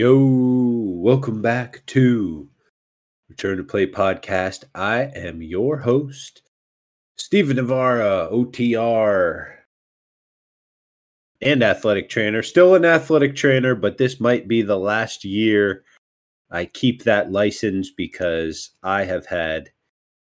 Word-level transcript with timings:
Yo, 0.00 0.16
welcome 0.16 1.42
back 1.42 1.82
to 1.86 2.48
Return 3.28 3.56
to 3.56 3.64
Play 3.64 3.84
podcast. 3.84 4.62
I 4.72 5.10
am 5.12 5.42
your 5.42 5.78
host, 5.78 6.42
Stephen 7.16 7.56
Navarra, 7.56 8.28
OTR, 8.30 9.54
and 11.42 11.64
athletic 11.64 12.08
trainer. 12.08 12.44
Still 12.44 12.76
an 12.76 12.84
athletic 12.84 13.34
trainer, 13.34 13.74
but 13.74 13.98
this 13.98 14.20
might 14.20 14.46
be 14.46 14.62
the 14.62 14.78
last 14.78 15.24
year 15.24 15.82
I 16.48 16.66
keep 16.66 17.02
that 17.02 17.32
license 17.32 17.90
because 17.90 18.70
I 18.84 19.02
have 19.02 19.26
had 19.26 19.70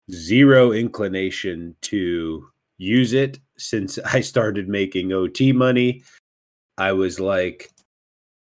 zero 0.10 0.71
inclination 0.71 1.76
to 1.82 2.48
use 2.78 3.12
it 3.12 3.39
since 3.57 4.00
I 4.05 4.21
started 4.21 4.70
making 4.70 5.12
OT 5.12 5.52
money. 5.52 6.02
I 6.78 6.94
was 6.94 7.20
like, 7.20 7.73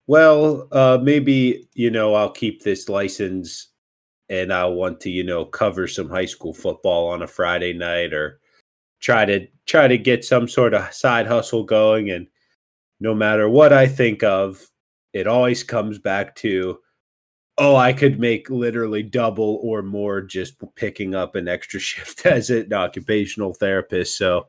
well, 0.06 0.68
uh, 0.72 0.98
maybe, 1.02 1.68
you 1.74 1.90
know, 1.90 2.14
I'll 2.14 2.30
keep 2.30 2.62
this 2.62 2.88
license 2.88 3.68
and 4.28 4.52
I'll 4.52 4.74
want 4.74 5.00
to, 5.00 5.10
you 5.10 5.24
know, 5.24 5.44
cover 5.44 5.86
some 5.86 6.08
high 6.08 6.26
school 6.26 6.54
football 6.54 7.08
on 7.08 7.22
a 7.22 7.26
Friday 7.26 7.72
night 7.72 8.12
or 8.12 8.40
try 9.00 9.24
to 9.24 9.46
try 9.66 9.88
to 9.88 9.98
get 9.98 10.24
some 10.24 10.48
sort 10.48 10.74
of 10.74 10.92
side 10.92 11.26
hustle 11.26 11.64
going. 11.64 12.10
And 12.10 12.26
no 13.00 13.14
matter 13.14 13.48
what 13.48 13.72
I 13.72 13.86
think 13.86 14.22
of, 14.22 14.64
it 15.12 15.26
always 15.26 15.62
comes 15.62 15.98
back 15.98 16.34
to, 16.36 16.78
oh, 17.58 17.76
I 17.76 17.92
could 17.92 18.20
make 18.20 18.48
literally 18.50 19.02
double 19.02 19.60
or 19.62 19.82
more 19.82 20.22
just 20.22 20.54
picking 20.76 21.14
up 21.14 21.34
an 21.34 21.48
extra 21.48 21.80
shift 21.80 22.26
as 22.26 22.50
an 22.50 22.72
occupational 22.72 23.54
therapist. 23.54 24.16
So 24.16 24.46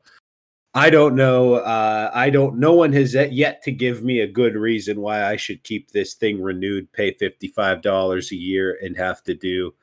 I 0.74 0.88
don't 0.88 1.14
know. 1.14 1.54
Uh, 1.54 2.10
I 2.14 2.30
don't. 2.30 2.58
No 2.58 2.72
one 2.72 2.92
has 2.94 3.14
yet 3.14 3.62
to 3.62 3.72
give 3.72 4.02
me 4.02 4.20
a 4.20 4.26
good 4.26 4.54
reason 4.54 5.00
why 5.00 5.24
I 5.24 5.36
should 5.36 5.62
keep 5.64 5.90
this 5.90 6.14
thing 6.14 6.40
renewed, 6.40 6.90
pay 6.92 7.12
fifty 7.12 7.48
five 7.48 7.82
dollars 7.82 8.32
a 8.32 8.36
year, 8.36 8.78
and 8.82 8.96
have 8.96 9.22
to 9.24 9.34
do 9.34 9.74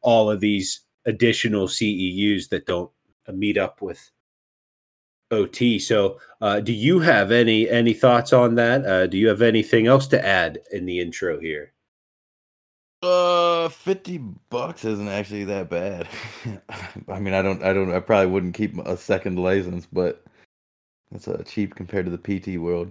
all 0.00 0.30
of 0.30 0.40
these 0.40 0.80
additional 1.06 1.68
CEUs 1.68 2.48
that 2.48 2.66
don't 2.66 2.90
meet 3.32 3.56
up 3.56 3.82
with 3.82 4.10
OT. 5.30 5.78
So, 5.78 6.18
uh, 6.40 6.58
do 6.58 6.72
you 6.72 6.98
have 6.98 7.30
any 7.30 7.68
any 7.70 7.94
thoughts 7.94 8.32
on 8.32 8.56
that? 8.56 8.84
Uh, 8.84 9.06
do 9.06 9.18
you 9.18 9.28
have 9.28 9.42
anything 9.42 9.86
else 9.86 10.08
to 10.08 10.24
add 10.24 10.58
in 10.72 10.86
the 10.86 10.98
intro 11.00 11.38
here? 11.38 11.72
Uh, 13.00 13.68
fifty 13.68 14.18
bucks 14.18 14.84
isn't 14.84 15.08
actually 15.08 15.44
that 15.44 15.70
bad. 15.70 16.08
I 17.08 17.20
mean, 17.20 17.34
I 17.34 17.42
don't, 17.42 17.62
I 17.62 17.72
don't, 17.72 17.92
I 17.92 18.00
probably 18.00 18.30
wouldn't 18.32 18.54
keep 18.54 18.76
a 18.78 18.96
second 18.96 19.38
license, 19.38 19.86
but 19.92 20.24
that's 21.12 21.28
uh, 21.28 21.42
cheap 21.46 21.74
compared 21.74 22.06
to 22.06 22.16
the 22.16 22.40
PT 22.40 22.58
world. 22.58 22.90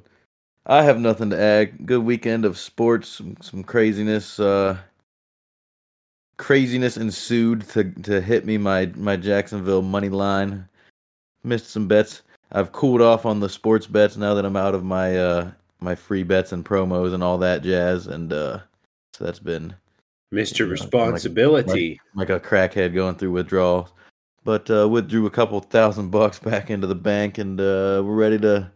I 0.67 0.83
have 0.83 0.99
nothing 0.99 1.31
to 1.31 1.41
add. 1.41 1.85
Good 1.85 2.03
weekend 2.03 2.45
of 2.45 2.57
sports, 2.57 3.09
some, 3.09 3.35
some 3.41 3.63
craziness. 3.63 4.39
Uh, 4.39 4.77
craziness 6.37 6.97
ensued 6.97 7.67
to 7.69 7.83
to 8.03 8.21
hit 8.21 8.45
me 8.45 8.57
my 8.57 8.91
my 8.95 9.15
Jacksonville 9.15 9.81
money 9.81 10.09
line. 10.09 10.67
Missed 11.43 11.69
some 11.71 11.87
bets. 11.87 12.21
I've 12.51 12.71
cooled 12.71 13.01
off 13.01 13.25
on 13.25 13.39
the 13.39 13.49
sports 13.49 13.87
bets 13.87 14.17
now 14.17 14.33
that 14.35 14.45
I'm 14.45 14.57
out 14.57 14.75
of 14.75 14.83
my 14.83 15.17
uh 15.17 15.51
my 15.79 15.95
free 15.95 16.23
bets 16.23 16.51
and 16.51 16.63
promos 16.63 17.13
and 17.13 17.23
all 17.23 17.39
that 17.39 17.63
jazz, 17.63 18.05
and 18.05 18.31
uh 18.31 18.59
so 19.13 19.25
that's 19.25 19.39
been 19.39 19.73
Mr. 20.31 20.59
You 20.59 20.65
know, 20.65 20.71
Responsibility, 20.71 21.99
like, 22.15 22.29
like, 22.29 22.29
like, 22.29 22.43
a 22.43 22.47
crackhead 22.47 22.93
going 22.93 23.15
through 23.15 23.31
withdrawals 23.31 23.91
but 24.43 24.69
uh, 24.69 24.87
withdrew 24.87 25.25
a 25.25 25.31
couple 25.31 25.59
thousand 25.59 26.09
bucks 26.09 26.39
back 26.39 26.69
into 26.69 26.87
the 26.87 26.95
bank, 26.95 27.37
and 27.37 27.59
uh, 27.59 28.01
we're 28.03 28.15
ready 28.15 28.39
to 28.39 28.71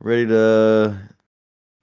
ready 0.00 0.26
to. 0.26 0.98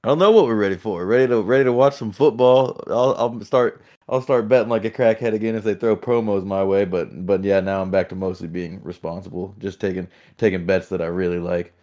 I 0.05 0.09
don't 0.09 0.19
know 0.19 0.31
what 0.31 0.45
we're 0.45 0.55
ready 0.55 0.75
for. 0.75 1.05
Ready 1.05 1.27
to 1.27 1.41
ready 1.41 1.63
to 1.63 1.71
watch 1.71 1.95
some 1.95 2.11
football. 2.11 2.83
I'll, 2.87 3.15
I'll 3.17 3.41
start. 3.41 3.81
I'll 4.09 4.21
start 4.21 4.49
betting 4.49 4.69
like 4.69 4.83
a 4.83 4.91
crackhead 4.91 5.33
again 5.33 5.55
if 5.55 5.63
they 5.63 5.75
throw 5.75 5.95
promos 5.95 6.45
my 6.45 6.63
way. 6.63 6.83
But 6.83 7.25
but 7.25 7.43
yeah, 7.43 7.61
now 7.61 7.81
I'm 7.81 7.91
back 7.91 8.09
to 8.09 8.15
mostly 8.15 8.49
being 8.49 8.81
responsible, 8.83 9.55
just 9.59 9.79
taking 9.79 10.07
taking 10.37 10.65
bets 10.65 10.89
that 10.89 11.01
I 11.01 11.05
really 11.05 11.39
like. 11.39 11.73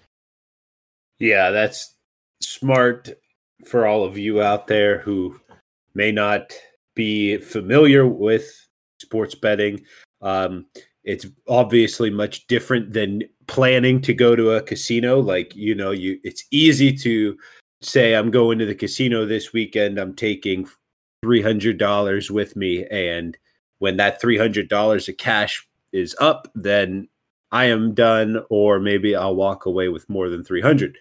Yeah, 1.19 1.51
that's 1.51 1.95
smart 2.43 3.11
for 3.67 3.87
all 3.87 4.05
of 4.05 4.17
you 4.19 4.43
out 4.43 4.67
there 4.67 4.99
who 4.99 5.39
may 5.95 6.13
not 6.13 6.53
be 6.95 7.39
familiar 7.39 8.07
with 8.07 8.51
sports 9.01 9.35
betting. 9.35 9.83
Um, 10.23 10.67
it's 11.05 11.27
obviously 11.49 12.11
much 12.11 12.47
different 12.47 12.93
than 12.93 13.23
planning 13.47 14.01
to 14.03 14.15
go 14.15 14.37
to 14.37 14.53
a 14.53 14.63
casino. 14.63 15.19
Like 15.21 15.55
you 15.55 15.75
know 15.75 15.91
you 15.91 16.19
it's 16.25 16.45
easy 16.51 16.93
to 16.99 17.37
say 17.83 18.15
i'm 18.15 18.31
going 18.31 18.59
to 18.59 18.67
the 18.67 18.75
casino 18.75 19.25
this 19.25 19.53
weekend. 19.53 19.99
I'm 19.99 20.15
taking 20.15 20.69
$300 21.25 22.31
with 22.31 22.55
me. 22.55 22.87
And 22.87 23.37
when 23.79 23.97
that 23.97 24.21
$300 24.21 25.09
of 25.09 25.17
cash 25.17 25.67
is 25.93 26.15
up 26.21 26.47
then 26.55 27.09
i 27.51 27.65
am 27.65 27.95
done 27.95 28.41
or 28.49 28.79
maybe 28.79 29.17
i'll 29.17 29.35
walk 29.35 29.67
away 29.67 29.89
with 29.89 30.09
more 30.09 30.29
than 30.29 30.45
300 30.45 30.97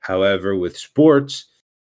however 0.00 0.56
with 0.56 0.76
sports 0.76 1.46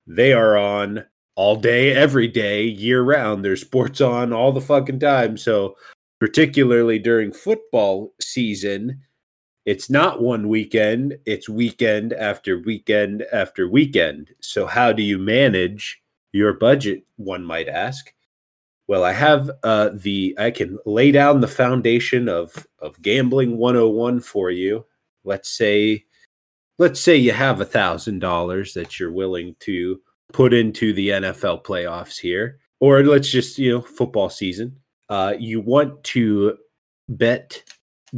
they 0.06 0.34
are 0.34 0.54
on 0.54 1.02
all 1.36 1.56
day 1.56 1.92
every 1.92 2.26
day 2.26 2.64
year 2.64 3.02
round. 3.02 3.44
There's 3.44 3.60
sports 3.60 4.00
on 4.00 4.32
all 4.32 4.52
the 4.52 4.60
fucking 4.60 5.00
time. 5.00 5.36
So 5.36 5.76
particularly 6.26 6.98
during 6.98 7.32
football 7.32 8.12
season, 8.20 9.00
it's 9.64 9.88
not 9.88 10.20
one 10.20 10.48
weekend, 10.48 11.16
it's 11.24 11.48
weekend 11.48 12.12
after 12.12 12.58
weekend 12.58 13.24
after 13.32 13.68
weekend. 13.70 14.30
So, 14.40 14.66
how 14.66 14.90
do 14.90 15.04
you 15.04 15.18
manage 15.18 16.02
your 16.32 16.52
budget? 16.54 17.04
One 17.14 17.44
might 17.44 17.68
ask. 17.68 18.12
Well, 18.88 19.04
I 19.04 19.12
have 19.12 19.52
uh, 19.62 19.90
the, 19.94 20.34
I 20.36 20.50
can 20.50 20.80
lay 20.84 21.12
down 21.12 21.42
the 21.42 21.46
foundation 21.46 22.28
of, 22.28 22.66
of 22.80 23.00
gambling 23.00 23.56
101 23.56 24.18
for 24.18 24.50
you. 24.50 24.84
Let's 25.22 25.48
say, 25.48 26.06
let's 26.80 27.00
say 27.00 27.14
you 27.14 27.30
have 27.30 27.60
a 27.60 27.64
thousand 27.64 28.18
dollars 28.18 28.74
that 28.74 28.98
you're 28.98 29.12
willing 29.12 29.54
to 29.60 30.00
put 30.32 30.52
into 30.52 30.92
the 30.92 31.10
NFL 31.10 31.64
playoffs 31.64 32.18
here, 32.18 32.58
or 32.80 33.04
let's 33.04 33.30
just, 33.30 33.60
you 33.60 33.74
know, 33.74 33.80
football 33.80 34.28
season 34.28 34.80
uh, 35.08 35.34
you 35.38 35.60
want 35.60 36.02
to 36.04 36.56
bet 37.08 37.62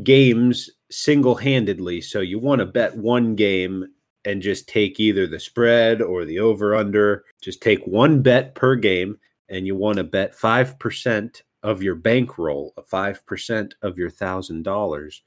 games 0.02 0.70
single 0.90 1.34
handedly. 1.34 2.00
So 2.00 2.20
you 2.20 2.38
want 2.38 2.60
to 2.60 2.66
bet 2.66 2.96
one 2.96 3.34
game 3.34 3.86
and 4.24 4.42
just 4.42 4.68
take 4.68 5.00
either 5.00 5.26
the 5.26 5.40
spread 5.40 6.02
or 6.02 6.24
the 6.24 6.38
over 6.38 6.74
under. 6.74 7.24
Just 7.40 7.62
take 7.62 7.86
one 7.86 8.22
bet 8.22 8.54
per 8.54 8.74
game, 8.74 9.18
and 9.48 9.66
you 9.66 9.74
want 9.74 9.96
to 9.96 10.04
bet 10.04 10.36
5% 10.36 11.42
of 11.62 11.82
your 11.82 11.94
bankroll, 11.94 12.74
5% 12.76 13.72
of 13.82 13.98
your 13.98 14.10
$1,000 14.10 15.20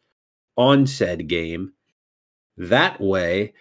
on 0.57 0.87
said 0.87 1.27
game. 1.27 1.73
That 2.57 2.99
way, 3.01 3.53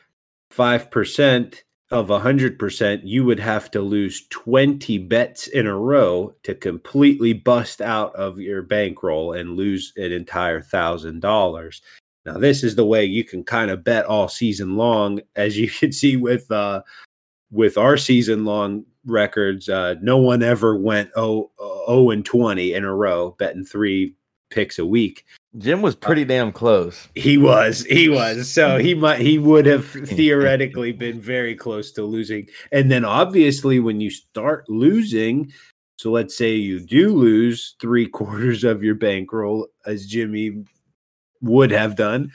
5% 0.53 1.63
of 1.91 2.09
100%, 2.09 3.01
you 3.03 3.25
would 3.25 3.41
have 3.41 3.71
to 3.73 3.81
lose 3.81 4.27
20 4.29 4.99
bets 4.99 5.49
in 5.49 5.67
a 5.67 5.77
row 5.77 6.35
to 6.45 6.55
completely 6.55 7.33
bust 7.33 7.81
out 7.81 8.15
of 8.15 8.39
your 8.39 8.63
bankroll 8.63 9.33
and 9.33 9.57
lose 9.57 9.93
an 9.97 10.13
entire 10.13 10.61
$1,000. 10.61 11.81
Now, 12.27 12.39
this 12.39 12.63
is 12.63 12.77
the 12.77 12.87
way 12.87 13.05
you 13.05 13.25
can 13.25 13.43
kind 13.43 13.71
of 13.71 13.83
bet 13.83 14.07
all 14.07 14.29
season 14.29 14.77
long, 14.77 15.21
as 15.35 15.59
you 15.59 15.69
can 15.79 15.93
see 15.93 16.17
with 16.17 16.51
uh, 16.51 16.83
with 17.51 17.77
our 17.77 17.97
season 17.97 18.45
long 18.45 18.85
records. 19.05 19.69
Uh, 19.69 19.97
no 20.01 20.19
one 20.19 20.43
ever 20.43 20.77
went 20.77 21.11
0, 21.15 21.51
0 21.89 22.11
and 22.11 22.25
20 22.25 22.75
in 22.75 22.85
a 22.85 22.95
row, 22.95 23.35
betting 23.39 23.65
three 23.65 24.15
picks 24.51 24.79
a 24.79 24.87
week. 24.87 25.25
Jim 25.59 25.83
was 25.83 25.97
pretty 25.97 26.25
damn 26.25 26.53
close. 26.53 27.09
He 27.15 27.37
was. 27.37 27.85
He 27.85 28.09
was. 28.09 28.51
So 28.51 28.79
he 28.79 28.95
might 28.95 29.21
he 29.21 29.39
would 29.39 29.67
have 29.67 29.87
theoretically 29.87 30.93
been 31.07 31.21
very 31.21 31.57
close 31.57 31.91
to 31.93 32.05
losing. 32.05 32.49
And 32.71 32.91
then 32.91 33.05
obviously 33.05 33.81
when 33.81 34.01
you 34.01 34.11
start 34.11 34.69
losing, 34.69 35.53
so 35.99 36.13
let's 36.13 36.37
say 36.37 36.55
you 36.55 36.79
do 36.81 37.17
lose 37.17 37.75
three 37.81 38.07
quarters 38.09 38.63
of 38.63 38.83
your 38.83 38.95
bankroll, 38.95 39.67
as 39.87 40.07
Jimmy 40.07 40.65
would 41.41 41.71
have 41.73 41.97
done. 41.97 42.31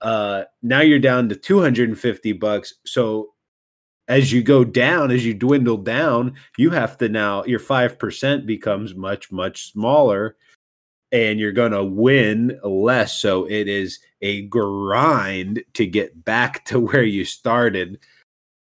Uh 0.00 0.44
now 0.62 0.80
you're 0.80 0.98
down 0.98 1.28
to 1.28 1.36
250 1.36 2.32
bucks. 2.32 2.74
So 2.86 3.34
as 4.08 4.32
you 4.32 4.42
go 4.42 4.64
down, 4.64 5.10
as 5.10 5.24
you 5.24 5.34
dwindle 5.34 5.78
down, 5.78 6.34
you 6.56 6.70
have 6.70 6.96
to 6.98 7.08
now 7.08 7.44
your 7.44 7.60
5% 7.60 8.46
becomes 8.46 8.94
much, 8.94 9.32
much 9.32 9.72
smaller 9.72 10.36
and 11.14 11.38
you're 11.38 11.52
going 11.52 11.72
to 11.72 11.84
win 11.84 12.58
less. 12.64 13.18
So 13.18 13.48
it 13.48 13.68
is 13.68 14.00
a 14.20 14.42
grind 14.42 15.62
to 15.74 15.86
get 15.86 16.24
back 16.24 16.64
to 16.66 16.80
where 16.86 17.04
you 17.04 17.24
started 17.24 18.00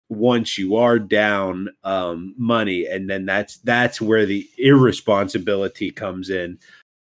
once 0.10 0.58
you 0.58 0.76
are 0.76 1.00
down 1.00 1.68
um, 1.84 2.36
money 2.38 2.86
and 2.86 3.10
then 3.10 3.26
that's 3.26 3.58
that's 3.60 4.00
where 4.00 4.24
the 4.24 4.48
irresponsibility 4.60 5.90
comes 5.90 6.30
in 6.30 6.60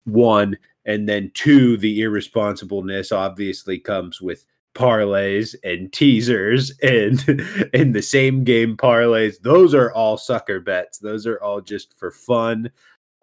one 0.06 0.58
and 0.86 1.10
then 1.10 1.30
two 1.34 1.76
the 1.76 2.00
irresponsibleness 2.00 3.14
obviously 3.14 3.78
comes 3.78 4.22
with 4.22 4.46
parlays 4.76 5.56
and 5.66 5.92
teasers 5.92 6.72
and 6.84 7.28
in 7.74 7.94
the 7.94 8.02
same 8.02 8.44
game 8.44 8.78
parlays. 8.78 9.42
Those 9.42 9.74
are 9.74 9.92
all 9.92 10.18
sucker 10.18 10.60
bets. 10.60 11.00
Those 11.00 11.26
are 11.26 11.42
all 11.42 11.62
just 11.62 11.98
for 11.98 12.12
fun. 12.12 12.70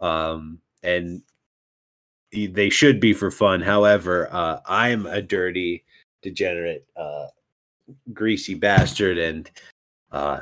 Um, 0.00 0.58
and 0.82 1.22
they 2.32 2.70
should 2.70 3.00
be 3.00 3.12
for 3.12 3.31
fun. 3.31 3.61
However, 3.61 4.29
uh, 4.32 4.61
I'm 4.67 5.06
a 5.06 5.20
dirty, 5.20 5.84
degenerate, 6.23 6.87
uh, 6.96 7.26
greasy 8.12 8.55
bastard, 8.55 9.19
and 9.19 9.50
uh, 10.11 10.40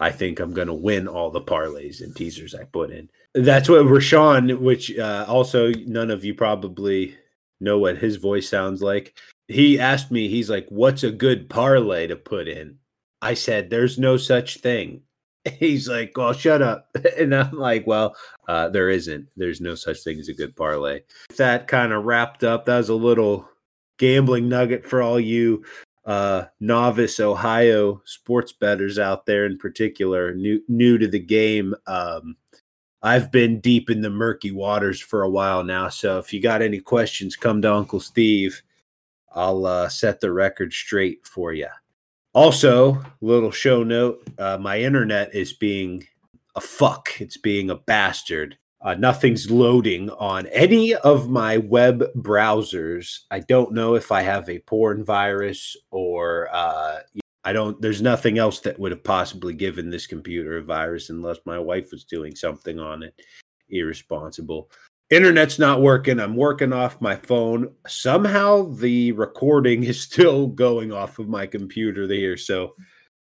I 0.00 0.10
think 0.10 0.40
I'm 0.40 0.52
going 0.52 0.68
to 0.68 0.74
win 0.74 1.08
all 1.08 1.30
the 1.30 1.40
parlays 1.40 2.02
and 2.02 2.14
teasers 2.14 2.54
I 2.54 2.64
put 2.64 2.90
in. 2.90 3.10
That's 3.34 3.68
what 3.68 3.86
Rashawn, 3.86 4.58
which 4.60 4.96
uh, 4.98 5.24
also 5.28 5.72
none 5.86 6.10
of 6.10 6.24
you 6.24 6.34
probably 6.34 7.16
know 7.60 7.78
what 7.78 7.98
his 7.98 8.16
voice 8.16 8.48
sounds 8.48 8.82
like. 8.82 9.16
He 9.48 9.78
asked 9.78 10.10
me, 10.10 10.28
he's 10.28 10.50
like, 10.50 10.66
What's 10.68 11.02
a 11.02 11.10
good 11.10 11.48
parlay 11.48 12.06
to 12.06 12.16
put 12.16 12.48
in? 12.48 12.78
I 13.20 13.34
said, 13.34 13.70
There's 13.70 13.98
no 13.98 14.16
such 14.16 14.58
thing. 14.58 15.02
He's 15.58 15.88
like, 15.88 16.12
Well, 16.16 16.32
shut 16.32 16.62
up. 16.62 16.88
And 17.18 17.34
I'm 17.34 17.58
like, 17.58 17.86
Well, 17.86 18.14
uh, 18.48 18.68
there 18.68 18.90
isn't. 18.90 19.28
There's 19.36 19.60
no 19.60 19.74
such 19.74 20.02
thing 20.02 20.18
as 20.18 20.28
a 20.28 20.34
good 20.34 20.56
parlay. 20.56 21.02
That 21.36 21.68
kind 21.68 21.92
of 21.92 22.04
wrapped 22.04 22.44
up. 22.44 22.66
That 22.66 22.78
was 22.78 22.88
a 22.88 22.94
little 22.94 23.48
gambling 23.98 24.48
nugget 24.48 24.84
for 24.84 25.02
all 25.02 25.20
you 25.20 25.64
uh, 26.04 26.44
novice 26.60 27.18
Ohio 27.20 28.02
sports 28.04 28.52
betters 28.52 28.98
out 28.98 29.26
there 29.26 29.46
in 29.46 29.58
particular, 29.58 30.34
new 30.34 30.62
new 30.68 30.98
to 30.98 31.08
the 31.08 31.20
game. 31.20 31.74
Um, 31.86 32.36
I've 33.02 33.30
been 33.30 33.60
deep 33.60 33.90
in 33.90 34.00
the 34.00 34.10
murky 34.10 34.50
waters 34.50 35.00
for 35.00 35.22
a 35.22 35.30
while 35.30 35.62
now. 35.62 35.88
So 35.88 36.18
if 36.18 36.32
you 36.32 36.40
got 36.40 36.62
any 36.62 36.80
questions, 36.80 37.36
come 37.36 37.60
to 37.62 37.72
Uncle 37.72 38.00
Steve. 38.00 38.62
I'll 39.34 39.66
uh, 39.66 39.88
set 39.88 40.20
the 40.20 40.32
record 40.32 40.72
straight 40.72 41.26
for 41.26 41.52
you. 41.52 41.68
Also, 42.34 43.00
little 43.20 43.52
show 43.52 43.82
note: 43.84 44.28
uh, 44.38 44.58
my 44.58 44.80
internet 44.80 45.34
is 45.34 45.52
being 45.52 46.04
a 46.56 46.60
fuck. 46.60 47.20
It's 47.20 47.36
being 47.36 47.70
a 47.70 47.76
bastard. 47.76 48.58
Uh, 48.82 48.94
nothing's 48.94 49.50
loading 49.50 50.10
on 50.10 50.46
any 50.48 50.94
of 50.94 51.30
my 51.30 51.56
web 51.56 52.04
browsers. 52.14 53.20
I 53.30 53.40
don't 53.40 53.72
know 53.72 53.94
if 53.94 54.12
I 54.12 54.20
have 54.20 54.50
a 54.50 54.58
porn 54.58 55.04
virus 55.04 55.74
or 55.90 56.50
uh, 56.52 56.98
I 57.44 57.52
don't. 57.52 57.80
There's 57.80 58.02
nothing 58.02 58.36
else 58.36 58.60
that 58.60 58.78
would 58.78 58.90
have 58.90 59.04
possibly 59.04 59.54
given 59.54 59.90
this 59.90 60.06
computer 60.06 60.58
a 60.58 60.62
virus 60.62 61.10
unless 61.10 61.38
my 61.46 61.58
wife 61.58 61.92
was 61.92 62.04
doing 62.04 62.34
something 62.34 62.78
on 62.78 63.02
it. 63.04 63.14
Irresponsible. 63.70 64.70
Internet's 65.10 65.58
not 65.58 65.82
working. 65.82 66.18
I'm 66.18 66.34
working 66.34 66.72
off 66.72 67.00
my 67.00 67.16
phone. 67.16 67.72
Somehow 67.86 68.70
the 68.74 69.12
recording 69.12 69.84
is 69.84 70.00
still 70.00 70.46
going 70.46 70.92
off 70.92 71.18
of 71.18 71.28
my 71.28 71.46
computer 71.46 72.06
there. 72.06 72.36
So 72.36 72.74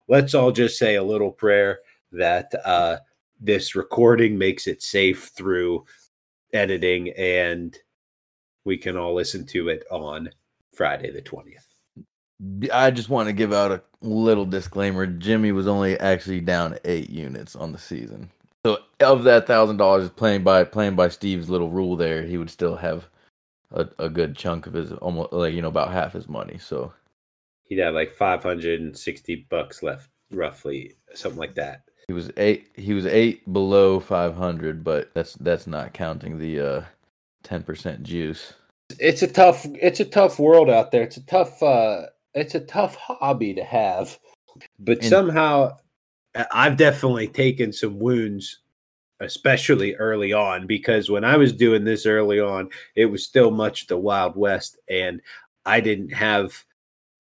let's 0.08 0.34
all 0.34 0.52
just 0.52 0.78
say 0.78 0.96
a 0.96 1.04
little 1.04 1.32
prayer 1.32 1.80
that 2.12 2.52
uh, 2.66 2.98
this 3.40 3.76
recording 3.76 4.38
makes 4.38 4.68
it 4.68 4.84
safe 4.84 5.32
through 5.36 5.86
editing 6.54 7.10
and 7.18 7.78
we 8.66 8.78
can 8.78 8.98
all 8.98 9.16
listen 9.16 9.46
to 9.48 9.70
it 9.70 9.84
on 9.90 10.30
Friday 10.74 11.12
the 11.12 11.22
20th. 11.22 11.66
I 12.74 12.92
just 12.92 13.10
want 13.10 13.28
to 13.28 13.34
give 13.34 13.54
out 13.54 13.72
a 13.72 13.82
little 14.02 14.46
disclaimer. 14.46 15.06
Jimmy 15.06 15.52
was 15.52 15.68
only 15.68 16.00
actually 16.00 16.42
down 16.42 16.78
eight 16.86 17.10
units 17.10 17.56
on 17.56 17.72
the 17.72 17.78
season. 17.78 18.30
So 18.66 18.80
of 19.00 19.24
that 19.24 19.48
thousand 19.48 19.78
dollars 19.78 20.10
playing 20.10 20.44
by 20.44 20.64
playing 20.64 20.96
by 20.96 21.10
Steve's 21.10 21.50
little 21.50 21.70
rule 21.70 21.96
there, 21.96 22.24
he 22.24 22.38
would 22.38 22.50
still 22.50 22.76
have 22.76 23.08
a, 23.72 23.88
a 23.98 24.10
good 24.10 24.36
chunk 24.36 24.68
of 24.68 24.74
his 24.74 24.92
almost 24.94 25.34
like 25.34 25.54
you 25.54 25.62
know 25.62 25.68
about 25.68 25.92
half 25.92 26.14
his 26.14 26.30
money. 26.30 26.58
So 26.58 26.94
he'd 27.64 27.80
have 27.80 27.94
like 27.94 28.14
five 28.14 28.44
hundred 28.44 28.82
and 28.82 28.98
sixty 28.98 29.48
bucks 29.50 29.82
left, 29.82 30.10
roughly 30.32 30.96
something 31.14 31.40
like 31.40 31.56
that. 31.56 31.84
He 32.08 32.14
was 32.14 32.32
eight. 32.38 32.70
He 32.76 32.94
was 32.94 33.06
eight 33.06 33.52
below 33.52 34.00
five 34.00 34.36
hundred, 34.36 34.84
but 34.84 35.12
that's 35.14 35.34
that's 35.36 35.68
not 35.68 35.94
counting 35.94 36.38
the 36.38 36.60
uh, 36.60 36.82
ten 37.44 37.64
percent 37.64 38.04
juice. 38.04 38.54
It's 39.00 39.22
a 39.22 39.28
tough. 39.28 39.66
It's 39.66 40.00
a 40.02 40.06
tough 40.06 40.38
world 40.38 40.70
out 40.70 40.92
there. 40.92 41.04
It's 41.04 41.18
a 41.18 41.26
tough. 41.26 41.64
uh 41.64 42.08
it's 42.34 42.56
a 42.56 42.62
tough 42.62 42.96
hobby 42.96 43.54
to 43.54 43.64
have, 43.64 44.18
but 44.80 45.00
and, 45.00 45.08
somehow 45.08 45.78
I've 46.52 46.78
definitely 46.78 47.28
taken 47.28 47.74
some 47.74 48.00
wounds, 48.00 48.60
especially 49.20 49.96
early 49.96 50.34
on, 50.34 50.68
because 50.68 51.10
when 51.10 51.24
I 51.24 51.38
was 51.38 51.54
doing 51.54 51.84
this 51.84 52.06
early 52.06 52.40
on, 52.40 52.70
it 52.96 53.06
was 53.06 53.26
still 53.26 53.52
much 53.52 53.88
the 53.88 53.98
Wild 53.98 54.36
West, 54.36 54.78
and 54.90 55.22
I 55.66 55.82
didn't 55.82 56.14
have 56.14 56.66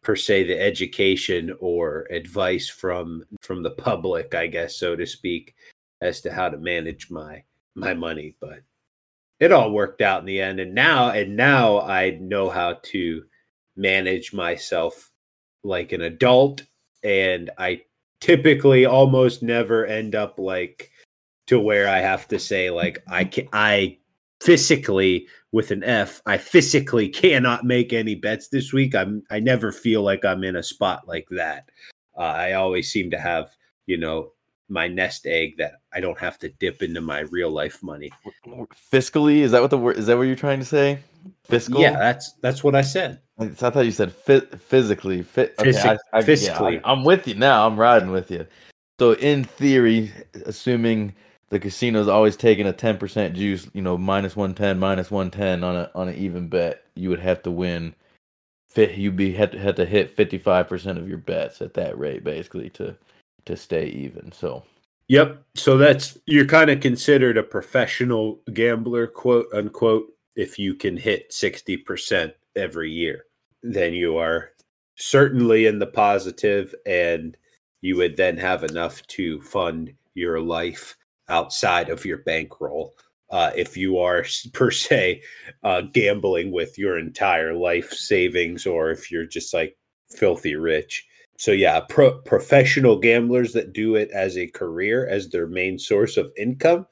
per 0.04 0.16
se 0.16 0.44
the 0.46 0.60
education 0.60 1.56
or 1.60 2.08
advice 2.10 2.68
from 2.68 3.24
from 3.40 3.62
the 3.62 3.69
public 3.69 4.34
i 4.34 4.48
guess 4.48 4.75
so 4.75 4.96
to 4.96 5.06
speak 5.06 5.54
as 6.02 6.22
to 6.22 6.31
how 6.34 6.50
to 6.50 6.57
manage 6.57 7.12
my 7.12 7.44
my 7.75 7.94
money 7.94 8.36
but 8.40 8.62
it 9.40 9.52
all 9.52 9.72
worked 9.72 10.02
out 10.02 10.19
in 10.19 10.25
the 10.25 10.42
end 10.42 10.60
and 10.60 10.74
now 10.74 11.12
and 11.12 11.36
now 11.36 11.80
i 11.81 12.18
know 12.19 12.50
how 12.50 12.74
to 12.81 13.24
manage 13.75 14.34
myself 14.34 15.12
like 15.64 15.92
an 15.92 16.02
adult 16.02 16.64
and 17.04 17.50
I 17.57 17.81
typically 18.21 18.85
almost 18.85 19.44
never 19.44 19.85
end 19.85 20.15
up 20.15 20.39
like 20.39 20.91
to 21.47 21.59
where 21.59 21.89
I 21.89 22.00
have 22.00 22.27
to 22.29 22.39
say 22.39 22.69
like 22.69 23.03
I 23.07 23.25
can 23.25 23.50
I 23.51 23.97
physically 24.39 25.27
with 25.51 25.71
an 25.71 25.83
F 25.83 26.21
I 26.25 26.38
physically 26.38 27.09
cannot 27.09 27.65
make 27.65 27.91
any 27.91 28.15
bets 28.15 28.47
this 28.47 28.71
week. 28.71 28.95
I'm 28.95 29.23
I 29.29 29.39
never 29.39 29.71
feel 29.71 30.03
like 30.03 30.23
I'm 30.23 30.44
in 30.44 30.56
a 30.56 30.63
spot 30.63 31.07
like 31.07 31.27
that. 31.31 31.69
Uh, 32.18 32.21
I 32.21 32.53
always 32.53 32.91
seem 32.91 33.12
to 33.12 33.19
have 33.19 33.50
you 33.88 33.97
know 33.97 34.31
my 34.69 34.88
nest 34.88 35.25
egg 35.25 35.57
that 35.57 35.81
I 35.91 36.00
don't 36.00 36.18
have 36.18 36.38
to 36.39 36.50
dip 36.50 36.81
into 36.81 37.01
my 37.01 37.19
real 37.21 37.50
life 37.50 37.83
money. 37.83 38.09
Fiscally, 38.91 39.39
is 39.39 39.51
that 39.51 39.62
what 39.62 39.71
the 39.71 39.77
word 39.77 39.97
is 39.97 40.06
that 40.06 40.18
what 40.18 40.23
you're 40.23 40.35
trying 40.35 40.59
to 40.59 40.65
say? 40.65 41.00
Fiscal? 41.51 41.81
Yeah, 41.81 41.98
that's 41.98 42.33
that's 42.42 42.63
what 42.63 42.75
I 42.75 42.81
said. 42.81 43.19
I 43.39 43.48
thought 43.48 43.86
you 43.86 43.92
said 43.92 44.13
physically. 44.13 45.24
Fit, 45.24 45.56
okay, 45.59 45.71
Physic- 45.71 46.00
I, 46.13 46.18
I, 46.18 46.21
physically. 46.21 46.74
Yeah, 46.75 46.81
I, 46.83 46.92
I'm 46.92 47.03
with 47.03 47.27
you 47.27 47.36
now. 47.36 47.65
I'm 47.65 47.80
riding 47.80 48.12
with 48.12 48.30
you. 48.30 48.45
So 49.00 49.13
in 49.13 49.44
theory, 49.44 50.12
assuming 50.45 51.13
the 51.50 51.59
casino's 51.59 52.07
always 52.07 52.36
taking 52.36 52.68
a 52.68 52.74
10% 52.74 53.33
juice, 53.33 53.68
you 53.74 53.81
know, 53.81 53.98
minus 53.98 54.36
110, 54.36 54.80
minus 54.80 55.09
110 55.09 55.63
on 55.63 55.75
a 55.75 55.92
on 55.95 56.07
an 56.07 56.15
even 56.15 56.50
bet, 56.50 56.83
you 56.95 57.09
would 57.09 57.19
have 57.19 57.42
to 57.44 57.51
win 57.51 57.95
fit 58.71 58.97
you'd 58.97 59.18
be 59.18 59.33
had 59.33 59.51
to, 59.51 59.59
had 59.59 59.75
to 59.75 59.86
hit 59.86 60.15
55% 60.15 60.97
of 60.97 61.07
your 61.07 61.18
bets 61.18 61.62
at 61.62 61.74
that 61.74 61.97
rate 62.00 62.24
basically 62.24 62.69
to 62.71 62.95
to 63.45 63.57
stay 63.57 63.88
even. 63.88 64.31
So 64.31 64.63
Yep. 65.09 65.44
So 65.56 65.77
that's 65.77 66.18
you're 66.25 66.45
kind 66.45 66.69
of 66.69 66.80
considered 66.80 67.37
a 67.37 67.44
professional 67.44 68.40
gambler, 68.54 69.07
quote 69.07 69.47
unquote, 69.54 70.07
if 70.35 70.57
you 70.57 70.76
can 70.76 70.97
hit 70.97 71.31
60% 71.31 72.33
every 72.56 72.92
year 72.92 73.26
then 73.64 73.94
you 73.94 74.18
are 74.18 74.52
certainly 74.95 75.66
in 75.66 75.80
the 75.80 75.88
positive 75.88 76.73
and 76.85 77.38
you 77.81 77.97
would 77.97 78.18
then 78.18 78.38
have 78.38 78.64
enough 78.64 79.06
to 79.07 79.42
fund 79.42 79.94
your 80.14 80.40
life 80.40 80.95
outside 81.30 81.90
of 81.90 82.06
your 82.06 82.19
bankroll 82.19 82.94
uh, 83.31 83.52
if 83.56 83.78
you 83.78 83.97
are 83.97 84.26
per 84.54 84.71
se 84.71 85.21
uh, 85.64 85.81
gambling 85.94 86.52
with 86.52 86.78
your 86.78 86.97
entire 86.97 87.54
life 87.54 87.92
savings 87.92 88.66
or 88.66 88.92
if 88.92 89.11
you're 89.11 89.26
just 89.26 89.54
like 89.54 89.78
filthy 90.09 90.56
rich. 90.56 91.06
So 91.38 91.52
yeah 91.52 91.80
pro- 91.90 92.19
professional 92.21 93.00
gamblers 93.00 93.54
that 93.54 93.73
do 93.73 93.95
it 93.95 94.11
as 94.11 94.38
a 94.38 94.47
career 94.47 95.07
as 95.07 95.30
their 95.30 95.47
main 95.47 95.80
source 95.80 96.18
of 96.18 96.31
income 96.38 96.85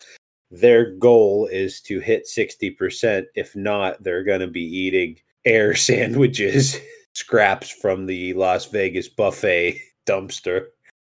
their 0.51 0.95
goal 0.95 1.47
is 1.51 1.81
to 1.81 1.99
hit 1.99 2.25
60% 2.25 3.25
if 3.35 3.55
not 3.55 4.01
they're 4.03 4.23
going 4.23 4.39
to 4.39 4.47
be 4.47 4.63
eating 4.63 5.17
air 5.45 5.75
sandwiches, 5.75 6.77
scraps 7.13 7.69
from 7.69 8.05
the 8.05 8.33
Las 8.33 8.65
Vegas 8.65 9.07
buffet 9.07 9.79
dumpster. 10.05 10.67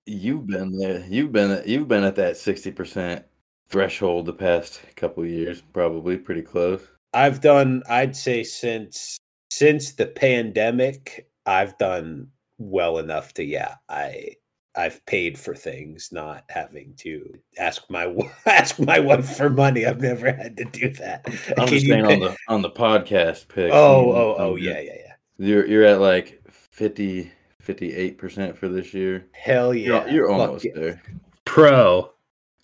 You've 0.07 0.47
been 0.47 0.79
there. 0.79 1.05
You've 1.07 1.33
been 1.33 1.63
you've 1.67 1.87
been 1.87 2.03
at 2.05 2.17
that 2.17 2.39
sixty 2.39 2.71
percent 2.71 3.27
threshold 3.69 4.25
the 4.25 4.33
past 4.33 4.81
couple 4.97 5.27
years, 5.27 5.63
probably 5.75 6.17
pretty 6.17 6.41
close. 6.41 6.81
I've 7.13 7.43
done, 7.43 7.83
I'd 7.91 8.17
say, 8.17 8.43
since 8.43 9.19
since 9.51 9.93
the 9.93 10.07
pandemic, 10.07 11.29
I've 11.45 11.77
done 11.77 12.29
well 12.57 12.99
enough 12.99 13.35
to 13.35 13.45
yeah, 13.45 13.75
I 13.91 14.37
I've 14.79 15.05
paid 15.07 15.37
for 15.37 15.57
things, 15.57 16.11
not 16.13 16.45
having 16.51 16.95
to 16.99 17.37
ask 17.59 17.83
my 17.91 18.15
ask 18.47 18.79
my 18.79 19.01
wife 19.01 19.37
for 19.37 19.51
money. 19.51 19.85
I've 19.85 20.01
never 20.01 20.33
had 20.33 20.57
to 20.57 20.65
do 20.67 20.91
that. 20.91 21.23
I'm 21.59 21.67
Can 21.67 21.67
just 21.67 21.87
saying 21.87 22.07
on 22.07 22.21
the 22.21 22.37
on 22.47 22.63
the 22.63 22.71
podcast 22.71 23.49
pick. 23.49 23.73
Oh, 23.73 24.13
oh, 24.13 24.37
oh, 24.39 24.55
yeah, 24.55 24.79
yeah, 24.79 24.93
yeah. 24.95 25.15
You're 25.39 25.67
you're 25.67 25.85
at 25.85 26.01
like 26.01 26.41
50 26.49 27.33
58 27.61 28.19
percent 28.19 28.57
for 28.57 28.69
this 28.69 28.95
year. 28.95 29.27
Hell 29.33 29.75
yeah, 29.75 30.05
you're, 30.05 30.09
you're 30.11 30.31
almost 30.31 30.65
yeah. 30.65 30.73
there. 30.77 31.03
Pro. 31.45 32.13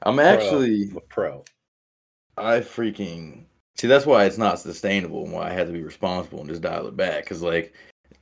I'm 0.03 0.21
actually 0.21 0.93
a 0.97 1.01
pro. 1.01 1.45
I 2.37 2.61
freaking 2.61 3.45
see. 3.75 3.89
That's 3.89 4.07
why 4.07 4.25
it's 4.25 4.39
not 4.39 4.61
sustainable 4.61 5.25
and 5.25 5.33
why 5.33 5.51
I 5.51 5.53
had 5.53 5.67
to 5.67 5.73
be 5.73 5.83
responsible 5.83 6.39
and 6.39 6.49
just 6.49 6.63
dial 6.63 6.87
it 6.87 6.97
back. 6.97 7.25
Because 7.25 7.43
like 7.43 7.75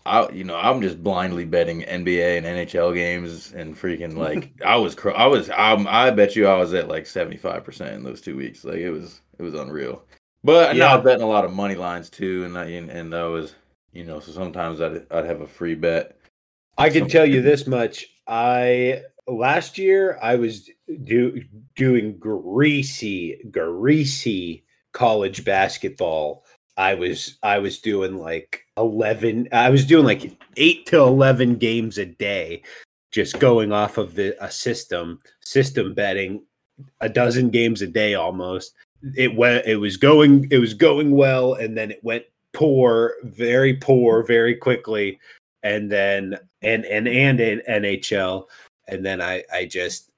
I 0.04 0.28
you 0.30 0.44
know 0.44 0.56
I'm 0.56 0.82
just 0.82 1.02
blindly 1.02 1.44
betting 1.44 1.82
NBA 1.82 2.38
and 2.38 2.46
NHL 2.46 2.94
games 2.94 3.52
and 3.52 3.76
freaking 3.76 4.16
like 4.16 4.52
I 4.64 4.76
was 4.76 4.94
cr- 4.94 5.10
I 5.10 5.26
was 5.26 5.50
I'm, 5.50 5.86
I 5.88 6.10
bet 6.10 6.36
you 6.36 6.46
I 6.46 6.56
was 6.56 6.74
at 6.74 6.88
like 6.88 7.06
75 7.06 7.64
percent 7.64 7.94
in 7.94 8.02
those 8.02 8.20
two 8.20 8.36
weeks. 8.36 8.64
Like 8.64 8.78
it 8.78 8.90
was 8.90 9.20
it 9.38 9.42
was 9.42 9.54
unreal. 9.54 10.04
But 10.44 10.74
yeah. 10.74 10.86
now 10.86 10.96
I'm 10.96 11.04
betting 11.04 11.22
a 11.22 11.28
lot 11.28 11.44
of 11.44 11.52
money 11.52 11.76
lines 11.76 12.10
too, 12.10 12.44
and 12.44 12.58
I, 12.58 12.64
and, 12.64 12.90
and 12.90 13.14
I 13.14 13.24
was 13.24 13.54
you 13.92 14.04
know 14.04 14.20
so 14.20 14.32
sometimes 14.32 14.80
I'd 14.80 15.06
I'd 15.10 15.26
have 15.26 15.40
a 15.40 15.46
free 15.46 15.74
bet. 15.74 16.16
I 16.78 16.90
can 16.90 17.08
tell 17.08 17.26
you 17.26 17.42
this 17.42 17.66
much: 17.66 18.06
I 18.26 19.02
last 19.28 19.78
year 19.78 20.18
I 20.20 20.34
was 20.34 20.68
do, 21.04 21.42
doing 21.76 22.18
greasy 22.18 23.38
greasy 23.50 24.64
college 24.92 25.44
basketball 25.44 26.44
I 26.76 26.94
was 26.94 27.38
I 27.42 27.58
was 27.58 27.78
doing 27.78 28.16
like 28.16 28.66
11 28.82 29.48
I 29.52 29.70
was 29.70 29.86
doing 29.86 30.04
like 30.04 30.36
8 30.56 30.86
to 30.86 30.98
11 30.98 31.56
games 31.56 31.98
a 31.98 32.06
day 32.06 32.62
just 33.10 33.38
going 33.38 33.72
off 33.72 33.98
of 33.98 34.14
the 34.14 34.36
a 34.44 34.50
system 34.50 35.20
system 35.40 35.94
betting 35.94 36.42
a 37.00 37.08
dozen 37.08 37.50
games 37.50 37.82
a 37.82 37.86
day 37.86 38.14
almost 38.14 38.74
it 39.16 39.34
went 39.34 39.66
it 39.66 39.76
was 39.76 39.96
going 39.96 40.46
it 40.50 40.58
was 40.58 40.74
going 40.74 41.10
well 41.10 41.54
and 41.54 41.76
then 41.76 41.90
it 41.90 42.02
went 42.02 42.24
poor 42.52 43.14
very 43.24 43.74
poor 43.74 44.22
very 44.22 44.54
quickly 44.54 45.18
and 45.62 45.90
then 45.90 46.38
and 46.62 46.84
and 46.84 47.08
and 47.08 47.40
in 47.40 47.62
NHL 47.68 48.44
and 48.88 49.04
then 49.04 49.20
I 49.20 49.44
I 49.52 49.66
just 49.66 50.12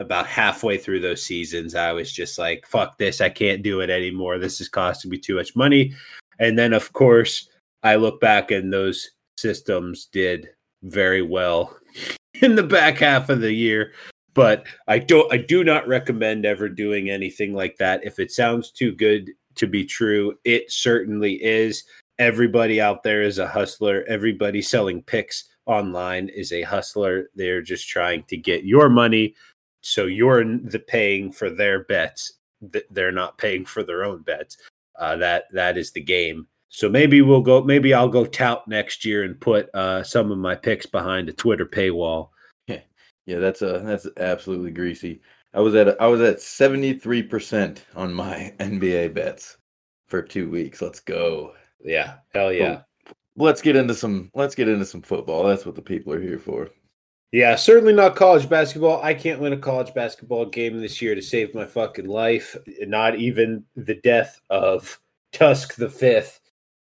about 0.00 0.26
halfway 0.26 0.78
through 0.78 1.00
those 1.00 1.22
seasons, 1.22 1.74
I 1.74 1.92
was 1.92 2.10
just 2.10 2.38
like, 2.38 2.66
fuck 2.66 2.96
this. 2.96 3.20
I 3.20 3.28
can't 3.28 3.62
do 3.62 3.80
it 3.80 3.90
anymore. 3.90 4.38
This 4.38 4.60
is 4.60 4.68
costing 4.68 5.10
me 5.10 5.18
too 5.18 5.36
much 5.36 5.54
money. 5.54 5.92
And 6.38 6.58
then, 6.58 6.72
of 6.72 6.92
course, 6.94 7.50
I 7.82 7.96
look 7.96 8.20
back 8.20 8.50
and 8.50 8.72
those 8.72 9.10
systems 9.36 10.06
did 10.06 10.50
very 10.82 11.22
well 11.22 11.76
in 12.42 12.54
the 12.54 12.62
back 12.62 12.98
half 12.98 13.28
of 13.28 13.40
the 13.40 13.52
year. 13.52 13.92
But 14.32 14.64
I 14.86 15.00
don't, 15.00 15.32
I 15.32 15.38
do 15.38 15.64
not 15.64 15.88
recommend 15.88 16.46
ever 16.46 16.68
doing 16.68 17.10
anything 17.10 17.52
like 17.52 17.76
that. 17.78 18.04
If 18.04 18.18
it 18.18 18.30
sounds 18.30 18.70
too 18.70 18.92
good 18.92 19.30
to 19.56 19.66
be 19.66 19.84
true, 19.84 20.38
it 20.44 20.70
certainly 20.70 21.42
is. 21.42 21.84
Everybody 22.18 22.80
out 22.80 23.02
there 23.02 23.22
is 23.22 23.38
a 23.38 23.48
hustler. 23.48 24.04
Everybody 24.08 24.62
selling 24.62 25.02
picks 25.02 25.48
online 25.66 26.28
is 26.28 26.52
a 26.52 26.62
hustler. 26.62 27.30
They're 27.34 27.62
just 27.62 27.88
trying 27.88 28.22
to 28.24 28.36
get 28.36 28.64
your 28.64 28.88
money 28.88 29.34
so 29.82 30.06
you're 30.06 30.44
the 30.44 30.78
paying 30.78 31.32
for 31.32 31.50
their 31.50 31.84
bets 31.84 32.34
they're 32.90 33.12
not 33.12 33.38
paying 33.38 33.64
for 33.64 33.82
their 33.82 34.04
own 34.04 34.22
bets 34.22 34.58
uh, 34.98 35.16
that 35.16 35.44
that 35.52 35.78
is 35.78 35.92
the 35.92 36.00
game 36.00 36.46
so 36.70 36.88
maybe 36.88 37.20
we'll 37.20 37.42
go 37.42 37.62
maybe 37.62 37.92
i'll 37.92 38.08
go 38.08 38.24
tout 38.24 38.66
next 38.66 39.04
year 39.04 39.24
and 39.24 39.40
put 39.40 39.68
uh, 39.74 40.02
some 40.02 40.30
of 40.30 40.38
my 40.38 40.54
picks 40.54 40.86
behind 40.86 41.28
a 41.28 41.32
twitter 41.32 41.66
paywall. 41.66 42.30
Yeah 42.66 42.80
yeah 43.26 43.38
that's 43.38 43.60
a 43.60 43.80
that's 43.84 44.06
absolutely 44.16 44.70
greasy. 44.70 45.20
I 45.52 45.60
was 45.60 45.74
at 45.74 46.00
i 46.00 46.06
was 46.06 46.20
at 46.20 46.36
73% 46.36 47.78
on 47.96 48.14
my 48.14 48.54
nba 48.60 49.12
bets 49.12 49.58
for 50.06 50.22
two 50.22 50.48
weeks. 50.48 50.80
Let's 50.80 51.00
go. 51.00 51.52
Yeah 51.84 52.14
hell 52.32 52.52
yeah. 52.52 52.82
let's 53.36 53.60
get 53.60 53.76
into 53.76 53.94
some 53.94 54.30
let's 54.34 54.54
get 54.54 54.68
into 54.68 54.86
some 54.86 55.02
football. 55.02 55.44
That's 55.44 55.66
what 55.66 55.74
the 55.74 55.82
people 55.82 56.12
are 56.12 56.22
here 56.22 56.38
for. 56.38 56.70
Yeah, 57.32 57.54
certainly 57.54 57.92
not 57.92 58.16
college 58.16 58.48
basketball. 58.48 59.00
I 59.02 59.14
can't 59.14 59.40
win 59.40 59.52
a 59.52 59.56
college 59.56 59.94
basketball 59.94 60.46
game 60.46 60.80
this 60.80 61.00
year 61.00 61.14
to 61.14 61.22
save 61.22 61.54
my 61.54 61.64
fucking 61.64 62.08
life. 62.08 62.56
Not 62.80 63.16
even 63.16 63.64
the 63.76 63.94
death 63.94 64.40
of 64.50 65.00
Tusk 65.32 65.76
the 65.76 65.88
Fifth 65.88 66.39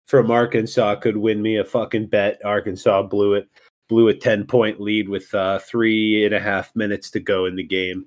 from 0.07 0.31
Arkansas 0.31 0.95
could 0.95 1.17
win 1.17 1.41
me 1.41 1.57
a 1.57 1.63
fucking 1.63 2.07
bet. 2.07 2.43
Arkansas 2.43 3.03
blew 3.03 3.33
it, 3.33 3.47
blew 3.87 4.09
a 4.09 4.13
10 4.13 4.45
point 4.45 4.79
lead 4.79 5.07
with 5.07 5.33
uh, 5.33 5.59
three 5.59 6.25
and 6.25 6.33
a 6.33 6.39
half 6.39 6.75
minutes 6.75 7.09
to 7.11 7.19
go 7.19 7.45
in 7.45 7.55
the 7.55 7.63
game 7.63 8.05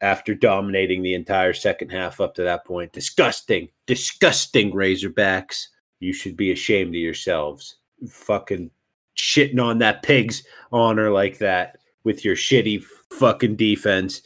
after 0.00 0.34
dominating 0.34 1.02
the 1.02 1.14
entire 1.14 1.52
second 1.52 1.90
half 1.90 2.20
up 2.20 2.34
to 2.34 2.42
that 2.42 2.64
point. 2.64 2.92
Disgusting, 2.92 3.68
disgusting 3.86 4.72
Razorbacks. 4.72 5.66
You 6.00 6.12
should 6.12 6.36
be 6.36 6.52
ashamed 6.52 6.90
of 6.90 7.00
yourselves. 7.00 7.76
Fucking 8.08 8.70
shitting 9.16 9.62
on 9.62 9.78
that 9.78 10.02
pig's 10.02 10.42
honor 10.72 11.10
like 11.10 11.38
that 11.38 11.78
with 12.04 12.24
your 12.24 12.36
shitty 12.36 12.84
fucking 13.10 13.56
defense. 13.56 14.22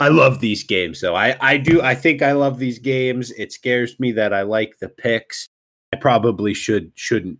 I 0.00 0.08
love 0.08 0.40
these 0.40 0.64
games 0.64 1.02
though. 1.02 1.14
I 1.14 1.36
I 1.40 1.58
do 1.58 1.82
I 1.82 1.94
think 1.94 2.22
I 2.22 2.32
love 2.32 2.58
these 2.58 2.78
games. 2.78 3.30
It 3.32 3.52
scares 3.52 4.00
me 4.00 4.12
that 4.12 4.32
I 4.32 4.42
like 4.42 4.78
the 4.78 4.88
picks. 4.88 5.46
Probably 6.00 6.54
should 6.54 6.92
shouldn't 6.94 7.38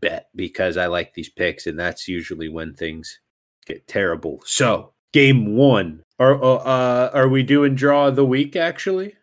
bet 0.00 0.28
because 0.34 0.76
I 0.76 0.86
like 0.86 1.14
these 1.14 1.28
picks 1.28 1.66
and 1.66 1.78
that's 1.78 2.08
usually 2.08 2.48
when 2.48 2.74
things 2.74 3.20
get 3.66 3.86
terrible. 3.86 4.40
So, 4.44 4.92
game 5.12 5.56
1. 5.56 6.02
Are 6.18 6.42
uh, 6.42 6.56
uh 6.56 7.10
are 7.12 7.28
we 7.28 7.42
doing 7.42 7.74
draw 7.74 8.08
of 8.08 8.16
the 8.16 8.24
week 8.24 8.56
actually? 8.56 9.14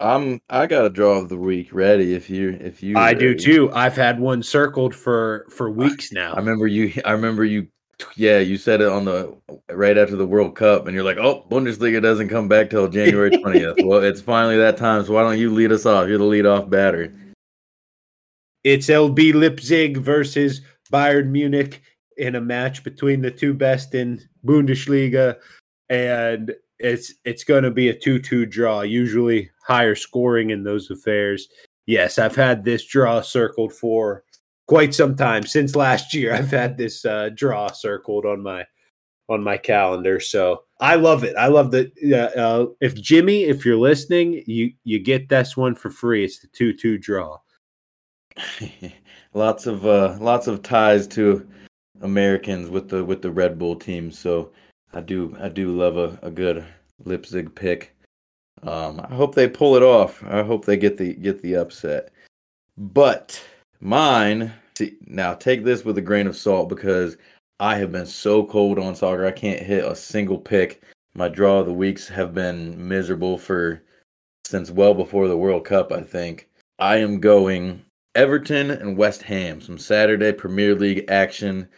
I'm 0.00 0.40
I 0.50 0.66
got 0.66 0.84
a 0.84 0.90
draw 0.90 1.18
of 1.18 1.28
the 1.28 1.36
week 1.36 1.72
ready 1.72 2.14
if 2.14 2.28
you 2.28 2.58
if 2.60 2.82
you 2.82 2.98
I 2.98 3.14
do 3.14 3.34
too. 3.34 3.70
I've 3.72 3.96
had 3.96 4.20
one 4.20 4.42
circled 4.42 4.94
for 4.94 5.46
for 5.48 5.70
weeks 5.70 6.12
now. 6.12 6.34
I 6.34 6.38
remember 6.38 6.66
you 6.66 6.92
I 7.04 7.12
remember 7.12 7.44
you 7.44 7.68
yeah, 8.16 8.40
you 8.40 8.56
said 8.56 8.80
it 8.80 8.88
on 8.88 9.04
the 9.04 9.36
right 9.70 9.96
after 9.96 10.16
the 10.16 10.26
World 10.26 10.56
Cup 10.56 10.86
and 10.86 10.94
you're 10.94 11.04
like, 11.04 11.18
"Oh, 11.18 11.46
Bundesliga 11.48 12.02
doesn't 12.02 12.28
come 12.28 12.48
back 12.48 12.68
till 12.68 12.88
January 12.88 13.30
20th." 13.30 13.86
well, 13.86 14.02
it's 14.02 14.20
finally 14.20 14.56
that 14.58 14.76
time, 14.76 15.04
so 15.04 15.12
why 15.12 15.22
don't 15.22 15.38
you 15.38 15.52
lead 15.54 15.70
us 15.70 15.86
off? 15.86 16.08
You're 16.08 16.18
the 16.18 16.24
lead 16.24 16.46
off 16.46 16.68
batter. 16.68 17.14
It's 18.64 18.86
RB 18.86 19.34
Leipzig 19.34 19.98
versus 19.98 20.60
Bayern 20.92 21.30
Munich 21.30 21.82
in 22.16 22.36
a 22.36 22.40
match 22.40 22.84
between 22.84 23.22
the 23.22 23.30
two 23.30 23.54
best 23.54 23.94
in 23.94 24.20
Bundesliga 24.44 25.36
and 25.88 26.54
it's 26.78 27.14
it's 27.24 27.44
going 27.44 27.62
to 27.62 27.70
be 27.70 27.88
a 27.88 27.94
2-2 27.94 28.50
draw. 28.50 28.80
Usually 28.80 29.50
higher 29.64 29.94
scoring 29.94 30.50
in 30.50 30.64
those 30.64 30.90
affairs. 30.90 31.48
Yes, 31.86 32.18
I've 32.18 32.36
had 32.36 32.64
this 32.64 32.86
draw 32.86 33.20
circled 33.20 33.72
for 33.72 34.24
quite 34.66 34.94
some 34.94 35.16
time 35.16 35.44
since 35.44 35.76
last 35.76 36.14
year. 36.14 36.34
I've 36.34 36.50
had 36.50 36.76
this 36.76 37.04
uh, 37.04 37.30
draw 37.34 37.68
circled 37.68 38.26
on 38.26 38.42
my 38.42 38.64
on 39.28 39.42
my 39.42 39.56
calendar, 39.56 40.18
so 40.18 40.64
I 40.80 40.96
love 40.96 41.24
it. 41.24 41.36
I 41.36 41.46
love 41.46 41.70
that. 41.72 41.92
Uh, 42.02 42.38
uh, 42.38 42.66
if 42.80 42.94
Jimmy, 42.94 43.44
if 43.44 43.64
you're 43.64 43.76
listening, 43.76 44.42
you 44.46 44.72
you 44.84 44.98
get 44.98 45.28
this 45.28 45.56
one 45.56 45.74
for 45.74 45.90
free. 45.90 46.24
It's 46.24 46.40
the 46.40 46.48
two 46.48 46.72
two 46.72 46.98
draw. 46.98 47.38
lots 49.34 49.66
of 49.66 49.86
uh, 49.86 50.16
lots 50.20 50.46
of 50.46 50.62
ties 50.62 51.06
to 51.08 51.46
Americans 52.00 52.68
with 52.68 52.88
the 52.88 53.04
with 53.04 53.22
the 53.22 53.30
Red 53.30 53.58
Bull 53.58 53.76
team. 53.76 54.10
So 54.10 54.52
I 54.92 55.00
do 55.00 55.36
I 55.40 55.48
do 55.48 55.76
love 55.76 55.96
a, 55.96 56.18
a 56.22 56.30
good 56.30 56.64
Leipzig 57.04 57.54
pick. 57.54 57.94
Um, 58.62 59.00
I 59.00 59.14
hope 59.14 59.34
they 59.34 59.48
pull 59.48 59.76
it 59.76 59.82
off. 59.82 60.22
I 60.24 60.42
hope 60.42 60.64
they 60.64 60.76
get 60.76 60.96
the 60.96 61.14
get 61.14 61.42
the 61.42 61.56
upset. 61.56 62.12
But 62.76 63.42
mine, 63.80 64.52
see, 64.76 64.96
now 65.06 65.34
take 65.34 65.64
this 65.64 65.84
with 65.84 65.98
a 65.98 66.02
grain 66.02 66.26
of 66.26 66.36
salt 66.36 66.68
because 66.68 67.16
I 67.60 67.76
have 67.76 67.92
been 67.92 68.06
so 68.06 68.44
cold 68.44 68.78
on 68.78 68.94
soccer. 68.94 69.26
I 69.26 69.32
can't 69.32 69.60
hit 69.60 69.84
a 69.84 69.94
single 69.94 70.38
pick. 70.38 70.82
My 71.14 71.28
draw 71.28 71.60
of 71.60 71.66
the 71.66 71.72
weeks 71.72 72.08
have 72.08 72.34
been 72.34 72.88
miserable 72.88 73.36
for 73.36 73.82
since 74.44 74.70
well 74.70 74.94
before 74.94 75.28
the 75.28 75.36
World 75.36 75.64
Cup, 75.64 75.92
I 75.92 76.02
think. 76.02 76.48
I 76.78 76.96
am 76.96 77.20
going 77.20 77.84
Everton 78.14 78.70
and 78.70 78.96
West 78.96 79.22
Ham, 79.22 79.60
some 79.60 79.78
Saturday 79.78 80.32
Premier 80.32 80.74
League 80.74 81.04
action. 81.08 81.68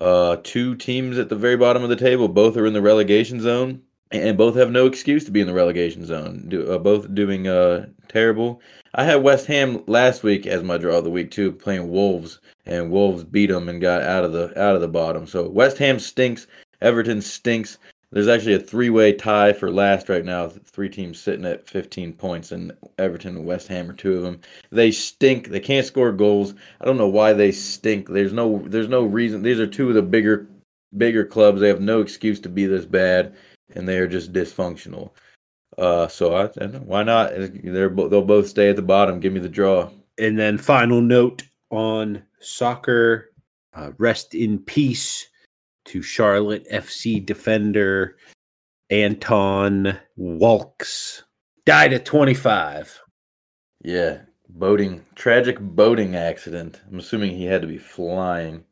Uh, 0.00 0.36
two 0.42 0.74
teams 0.74 1.18
at 1.18 1.28
the 1.28 1.36
very 1.36 1.56
bottom 1.56 1.82
of 1.82 1.88
the 1.88 1.96
table, 1.96 2.28
both 2.28 2.56
are 2.56 2.66
in 2.66 2.72
the 2.72 2.82
relegation 2.82 3.40
zone 3.40 3.82
and 4.12 4.36
both 4.36 4.54
have 4.54 4.70
no 4.70 4.86
excuse 4.86 5.24
to 5.24 5.30
be 5.30 5.40
in 5.40 5.46
the 5.46 5.54
relegation 5.54 6.04
zone. 6.04 6.44
Do, 6.48 6.70
uh, 6.70 6.78
both 6.78 7.14
doing 7.14 7.48
uh, 7.48 7.86
terrible. 8.08 8.60
I 8.94 9.04
had 9.04 9.22
West 9.22 9.46
Ham 9.46 9.82
last 9.86 10.22
week 10.22 10.46
as 10.46 10.62
my 10.62 10.76
draw 10.76 10.98
of 10.98 11.04
the 11.04 11.10
week 11.10 11.30
too, 11.30 11.52
playing 11.52 11.90
Wolves, 11.90 12.40
and 12.66 12.90
Wolves 12.90 13.24
beat 13.24 13.50
them 13.50 13.68
and 13.68 13.80
got 13.80 14.02
out 14.02 14.24
of 14.24 14.32
the 14.32 14.48
out 14.60 14.74
of 14.74 14.80
the 14.80 14.88
bottom. 14.88 15.26
So 15.26 15.48
West 15.48 15.78
Ham 15.78 15.98
stinks. 15.98 16.46
Everton 16.82 17.22
stinks. 17.22 17.78
There's 18.12 18.28
actually 18.28 18.54
a 18.54 18.60
three-way 18.60 19.14
tie 19.14 19.54
for 19.54 19.70
last 19.70 20.08
right 20.08 20.24
now. 20.24 20.48
Three 20.48 20.90
teams 20.90 21.18
sitting 21.18 21.46
at 21.46 21.68
15 21.68 22.12
points, 22.12 22.52
and 22.52 22.72
Everton 22.98 23.36
and 23.36 23.46
West 23.46 23.68
Ham 23.68 23.90
are 23.90 23.94
two 23.94 24.16
of 24.16 24.22
them. 24.22 24.40
They 24.70 24.90
stink. 24.90 25.48
They 25.48 25.60
can't 25.60 25.86
score 25.86 26.12
goals. 26.12 26.54
I 26.80 26.84
don't 26.84 26.98
know 26.98 27.08
why 27.08 27.32
they 27.32 27.52
stink. 27.52 28.08
There's 28.08 28.32
no 28.32 28.62
there's 28.66 28.88
no 28.88 29.04
reason. 29.04 29.42
These 29.42 29.60
are 29.60 29.66
two 29.66 29.88
of 29.88 29.94
the 29.94 30.02
bigger 30.02 30.46
bigger 30.96 31.24
clubs. 31.24 31.60
They 31.60 31.68
have 31.68 31.80
no 31.80 32.00
excuse 32.00 32.38
to 32.40 32.48
be 32.48 32.66
this 32.66 32.84
bad 32.84 33.34
and 33.74 33.88
they 33.88 33.98
are 33.98 34.08
just 34.08 34.32
dysfunctional. 34.32 35.10
Uh, 35.78 36.06
so 36.06 36.36
I, 36.36 36.46
why 36.66 37.02
not? 37.02 37.32
They're 37.34 37.88
they'll 37.88 38.22
both 38.22 38.48
stay 38.48 38.68
at 38.68 38.76
the 38.76 38.82
bottom. 38.82 39.20
Give 39.20 39.32
me 39.32 39.40
the 39.40 39.48
draw. 39.48 39.90
And 40.18 40.38
then 40.38 40.58
final 40.58 41.00
note 41.00 41.44
on 41.70 42.22
soccer: 42.40 43.30
uh, 43.74 43.92
rest 43.96 44.34
in 44.34 44.58
peace 44.58 45.28
to 45.86 46.02
Charlotte 46.02 46.66
FC 46.70 47.24
defender 47.24 48.16
Anton 48.90 49.98
Walkes. 50.16 51.22
Died 51.64 51.92
at 51.92 52.04
25. 52.04 53.00
Yeah, 53.82 54.18
boating 54.48 55.04
tragic 55.14 55.58
boating 55.58 56.14
accident. 56.14 56.80
I'm 56.90 56.98
assuming 56.98 57.32
he 57.32 57.46
had 57.46 57.62
to 57.62 57.68
be 57.68 57.78
flying, 57.78 58.64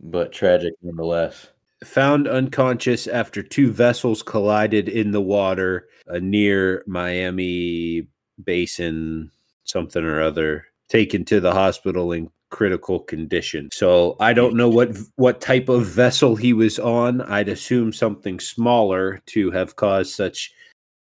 but 0.00 0.32
tragic 0.32 0.74
nonetheless. 0.82 1.48
Found 1.84 2.26
unconscious 2.26 3.06
after 3.06 3.42
two 3.42 3.70
vessels 3.70 4.22
collided 4.22 4.88
in 4.88 5.10
the 5.10 5.20
water 5.20 5.88
uh, 6.10 6.18
near 6.18 6.82
Miami 6.86 8.08
Basin, 8.42 9.30
something 9.64 10.02
or 10.02 10.22
other. 10.22 10.66
Taken 10.88 11.24
to 11.26 11.40
the 11.40 11.52
hospital 11.52 12.12
in 12.12 12.30
critical 12.50 13.00
condition. 13.00 13.68
So 13.72 14.16
I 14.20 14.32
don't 14.32 14.56
know 14.56 14.68
what 14.68 14.96
what 15.16 15.40
type 15.40 15.68
of 15.68 15.86
vessel 15.86 16.36
he 16.36 16.52
was 16.52 16.78
on. 16.78 17.22
I'd 17.22 17.48
assume 17.48 17.92
something 17.92 18.40
smaller 18.40 19.20
to 19.26 19.50
have 19.50 19.76
caused 19.76 20.14
such 20.14 20.52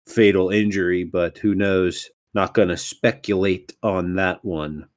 fatal 0.08 0.50
injury, 0.50 1.04
but 1.04 1.38
who 1.38 1.56
knows? 1.56 2.10
Not 2.34 2.54
going 2.54 2.68
to 2.68 2.78
speculate 2.78 3.74
on 3.82 4.16
that 4.16 4.44
one. 4.44 4.88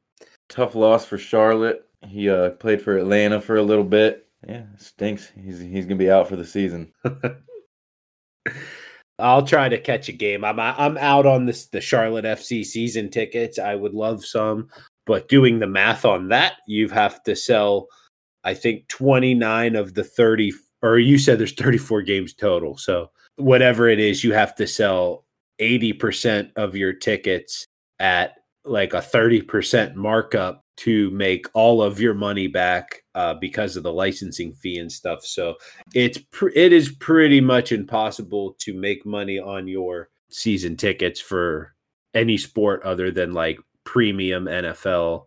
Tough 0.49 0.75
loss 0.75 1.05
for 1.05 1.19
Charlotte. 1.19 1.89
He 2.07 2.29
uh, 2.29 2.51
played 2.51 2.83
for 2.83 2.97
Atlanta 2.97 3.41
for 3.41 3.57
a 3.57 3.63
little 3.63 3.85
bit. 3.85 4.27
Yeah, 4.47 4.65
stinks. 4.77 5.33
He's 5.43 5.59
he's 5.59 5.87
gonna 5.87 5.97
be 5.97 6.11
out 6.11 6.29
for 6.29 6.37
the 6.37 6.45
season. 6.45 6.93
I'll 9.19 9.45
try 9.45 9.69
to 9.69 9.81
catch 9.81 10.09
a 10.09 10.13
game. 10.13 10.45
I'm 10.45 10.61
I'm 10.61 10.97
out 10.97 11.27
on 11.27 11.45
this 11.45 11.67
the 11.67 11.81
Charlotte 11.81 12.25
FC 12.25 12.65
season 12.65 13.11
tickets. 13.11 13.59
I 13.59 13.75
would 13.75 13.95
love 13.95 14.25
some, 14.25 14.69
but 15.09 15.27
doing 15.27 15.59
the 15.59 15.67
math 15.67 16.05
on 16.05 16.29
that, 16.29 16.57
you 16.67 16.91
have 16.91 17.23
to 17.25 17.35
sell. 17.35 17.89
I 18.45 18.55
think 18.55 18.87
29 18.89 19.75
of 19.75 19.95
the 19.95 20.05
30, 20.05 20.53
or 20.83 20.99
you 20.99 21.19
said 21.19 21.39
there's 21.39 21.55
34 21.55 22.03
games 22.03 22.35
total. 22.35 22.77
So 22.77 23.11
whatever 23.37 23.89
it 23.89 23.99
is, 23.99 24.23
you 24.23 24.35
have 24.35 24.55
to 24.57 24.67
sell 24.67 25.25
80% 25.61 26.53
of 26.57 26.77
your 26.77 26.93
tickets 26.93 27.67
at 27.99 28.35
like 28.65 28.93
a 28.93 28.99
30% 28.99 29.95
markup 29.95 30.63
to 30.77 31.11
make 31.11 31.47
all 31.55 31.83
of 31.83 31.99
your 31.99 32.15
money 32.15 32.47
back 32.47 33.03
uh, 33.15 33.35
because 33.35 33.77
of 33.77 33.83
the 33.83 33.93
licensing 33.93 34.53
fee 34.53 34.79
and 34.79 34.93
stuff. 34.93 35.25
So 35.25 35.57
it's 35.95 36.19
pr- 36.19 36.51
it 36.55 36.73
is 36.73 36.91
pretty 36.91 37.41
much 37.41 37.73
impossible 37.73 38.57
to 38.61 38.75
make 38.75 39.07
money 39.07 39.39
on 39.39 39.67
your 39.67 40.11
season 40.31 40.77
tickets 40.77 41.19
for 41.19 41.75
any 42.15 42.37
sport 42.37 42.83
other 42.85 43.11
than 43.11 43.33
like 43.33 43.59
premium 43.89 44.45
NFL 44.45 45.25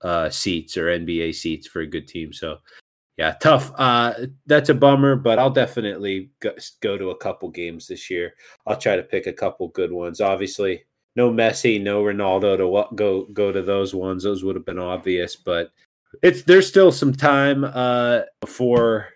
uh, 0.00 0.30
seats 0.30 0.78
or 0.78 0.86
NBA 0.86 1.34
seats 1.34 1.66
for 1.66 1.80
a 1.80 1.86
good 1.86 2.08
team. 2.08 2.32
So 2.32 2.56
yeah, 3.18 3.32
tough. 3.42 3.70
Uh, 3.76 4.14
that's 4.46 4.70
a 4.70 4.74
bummer, 4.74 5.16
but 5.16 5.38
I'll 5.38 5.50
definitely 5.50 6.30
go, 6.40 6.54
go 6.80 6.96
to 6.96 7.10
a 7.10 7.16
couple 7.18 7.50
games 7.50 7.86
this 7.86 8.08
year. 8.08 8.32
I'll 8.66 8.78
try 8.78 8.96
to 8.96 9.02
pick 9.02 9.26
a 9.26 9.34
couple 9.34 9.68
good 9.68 9.92
ones. 9.92 10.22
Obviously, 10.22 10.84
no 11.14 11.30
Messi, 11.30 11.78
no 11.78 12.02
Ronaldo 12.02 12.56
to 12.56 12.96
go 12.96 13.26
go 13.34 13.52
to 13.52 13.60
those 13.60 13.94
ones. 13.94 14.22
Those 14.22 14.42
would 14.42 14.56
have 14.56 14.64
been 14.64 14.78
obvious, 14.78 15.36
but 15.36 15.70
it's 16.22 16.44
there's 16.44 16.66
still 16.66 16.90
some 16.90 17.12
time 17.12 17.64
uh, 17.64 18.20
before 18.40 19.08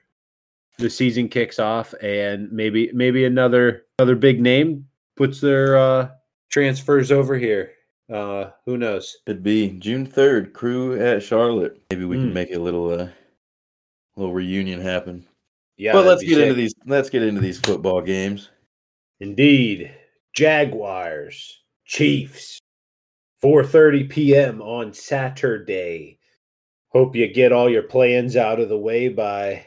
the 0.76 0.90
season 0.90 1.30
kicks 1.30 1.58
off, 1.58 1.94
and 2.02 2.52
maybe 2.52 2.90
maybe 2.92 3.24
another 3.24 3.86
another 3.98 4.16
big 4.16 4.38
name 4.38 4.86
puts 5.16 5.40
their 5.40 5.78
uh, 5.78 6.08
transfers 6.50 7.10
over 7.10 7.38
here. 7.38 7.72
Uh, 8.12 8.50
who 8.66 8.76
knows? 8.76 9.16
Could 9.26 9.42
be 9.42 9.70
June 9.78 10.04
third. 10.04 10.52
Crew 10.52 11.00
at 11.00 11.22
Charlotte. 11.22 11.80
Maybe 11.90 12.04
we 12.04 12.16
mm. 12.16 12.20
can 12.20 12.28
hmm. 12.28 12.34
make 12.34 12.50
a 12.52 12.58
little 12.58 12.90
uh, 12.90 13.08
little 14.16 14.34
reunion 14.34 14.80
happen. 14.80 15.26
Yeah, 15.76 15.92
but 15.92 16.06
let's 16.06 16.22
get 16.22 16.34
sick. 16.34 16.42
into 16.42 16.54
these. 16.54 16.74
Let's 16.86 17.10
get 17.10 17.22
into 17.22 17.40
these 17.40 17.58
football 17.60 18.00
games. 18.00 18.50
Indeed, 19.20 19.94
Jaguars, 20.34 21.62
Chiefs, 21.86 22.60
4:30 23.42 24.10
p.m. 24.10 24.62
on 24.62 24.92
Saturday. 24.92 26.18
Hope 26.88 27.16
you 27.16 27.26
get 27.32 27.52
all 27.52 27.68
your 27.68 27.82
plans 27.82 28.36
out 28.36 28.60
of 28.60 28.68
the 28.68 28.78
way 28.78 29.08
by 29.08 29.66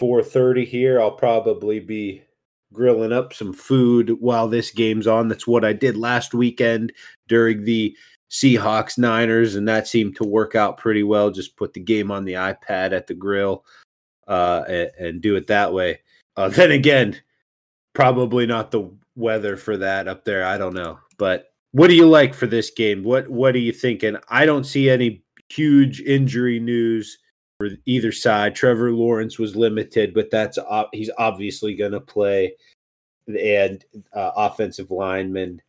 4:30 0.00 0.66
here. 0.66 1.00
I'll 1.00 1.10
probably 1.10 1.78
be 1.78 2.22
grilling 2.72 3.12
up 3.12 3.32
some 3.32 3.52
food 3.52 4.16
while 4.20 4.48
this 4.48 4.70
game's 4.70 5.06
on. 5.06 5.28
That's 5.28 5.46
what 5.46 5.64
I 5.64 5.72
did 5.72 5.96
last 5.96 6.34
weekend 6.34 6.92
during 7.26 7.64
the 7.64 7.96
Seahawks 8.30 8.98
Niners, 8.98 9.54
and 9.54 9.66
that 9.68 9.88
seemed 9.88 10.16
to 10.16 10.24
work 10.24 10.54
out 10.54 10.76
pretty 10.76 11.02
well. 11.02 11.30
Just 11.30 11.56
put 11.56 11.72
the 11.72 11.80
game 11.80 12.10
on 12.10 12.24
the 12.24 12.34
iPad 12.34 12.92
at 12.92 13.06
the 13.06 13.14
grill 13.14 13.64
uh, 14.26 14.64
and, 14.68 14.90
and, 14.98 15.20
do 15.22 15.36
it 15.36 15.46
that 15.46 15.72
way. 15.72 16.00
Uh, 16.36 16.48
then 16.50 16.70
again, 16.70 17.20
probably 17.94 18.46
not 18.46 18.70
the 18.70 18.90
weather 19.16 19.56
for 19.56 19.78
that 19.78 20.08
up 20.08 20.24
there. 20.24 20.44
I 20.44 20.58
don't 20.58 20.74
know, 20.74 20.98
but 21.16 21.52
what 21.72 21.88
do 21.88 21.94
you 21.94 22.08
like 22.08 22.34
for 22.34 22.46
this 22.46 22.70
game? 22.70 23.02
What 23.02 23.28
What 23.28 23.54
are 23.54 23.60
you 23.60 23.72
thinking? 23.72 24.16
I 24.28 24.44
don't 24.46 24.64
see 24.64 24.90
any 24.90 25.22
huge 25.48 26.00
injury 26.02 26.60
news 26.60 27.18
for 27.58 27.68
either 27.86 28.12
side. 28.12 28.54
Trevor 28.54 28.92
Lawrence 28.92 29.38
was 29.38 29.56
limited, 29.56 30.14
but 30.14 30.30
that's 30.30 30.58
he's 30.92 31.10
obviously 31.18 31.74
going 31.74 31.92
to 31.92 32.00
play. 32.00 32.54
And 33.26 33.84
uh, 34.14 34.30
offensive 34.36 34.90
lineman 34.90 35.60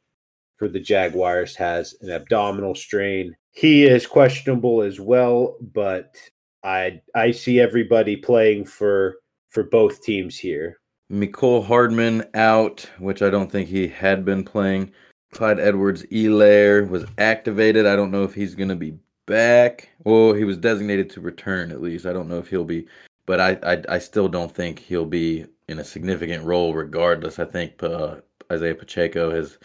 for 0.57 0.69
the 0.69 0.79
Jaguars 0.79 1.55
has 1.55 1.95
an 2.01 2.11
abdominal 2.11 2.75
strain. 2.75 3.35
He 3.51 3.85
is 3.85 4.07
questionable 4.07 4.81
as 4.81 4.99
well, 4.99 5.57
but 5.73 6.15
I 6.63 7.01
I 7.15 7.31
see 7.31 7.59
everybody 7.59 8.15
playing 8.15 8.65
for 8.65 9.17
for 9.49 9.63
both 9.63 10.01
teams 10.03 10.37
here. 10.37 10.79
Mecole 11.11 11.65
Hardman 11.65 12.23
out, 12.35 12.87
which 12.99 13.23
I 13.23 13.31
don't 13.31 13.51
think 13.51 13.67
he 13.67 13.87
had 13.87 14.23
been 14.23 14.43
playing. 14.43 14.91
Clyde 15.31 15.59
Edwards 15.59 16.03
Helaire 16.03 16.87
was 16.87 17.05
activated. 17.17 17.87
I 17.87 17.95
don't 17.95 18.11
know 18.11 18.23
if 18.23 18.33
he's 18.33 18.55
going 18.55 18.69
to 18.69 18.75
be 18.75 18.97
back. 19.29 19.89
Well, 20.03 20.33
he 20.33 20.43
was 20.43 20.57
designated 20.57 21.09
to 21.11 21.21
return 21.21 21.71
at 21.71 21.81
least. 21.81 22.05
I 22.05 22.11
don't 22.11 22.27
know 22.27 22.39
if 22.39 22.49
he'll 22.49 22.65
be, 22.65 22.87
but 23.25 23.39
I 23.39 23.57
I, 23.63 23.83
I 23.95 23.99
still 23.99 24.27
don't 24.27 24.53
think 24.53 24.79
he'll 24.79 25.05
be 25.05 25.45
in 25.69 25.79
a 25.79 25.83
significant 25.83 26.43
role 26.43 26.73
regardless. 26.73 27.39
I 27.39 27.45
think 27.45 27.81
uh, 27.81 28.15
Isaiah 28.51 28.75
Pacheco 28.75 29.31
has 29.31 29.57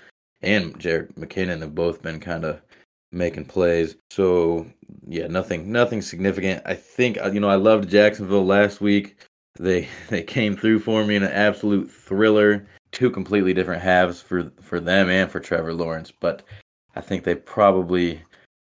and 0.43 0.79
Jerick 0.79 1.15
McKinnon 1.15 1.63
have 1.63 1.75
both 1.75 2.03
been 2.03 2.21
kind 2.21 2.45
of 2.45 2.61
making 3.11 3.47
plays. 3.47 3.97
So 4.11 4.67
yeah, 5.09 5.27
nothing 5.27 5.73
nothing 5.73 6.03
significant. 6.03 6.63
I 6.67 6.75
think 6.75 7.19
uh, 7.21 7.31
you 7.33 7.41
know 7.41 7.49
I 7.49 7.57
loved 7.57 7.89
Jacksonville 7.89 8.45
last 8.45 8.81
week. 8.81 9.17
They 9.59 9.89
they 10.11 10.23
came 10.23 10.57
through 10.57 10.81
for 10.81 11.05
me 11.05 11.17
in 11.17 11.23
an 11.23 11.33
absolute 11.33 11.91
thriller. 11.91 12.67
Two 12.93 13.11
completely 13.11 13.55
different 13.55 13.83
halves 13.83 14.21
for 14.21 14.53
for 14.61 14.79
them 14.79 15.09
and 15.09 15.31
for 15.31 15.41
Trevor 15.41 15.75
Lawrence, 15.75 16.13
but 16.13 16.43
I 16.95 17.01
think 17.01 17.25
they 17.25 17.35
probably 17.35 18.23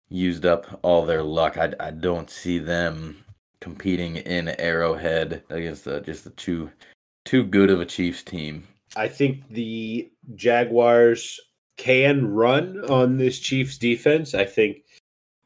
used 0.10 0.46
up 0.46 0.80
all 0.84 1.06
their 1.06 1.24
luck. 1.24 1.58
I, 1.58 1.74
I 1.80 1.92
don't 1.92 2.30
see 2.30 2.60
them 2.60 3.24
competing 3.62 4.18
in 4.18 4.50
Arrowhead 4.60 5.44
against 5.50 5.86
the, 5.86 6.02
just 6.02 6.24
the 6.24 6.30
too 6.32 6.72
too 7.26 7.44
good 7.44 7.72
of 7.72 7.82
a 7.82 7.86
Chiefs 7.86 8.22
team. 8.24 8.68
I 8.96 9.08
think 9.08 9.50
the 9.50 10.12
Jaguars 10.36 11.40
can 11.78 12.28
run 12.28 12.80
on 12.90 13.18
this 13.18 13.40
Chiefs 13.40 13.78
defense. 13.78 14.34
I 14.34 14.46
think 14.46 14.78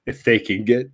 if 0.05 0.23
they 0.23 0.39
can 0.39 0.65
get 0.65 0.91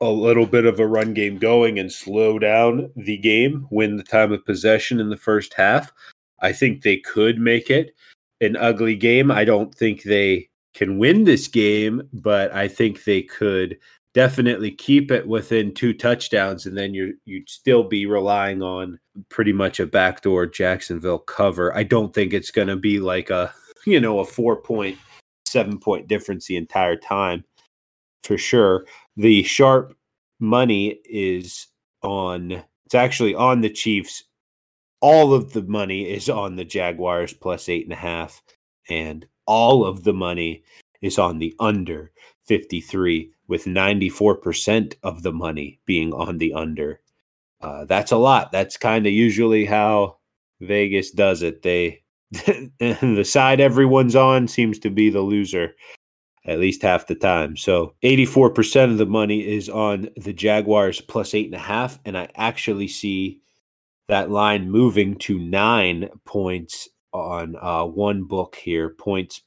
a 0.00 0.10
little 0.10 0.46
bit 0.46 0.66
of 0.66 0.78
a 0.78 0.86
run 0.86 1.14
game 1.14 1.38
going 1.38 1.78
and 1.78 1.90
slow 1.90 2.38
down 2.38 2.90
the 2.96 3.16
game, 3.16 3.66
win 3.70 3.96
the 3.96 4.02
time 4.02 4.32
of 4.32 4.44
possession 4.44 5.00
in 5.00 5.08
the 5.08 5.16
first 5.16 5.54
half, 5.54 5.92
I 6.40 6.52
think 6.52 6.82
they 6.82 6.98
could 6.98 7.38
make 7.38 7.70
it 7.70 7.94
an 8.40 8.56
ugly 8.56 8.96
game. 8.96 9.30
I 9.30 9.44
don't 9.44 9.74
think 9.74 10.02
they 10.02 10.48
can 10.76 10.98
win 10.98 11.24
this 11.24 11.48
game, 11.48 12.08
but 12.12 12.52
I 12.52 12.68
think 12.68 13.04
they 13.04 13.22
could 13.22 13.78
definitely 14.14 14.70
keep 14.70 15.10
it 15.10 15.26
within 15.26 15.74
two 15.74 15.92
touchdowns, 15.92 16.66
and 16.66 16.76
then 16.76 16.94
you 16.94 17.14
you'd 17.24 17.48
still 17.48 17.84
be 17.84 18.06
relying 18.06 18.62
on 18.62 18.98
pretty 19.30 19.52
much 19.52 19.80
a 19.80 19.86
backdoor 19.86 20.46
Jacksonville 20.46 21.18
cover. 21.18 21.74
I 21.76 21.82
don't 21.82 22.14
think 22.14 22.32
it's 22.32 22.50
going 22.50 22.68
to 22.68 22.76
be 22.76 23.00
like 23.00 23.30
a 23.30 23.52
you 23.86 24.00
know, 24.00 24.18
a 24.18 24.24
four 24.24 24.60
point, 24.60 24.98
seven 25.46 25.78
point 25.78 26.08
difference 26.08 26.46
the 26.46 26.56
entire 26.56 26.96
time 26.96 27.44
for 28.24 28.36
sure. 28.36 28.84
The 29.16 29.42
sharp 29.44 29.96
money 30.40 30.98
is 31.08 31.68
on, 32.02 32.64
it's 32.84 32.94
actually 32.94 33.34
on 33.34 33.62
the 33.62 33.70
Chiefs. 33.70 34.24
All 35.00 35.32
of 35.32 35.52
the 35.52 35.62
money 35.62 36.10
is 36.10 36.28
on 36.28 36.56
the 36.56 36.64
Jaguars 36.64 37.32
plus 37.32 37.68
eight 37.68 37.84
and 37.84 37.92
a 37.92 37.96
half, 37.96 38.42
and 38.88 39.26
all 39.46 39.84
of 39.84 40.04
the 40.04 40.12
money 40.12 40.62
is 41.00 41.18
on 41.18 41.38
the 41.38 41.54
under 41.60 42.10
53, 42.46 43.30
with 43.48 43.64
94% 43.64 44.94
of 45.02 45.22
the 45.22 45.32
money 45.32 45.80
being 45.84 46.12
on 46.12 46.38
the 46.38 46.52
under. 46.52 47.00
Uh, 47.60 47.84
that's 47.84 48.12
a 48.12 48.16
lot. 48.16 48.52
That's 48.52 48.76
kind 48.76 49.06
of 49.06 49.12
usually 49.12 49.64
how 49.64 50.18
Vegas 50.60 51.10
does 51.10 51.42
it. 51.42 51.62
They 51.62 52.02
the 52.32 53.24
side 53.24 53.60
everyone's 53.60 54.16
on 54.16 54.48
seems 54.48 54.78
to 54.80 54.90
be 54.90 55.10
the 55.10 55.20
loser 55.20 55.74
at 56.46 56.60
least 56.60 56.82
half 56.82 57.06
the 57.06 57.14
time. 57.14 57.56
So 57.56 57.94
84% 58.02 58.92
of 58.92 58.98
the 58.98 59.06
money 59.06 59.46
is 59.46 59.68
on 59.68 60.08
the 60.16 60.32
Jaguars 60.32 61.00
plus 61.00 61.34
eight 61.34 61.46
and 61.46 61.54
a 61.54 61.58
half. 61.58 61.98
And 62.04 62.16
I 62.16 62.28
actually 62.36 62.88
see 62.88 63.40
that 64.08 64.30
line 64.30 64.70
moving 64.70 65.16
to 65.16 65.38
nine 65.38 66.08
points 66.24 66.88
on 67.16 67.56
uh, 67.60 67.84
one 67.84 68.24
book 68.24 68.56
here, 68.56 68.90
points 68.90 69.42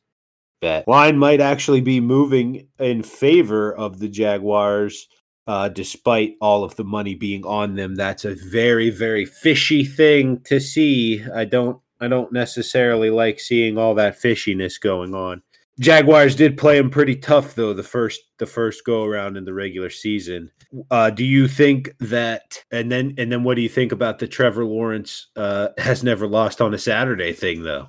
bet. 0.62 0.88
Line 0.88 1.18
might 1.18 1.42
actually 1.42 1.82
be 1.82 2.00
moving 2.00 2.68
in 2.80 3.04
favor 3.04 3.74
of 3.74 4.00
the 4.00 4.10
Jaguars. 4.10 5.08
Uh, 5.48 5.68
despite 5.68 6.36
all 6.42 6.64
of 6.64 6.76
the 6.76 6.84
money 6.84 7.16
being 7.16 7.44
on 7.44 7.76
them, 7.76 7.96
that's 7.96 8.24
a 8.24 8.36
very, 8.36 8.92
very 8.92 9.26
fishy 9.26 9.84
thing 9.84 10.40
to 10.42 10.60
see. 10.60 11.24
I 11.34 11.46
don't, 11.46 11.82
I 12.00 12.08
don't 12.08 12.32
necessarily 12.32 13.10
like 13.10 13.40
seeing 13.40 13.76
all 13.76 13.96
that 13.96 14.22
fishiness 14.22 14.80
going 14.80 15.16
on. 15.16 15.42
Jaguars 15.80 16.36
did 16.36 16.58
play 16.58 16.78
them 16.78 16.90
pretty 16.90 17.16
tough 17.16 17.56
though 17.56 17.74
the 17.74 17.84
first 17.84 18.22
the 18.38 18.46
first 18.46 18.86
go 18.86 19.06
around 19.06 19.38
in 19.38 19.46
the 19.46 19.54
regular 19.54 19.90
season. 19.90 20.52
Uh, 20.92 21.10
do 21.10 21.24
you 21.24 21.48
think 21.48 21.90
that 22.00 22.64
and 22.72 22.92
then 22.92 23.14
and 23.18 23.32
then 23.32 23.44
what 23.44 23.56
do 23.56 23.62
you 23.62 23.70
think 23.70 23.92
about 23.92 24.20
the 24.20 24.28
Trevor 24.28 24.66
Lawrence 24.66 25.28
uh, 25.38 25.70
has 25.78 26.04
never 26.04 26.28
lost 26.28 26.62
on 26.62 26.74
a 26.74 26.78
Saturday 26.78 27.32
thing 27.32 27.64
though? 27.64 27.88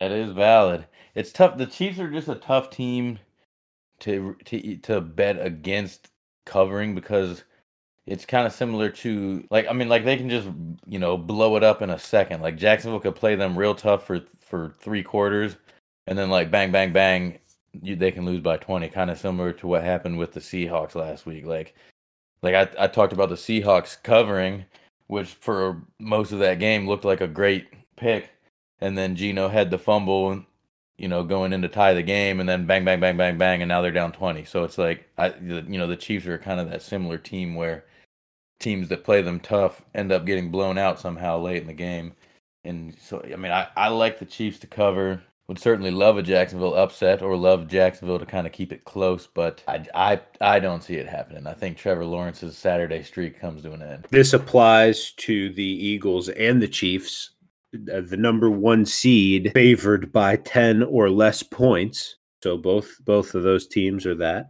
That 0.00 0.12
is 0.12 0.30
valid. 0.32 0.86
It's 1.14 1.30
tough. 1.30 1.58
The 1.58 1.66
Chiefs 1.66 1.98
are 1.98 2.10
just 2.10 2.28
a 2.28 2.36
tough 2.36 2.70
team 2.70 3.18
to 4.00 4.36
to 4.46 4.76
to 4.78 5.00
bet 5.02 5.44
against 5.44 6.08
covering 6.46 6.94
because 6.94 7.44
it's 8.06 8.26
kind 8.26 8.46
of 8.46 8.52
similar 8.52 8.88
to 8.88 9.44
like 9.50 9.66
I 9.68 9.74
mean 9.74 9.90
like 9.90 10.04
they 10.06 10.16
can 10.16 10.30
just 10.30 10.48
you 10.86 10.98
know 10.98 11.18
blow 11.18 11.56
it 11.56 11.62
up 11.62 11.82
in 11.82 11.90
a 11.90 11.98
second. 11.98 12.40
Like 12.40 12.56
Jacksonville 12.56 13.00
could 13.00 13.14
play 13.14 13.34
them 13.34 13.58
real 13.58 13.74
tough 13.74 14.06
for 14.06 14.22
for 14.40 14.74
three 14.80 15.02
quarters 15.02 15.56
and 16.06 16.18
then 16.18 16.30
like 16.30 16.50
bang 16.50 16.70
bang 16.72 16.92
bang 16.92 17.38
you, 17.82 17.96
they 17.96 18.12
can 18.12 18.24
lose 18.24 18.40
by 18.40 18.56
20 18.56 18.88
kind 18.88 19.10
of 19.10 19.18
similar 19.18 19.52
to 19.52 19.66
what 19.66 19.82
happened 19.82 20.18
with 20.18 20.32
the 20.32 20.40
Seahawks 20.40 20.94
last 20.94 21.26
week. 21.26 21.44
Like 21.44 21.74
like 22.42 22.54
I, 22.54 22.84
I 22.84 22.86
talked 22.86 23.12
about 23.12 23.28
the 23.30 23.34
Seahawks 23.34 24.00
covering 24.02 24.64
which 25.06 25.28
for 25.28 25.82
most 25.98 26.32
of 26.32 26.38
that 26.38 26.58
game 26.58 26.88
looked 26.88 27.04
like 27.04 27.20
a 27.20 27.28
great 27.28 27.66
pick. 27.96 28.30
And 28.80 28.96
then 28.96 29.16
Geno 29.16 29.48
had 29.48 29.70
the 29.70 29.78
fumble 29.78 30.30
and 30.30 30.44
you 30.98 31.08
know 31.08 31.24
going 31.24 31.52
in 31.52 31.62
to 31.62 31.68
tie 31.68 31.94
the 31.94 32.02
game 32.02 32.40
and 32.40 32.48
then 32.48 32.66
bang 32.66 32.84
bang 32.84 33.00
bang 33.00 33.16
bang 33.16 33.36
bang 33.36 33.62
and 33.62 33.68
now 33.68 33.82
they're 33.82 33.90
down 33.90 34.12
20 34.12 34.44
so 34.44 34.62
it's 34.62 34.78
like 34.78 35.08
I 35.18 35.34
you 35.42 35.78
know 35.78 35.88
the 35.88 35.96
Chiefs 35.96 36.26
are 36.26 36.38
kind 36.38 36.60
of 36.60 36.70
that 36.70 36.82
similar 36.82 37.18
team 37.18 37.54
where 37.54 37.84
teams 38.60 38.88
that 38.88 39.04
play 39.04 39.20
them 39.20 39.40
tough 39.40 39.84
end 39.94 40.12
up 40.12 40.24
getting 40.24 40.50
blown 40.50 40.78
out 40.78 41.00
somehow 41.00 41.38
late 41.38 41.60
in 41.60 41.66
the 41.66 41.74
game. 41.74 42.14
And 42.64 42.96
so 42.98 43.22
I 43.24 43.36
mean 43.36 43.52
I, 43.52 43.68
I 43.76 43.88
like 43.88 44.18
the 44.18 44.24
Chiefs 44.24 44.58
to 44.60 44.66
cover 44.66 45.22
would 45.46 45.58
certainly 45.58 45.90
love 45.90 46.16
a 46.16 46.22
Jacksonville 46.22 46.74
upset 46.74 47.20
or 47.22 47.36
love 47.36 47.68
Jacksonville 47.68 48.18
to 48.18 48.26
kind 48.26 48.46
of 48.46 48.52
keep 48.52 48.72
it 48.72 48.84
close, 48.84 49.26
but 49.26 49.62
I, 49.68 49.84
I, 49.94 50.20
I 50.40 50.58
don't 50.58 50.82
see 50.82 50.94
it 50.94 51.06
happening. 51.06 51.46
I 51.46 51.52
think 51.52 51.76
Trevor 51.76 52.04
Lawrence's 52.04 52.56
Saturday 52.56 53.02
streak 53.02 53.38
comes 53.38 53.62
to 53.62 53.72
an 53.72 53.82
end. 53.82 54.06
This 54.10 54.32
applies 54.32 55.12
to 55.12 55.50
the 55.50 55.62
Eagles 55.62 56.30
and 56.30 56.62
the 56.62 56.68
Chiefs. 56.68 57.30
Uh, 57.74 58.00
the 58.00 58.16
number 58.16 58.50
one 58.50 58.86
seed 58.86 59.50
favored 59.52 60.12
by 60.12 60.36
10 60.36 60.82
or 60.84 61.10
less 61.10 61.42
points. 61.42 62.16
So 62.42 62.56
both 62.56 62.90
both 63.04 63.34
of 63.34 63.42
those 63.42 63.66
teams 63.66 64.06
are 64.06 64.14
that. 64.16 64.48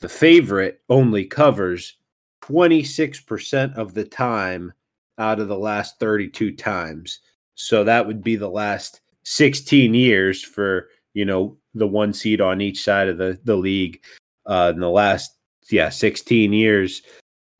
The 0.00 0.08
favorite 0.08 0.80
only 0.88 1.24
covers 1.24 1.96
26% 2.42 3.76
of 3.76 3.94
the 3.94 4.04
time 4.04 4.72
out 5.18 5.38
of 5.38 5.48
the 5.48 5.58
last 5.58 6.00
32 6.00 6.56
times. 6.56 7.20
So 7.54 7.84
that 7.84 8.06
would 8.06 8.22
be 8.22 8.34
the 8.34 8.50
last 8.50 9.01
16 9.24 9.94
years 9.94 10.42
for 10.42 10.88
you 11.14 11.24
know 11.24 11.56
the 11.74 11.86
one 11.86 12.12
seed 12.12 12.40
on 12.40 12.60
each 12.60 12.82
side 12.82 13.08
of 13.08 13.18
the 13.18 13.38
the 13.44 13.56
league. 13.56 14.02
Uh 14.46 14.72
in 14.74 14.80
the 14.80 14.90
last 14.90 15.36
yeah 15.70 15.88
16 15.88 16.52
years 16.52 17.02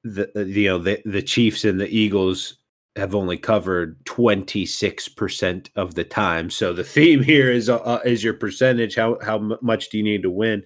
the, 0.05 0.31
the 0.35 0.45
you 0.45 0.69
know 0.69 0.79
the 0.79 1.01
the 1.05 1.23
Chiefs 1.23 1.65
and 1.65 1.81
the 1.81 1.89
Eagles 1.89 2.59
have 2.97 3.15
only 3.15 3.39
covered 3.39 4.05
26% 4.05 5.69
of 5.77 5.95
the 5.95 6.05
time. 6.05 6.51
So 6.51 6.75
the 6.75 6.85
theme 6.85 7.23
here 7.33 7.51
is 7.51 7.71
uh, 7.71 8.01
is 8.05 8.23
your 8.23 8.35
percentage. 8.35 8.97
How 8.97 9.19
how 9.23 9.59
much 9.63 9.89
do 9.91 9.99
you 9.99 10.05
need 10.05 10.23
to 10.23 10.31
win? 10.31 10.65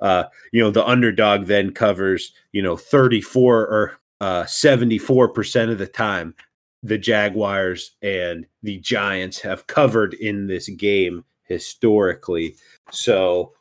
Uh 0.00 0.24
you 0.52 0.62
know 0.62 0.70
the 0.70 0.86
underdog 0.86 1.46
then 1.46 1.72
covers 1.72 2.32
you 2.52 2.62
know 2.62 2.76
34 2.76 3.60
or 3.60 3.98
uh 4.20 4.44
74% 4.44 5.70
of 5.70 5.78
the 5.78 5.86
time 5.86 6.34
the 6.82 6.98
Jaguars 6.98 7.92
and 8.02 8.46
the 8.62 8.78
Giants 8.78 9.40
have 9.40 9.66
covered 9.66 10.14
in 10.14 10.46
this 10.46 10.68
game 10.68 11.24
historically. 11.44 12.56
So 12.90 13.52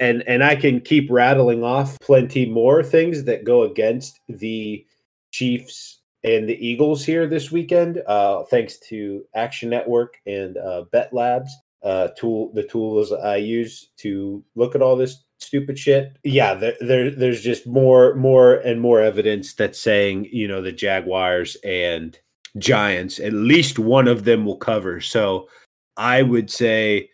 and 0.00 0.22
and 0.26 0.42
I 0.42 0.56
can 0.56 0.80
keep 0.80 1.08
rattling 1.10 1.62
off 1.62 1.98
plenty 2.00 2.46
more 2.46 2.82
things 2.82 3.24
that 3.24 3.44
go 3.44 3.62
against 3.62 4.20
the 4.28 4.84
Chiefs 5.32 6.00
and 6.24 6.48
the 6.48 6.66
Eagles 6.66 7.04
here 7.04 7.26
this 7.26 7.52
weekend. 7.52 8.02
Uh, 8.06 8.42
thanks 8.44 8.78
to 8.88 9.24
Action 9.34 9.68
Network 9.68 10.16
and 10.26 10.56
uh, 10.56 10.84
Bet 10.90 11.12
Labs, 11.12 11.54
uh, 11.82 12.08
tool 12.18 12.52
the 12.54 12.64
tools 12.64 13.12
I 13.12 13.36
use 13.36 13.90
to 13.98 14.42
look 14.54 14.74
at 14.74 14.82
all 14.82 14.96
this 14.96 15.24
stupid 15.38 15.78
shit. 15.78 16.16
Yeah, 16.24 16.54
there, 16.54 16.76
there 16.80 17.10
there's 17.10 17.42
just 17.42 17.66
more 17.66 18.14
more 18.14 18.54
and 18.54 18.80
more 18.80 19.00
evidence 19.00 19.54
that's 19.54 19.80
saying, 19.80 20.28
you 20.32 20.48
know, 20.48 20.62
the 20.62 20.72
Jaguars 20.72 21.56
and 21.64 22.18
Giants, 22.58 23.20
at 23.20 23.32
least 23.32 23.78
one 23.78 24.08
of 24.08 24.24
them 24.24 24.44
will 24.44 24.56
cover. 24.56 25.00
So 25.00 25.48
I 25.96 26.22
would 26.22 26.50
say 26.50 27.10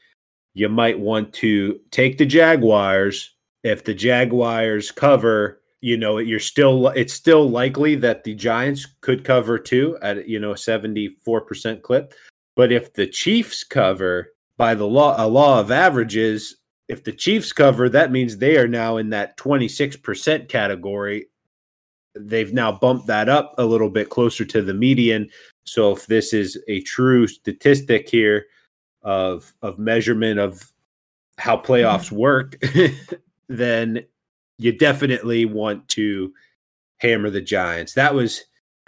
you 0.54 0.68
might 0.68 0.98
want 0.98 1.32
to 1.34 1.80
take 1.90 2.18
the 2.18 2.26
Jaguars. 2.26 3.34
If 3.62 3.84
the 3.84 3.94
Jaguars 3.94 4.90
cover, 4.90 5.60
you 5.80 5.96
know, 5.96 6.18
you're 6.18 6.40
still 6.40 6.88
it's 6.88 7.14
still 7.14 7.48
likely 7.48 7.94
that 7.96 8.24
the 8.24 8.34
Giants 8.34 8.86
could 9.00 9.24
cover 9.24 9.58
too 9.58 9.98
at 10.02 10.28
you 10.28 10.38
know, 10.38 10.52
a 10.52 10.56
74% 10.56 11.82
clip. 11.82 12.14
But 12.54 12.70
if 12.70 12.92
the 12.94 13.06
Chiefs 13.06 13.64
cover 13.64 14.32
by 14.58 14.74
the 14.74 14.86
law 14.86 15.14
a 15.18 15.26
law 15.26 15.60
of 15.60 15.70
averages, 15.70 16.56
if 16.88 17.04
the 17.04 17.12
Chiefs 17.12 17.52
cover, 17.52 17.88
that 17.88 18.12
means 18.12 18.36
they 18.36 18.56
are 18.56 18.68
now 18.68 18.96
in 18.96 19.10
that 19.10 19.36
26% 19.38 20.48
category. 20.48 21.26
They've 22.14 22.52
now 22.52 22.72
bumped 22.72 23.06
that 23.06 23.28
up 23.28 23.54
a 23.56 23.64
little 23.64 23.88
bit 23.88 24.10
closer 24.10 24.44
to 24.44 24.62
the 24.62 24.74
median. 24.74 25.30
So 25.64 25.92
if 25.92 26.06
this 26.06 26.32
is 26.32 26.60
a 26.68 26.80
true 26.82 27.26
statistic 27.26 28.08
here 28.08 28.46
of 29.02 29.52
of 29.62 29.78
measurement 29.78 30.38
of 30.38 30.72
how 31.38 31.56
playoffs 31.56 32.10
mm-hmm. 32.10 32.16
work, 32.16 32.62
then 33.48 34.04
you 34.58 34.72
definitely 34.76 35.44
want 35.44 35.88
to 35.88 36.32
hammer 36.98 37.30
the 37.30 37.40
Giants. 37.40 37.94
That 37.94 38.14
was 38.14 38.44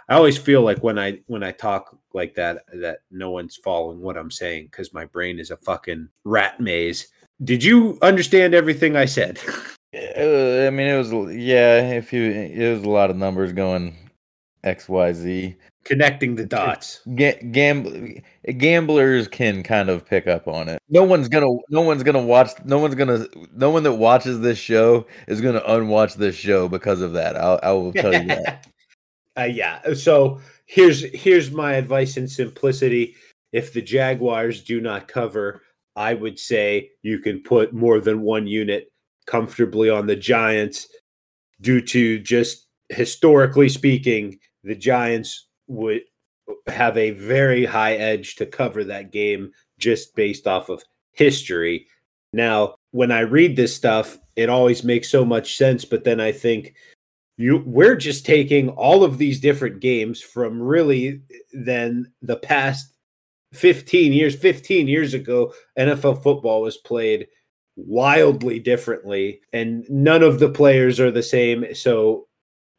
I 0.07 0.15
always 0.15 0.37
feel 0.37 0.61
like 0.61 0.83
when 0.83 0.99
I 0.99 1.19
when 1.27 1.43
I 1.43 1.51
talk 1.51 1.97
like 2.13 2.35
that 2.35 2.63
that 2.73 2.99
no 3.09 3.31
one's 3.31 3.57
following 3.57 4.01
what 4.01 4.17
I'm 4.17 4.31
saying 4.31 4.65
because 4.65 4.93
my 4.93 5.05
brain 5.05 5.39
is 5.39 5.51
a 5.51 5.57
fucking 5.57 6.09
rat 6.23 6.59
maze. 6.59 7.07
Did 7.43 7.63
you 7.63 7.97
understand 8.01 8.53
everything 8.53 8.95
I 8.95 9.05
said? 9.05 9.39
Uh, 9.95 10.67
I 10.67 10.71
mean, 10.71 10.87
it 10.87 10.97
was 10.97 11.11
yeah. 11.33 11.79
If 11.79 12.11
you, 12.11 12.23
it 12.29 12.73
was 12.73 12.83
a 12.83 12.89
lot 12.89 13.09
of 13.09 13.15
numbers 13.15 13.53
going 13.53 13.95
X 14.65 14.89
Y 14.89 15.13
Z. 15.13 15.55
Connecting 15.85 16.35
the 16.35 16.45
dots. 16.45 16.99
Ga- 17.15 17.39
gam- 17.51 18.21
gamblers 18.57 19.27
can 19.29 19.63
kind 19.63 19.89
of 19.89 20.05
pick 20.05 20.27
up 20.27 20.49
on 20.49 20.67
it. 20.67 20.81
No 20.89 21.03
one's 21.03 21.29
gonna. 21.29 21.47
No 21.69 21.81
one's 21.81 22.03
gonna 22.03 22.21
watch. 22.21 22.49
No 22.65 22.79
one's 22.79 22.95
gonna. 22.95 23.25
No 23.53 23.69
one 23.69 23.83
that 23.83 23.93
watches 23.93 24.41
this 24.41 24.57
show 24.57 25.05
is 25.27 25.39
gonna 25.39 25.63
unwatch 25.65 26.15
this 26.15 26.35
show 26.35 26.67
because 26.67 26.99
of 26.99 27.13
that. 27.13 27.37
I'll, 27.37 27.59
I 27.63 27.71
will 27.71 27.93
tell 27.93 28.13
you 28.13 28.27
that. 28.27 28.67
uh, 29.37 29.43
yeah. 29.43 29.93
So 29.93 30.41
here's 30.65 31.03
here's 31.13 31.51
my 31.51 31.73
advice 31.73 32.17
in 32.17 32.27
simplicity. 32.27 33.15
If 33.53 33.71
the 33.71 33.81
Jaguars 33.81 34.61
do 34.61 34.81
not 34.81 35.07
cover, 35.07 35.61
I 35.95 36.13
would 36.13 36.39
say 36.39 36.91
you 37.01 37.19
can 37.19 37.41
put 37.41 37.73
more 37.73 37.99
than 37.99 38.21
one 38.21 38.47
unit 38.47 38.91
comfortably 39.25 39.89
on 39.89 40.07
the 40.07 40.15
Giants 40.15 40.87
due 41.61 41.81
to 41.81 42.19
just 42.19 42.67
historically 42.89 43.69
speaking, 43.69 44.39
the 44.63 44.75
Giants 44.75 45.47
would 45.67 46.01
have 46.67 46.97
a 46.97 47.11
very 47.11 47.65
high 47.65 47.95
edge 47.95 48.35
to 48.35 48.45
cover 48.45 48.83
that 48.83 49.11
game 49.11 49.51
just 49.79 50.15
based 50.15 50.47
off 50.47 50.69
of 50.69 50.83
history. 51.13 51.87
Now, 52.33 52.75
when 52.91 53.11
I 53.11 53.21
read 53.21 53.55
this 53.55 53.75
stuff, 53.75 54.17
it 54.35 54.49
always 54.49 54.83
makes 54.83 55.09
so 55.09 55.25
much 55.25 55.57
sense, 55.57 55.85
but 55.85 56.03
then 56.03 56.19
I 56.19 56.31
think 56.31 56.75
you 57.37 57.63
we're 57.65 57.95
just 57.95 58.25
taking 58.25 58.69
all 58.69 59.03
of 59.03 59.17
these 59.17 59.39
different 59.39 59.81
games 59.81 60.21
from 60.21 60.61
really 60.61 61.21
then 61.51 62.11
the 62.21 62.37
past 62.37 62.94
15 63.55 64.13
years 64.13 64.35
15 64.35 64.87
years 64.87 65.13
ago 65.13 65.53
NFL 65.77 66.21
football 66.23 66.61
was 66.61 66.77
played 66.77 67.27
wildly 67.75 68.59
differently 68.59 69.41
and 69.53 69.85
none 69.89 70.23
of 70.23 70.39
the 70.39 70.49
players 70.49 70.99
are 70.99 71.11
the 71.11 71.23
same. 71.23 71.73
So 71.73 72.27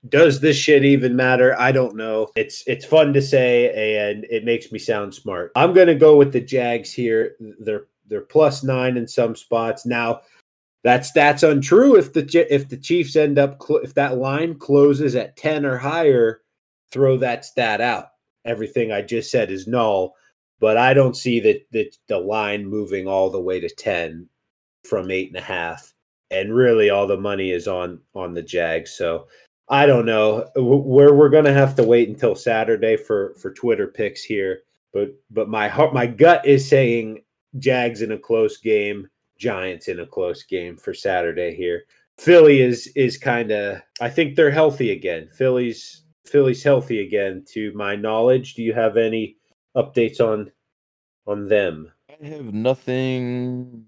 does 0.08 0.40
this 0.40 0.56
shit 0.56 0.84
even 0.84 1.16
matter? 1.16 1.58
I 1.58 1.72
don't 1.72 1.96
know. 1.96 2.28
It's 2.36 2.62
it's 2.66 2.84
fun 2.84 3.12
to 3.14 3.22
say 3.22 4.10
and 4.10 4.24
it 4.30 4.44
makes 4.44 4.70
me 4.72 4.78
sound 4.78 5.14
smart. 5.14 5.52
I'm 5.56 5.74
going 5.74 5.88
to 5.88 5.94
go 5.94 6.16
with 6.16 6.32
the 6.32 6.40
jags 6.40 6.92
here. 6.92 7.36
They're 7.60 7.86
they're 8.08 8.20
plus 8.20 8.62
9 8.62 8.96
in 8.96 9.08
some 9.08 9.34
spots. 9.34 9.84
Now 9.84 10.20
that 10.84 11.04
stat's 11.04 11.42
untrue. 11.42 11.96
If 11.96 12.12
the 12.12 12.46
if 12.48 12.68
the 12.68 12.76
chiefs 12.76 13.16
end 13.16 13.38
up 13.38 13.60
if 13.82 13.94
that 13.94 14.18
line 14.18 14.58
closes 14.58 15.14
at 15.16 15.36
10 15.36 15.66
or 15.66 15.76
higher 15.76 16.42
throw 16.92 17.16
that 17.18 17.44
stat 17.44 17.80
out. 17.80 18.06
Everything 18.44 18.92
i 18.92 19.02
just 19.02 19.30
said 19.30 19.50
is 19.50 19.66
null 19.66 20.14
but 20.60 20.76
i 20.76 20.94
don't 20.94 21.16
see 21.16 21.40
that 21.40 21.66
the, 21.70 21.90
the 22.08 22.18
line 22.18 22.64
moving 22.66 23.06
all 23.06 23.30
the 23.30 23.40
way 23.40 23.60
to 23.60 23.68
10 23.68 24.28
from 24.86 25.10
eight 25.10 25.28
and 25.28 25.36
a 25.36 25.42
half, 25.42 25.92
and 26.30 26.54
really 26.54 26.90
all 26.90 27.06
the 27.06 27.16
money 27.16 27.50
is 27.50 27.68
on 27.68 28.00
on 28.14 28.34
the 28.34 28.42
Jags. 28.42 28.92
So 28.92 29.26
I 29.68 29.86
don't 29.86 30.06
know 30.06 30.48
where 30.56 31.14
we're 31.14 31.28
going 31.28 31.44
to 31.44 31.52
have 31.52 31.74
to 31.76 31.82
wait 31.82 32.08
until 32.08 32.34
Saturday 32.34 32.96
for 32.96 33.34
for 33.40 33.52
Twitter 33.52 33.88
picks 33.88 34.22
here. 34.22 34.60
But 34.92 35.10
but 35.30 35.48
my 35.48 35.68
heart, 35.68 35.92
my 35.92 36.06
gut 36.06 36.46
is 36.46 36.66
saying 36.66 37.22
Jags 37.58 38.02
in 38.02 38.12
a 38.12 38.18
close 38.18 38.58
game, 38.58 39.08
Giants 39.38 39.88
in 39.88 40.00
a 40.00 40.06
close 40.06 40.42
game 40.42 40.76
for 40.76 40.94
Saturday 40.94 41.54
here. 41.54 41.84
Philly 42.18 42.60
is 42.60 42.86
is 42.96 43.18
kind 43.18 43.50
of 43.50 43.82
I 44.00 44.08
think 44.08 44.36
they're 44.36 44.50
healthy 44.50 44.92
again. 44.92 45.28
Philly's 45.32 46.04
Philly's 46.24 46.62
healthy 46.62 47.00
again 47.00 47.44
to 47.52 47.72
my 47.74 47.94
knowledge. 47.94 48.54
Do 48.54 48.62
you 48.62 48.72
have 48.72 48.96
any 48.96 49.36
updates 49.76 50.20
on 50.20 50.50
on 51.26 51.48
them? 51.48 51.92
I 52.08 52.26
have 52.26 52.52
nothing 52.52 53.84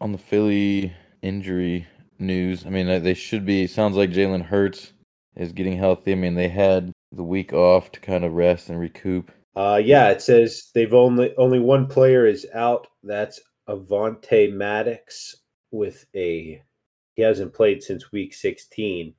on 0.00 0.12
the 0.12 0.18
Philly 0.18 0.92
injury 1.22 1.86
news. 2.18 2.64
I 2.66 2.70
mean, 2.70 3.02
they 3.02 3.14
should 3.14 3.44
be. 3.44 3.66
Sounds 3.66 3.96
like 3.96 4.10
Jalen 4.10 4.42
Hurts 4.42 4.92
is 5.36 5.52
getting 5.52 5.76
healthy. 5.76 6.12
I 6.12 6.16
mean, 6.16 6.34
they 6.34 6.48
had 6.48 6.92
the 7.12 7.24
week 7.24 7.52
off 7.52 7.90
to 7.92 8.00
kind 8.00 8.24
of 8.24 8.32
rest 8.32 8.68
and 8.68 8.78
recoup. 8.78 9.30
Uh, 9.56 9.80
yeah, 9.82 10.08
it 10.10 10.22
says 10.22 10.70
they've 10.74 10.94
only 10.94 11.34
only 11.36 11.58
one 11.58 11.86
player 11.86 12.26
is 12.26 12.46
out. 12.54 12.86
That's 13.02 13.40
Avonte 13.68 14.52
Maddox 14.52 15.34
with 15.70 16.06
a 16.14 16.62
he 17.18 17.22
hasn't 17.22 17.52
played 17.52 17.82
since 17.82 18.12
week 18.12 18.32
16. 18.32 19.12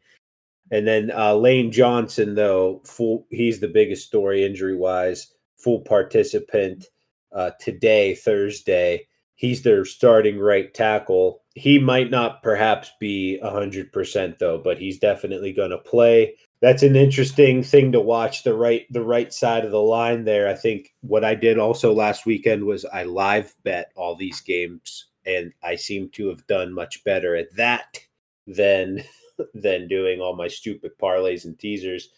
And 0.71 0.87
then 0.87 1.11
uh, 1.11 1.35
Lane 1.35 1.69
Johnson, 1.69 2.33
though, 2.33 2.81
full 2.85 3.27
he's 3.29 3.59
the 3.59 3.67
biggest 3.67 4.07
story 4.07 4.45
injury 4.45 4.75
wise, 4.77 5.33
full 5.63 5.81
participant 5.81 6.85
uh, 7.31 7.51
today, 7.59 8.15
Thursday. 8.15 9.07
He's 9.35 9.61
their 9.61 9.85
starting 9.85 10.37
right 10.39 10.73
tackle. 10.73 11.41
He 11.55 11.79
might 11.79 12.09
not 12.09 12.43
perhaps 12.43 12.91
be 12.99 13.39
100% 13.43 14.37
though, 14.39 14.57
but 14.57 14.77
he's 14.77 14.99
definitely 14.99 15.53
going 15.53 15.71
to 15.71 15.77
play. 15.77 16.35
That's 16.61 16.83
an 16.83 16.97
interesting 16.97 17.63
thing 17.63 17.93
to 17.93 18.01
watch 18.01 18.43
the 18.43 18.53
right 18.53 18.85
the 18.89 19.03
right 19.03 19.33
side 19.33 19.63
of 19.63 19.71
the 19.71 19.81
line 19.81 20.25
there. 20.25 20.49
I 20.49 20.55
think 20.55 20.93
what 20.99 21.23
I 21.23 21.35
did 21.35 21.57
also 21.57 21.93
last 21.93 22.25
weekend 22.25 22.65
was 22.65 22.83
I 22.85 23.03
live 23.03 23.55
bet 23.63 23.93
all 23.95 24.15
these 24.15 24.41
games 24.41 25.07
and 25.25 25.53
I 25.63 25.75
seem 25.75 26.09
to 26.13 26.27
have 26.27 26.45
done 26.47 26.73
much 26.73 27.03
better 27.05 27.35
at 27.37 27.55
that 27.55 27.99
than 28.45 29.03
than 29.53 29.87
doing 29.87 30.19
all 30.19 30.35
my 30.35 30.49
stupid 30.49 30.91
parlays 31.01 31.45
and 31.45 31.57
teasers 31.57 32.09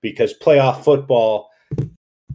because 0.00 0.34
playoff 0.42 0.82
football 0.82 1.50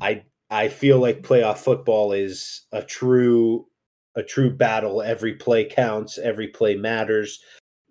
I 0.01 0.23
I 0.49 0.67
feel 0.67 0.99
like 0.99 1.21
playoff 1.21 1.59
football 1.59 2.11
is 2.11 2.63
a 2.71 2.81
true 2.81 3.67
a 4.15 4.23
true 4.23 4.49
battle. 4.49 5.01
Every 5.01 5.33
play 5.33 5.65
counts, 5.65 6.17
every 6.17 6.47
play 6.47 6.75
matters. 6.75 7.39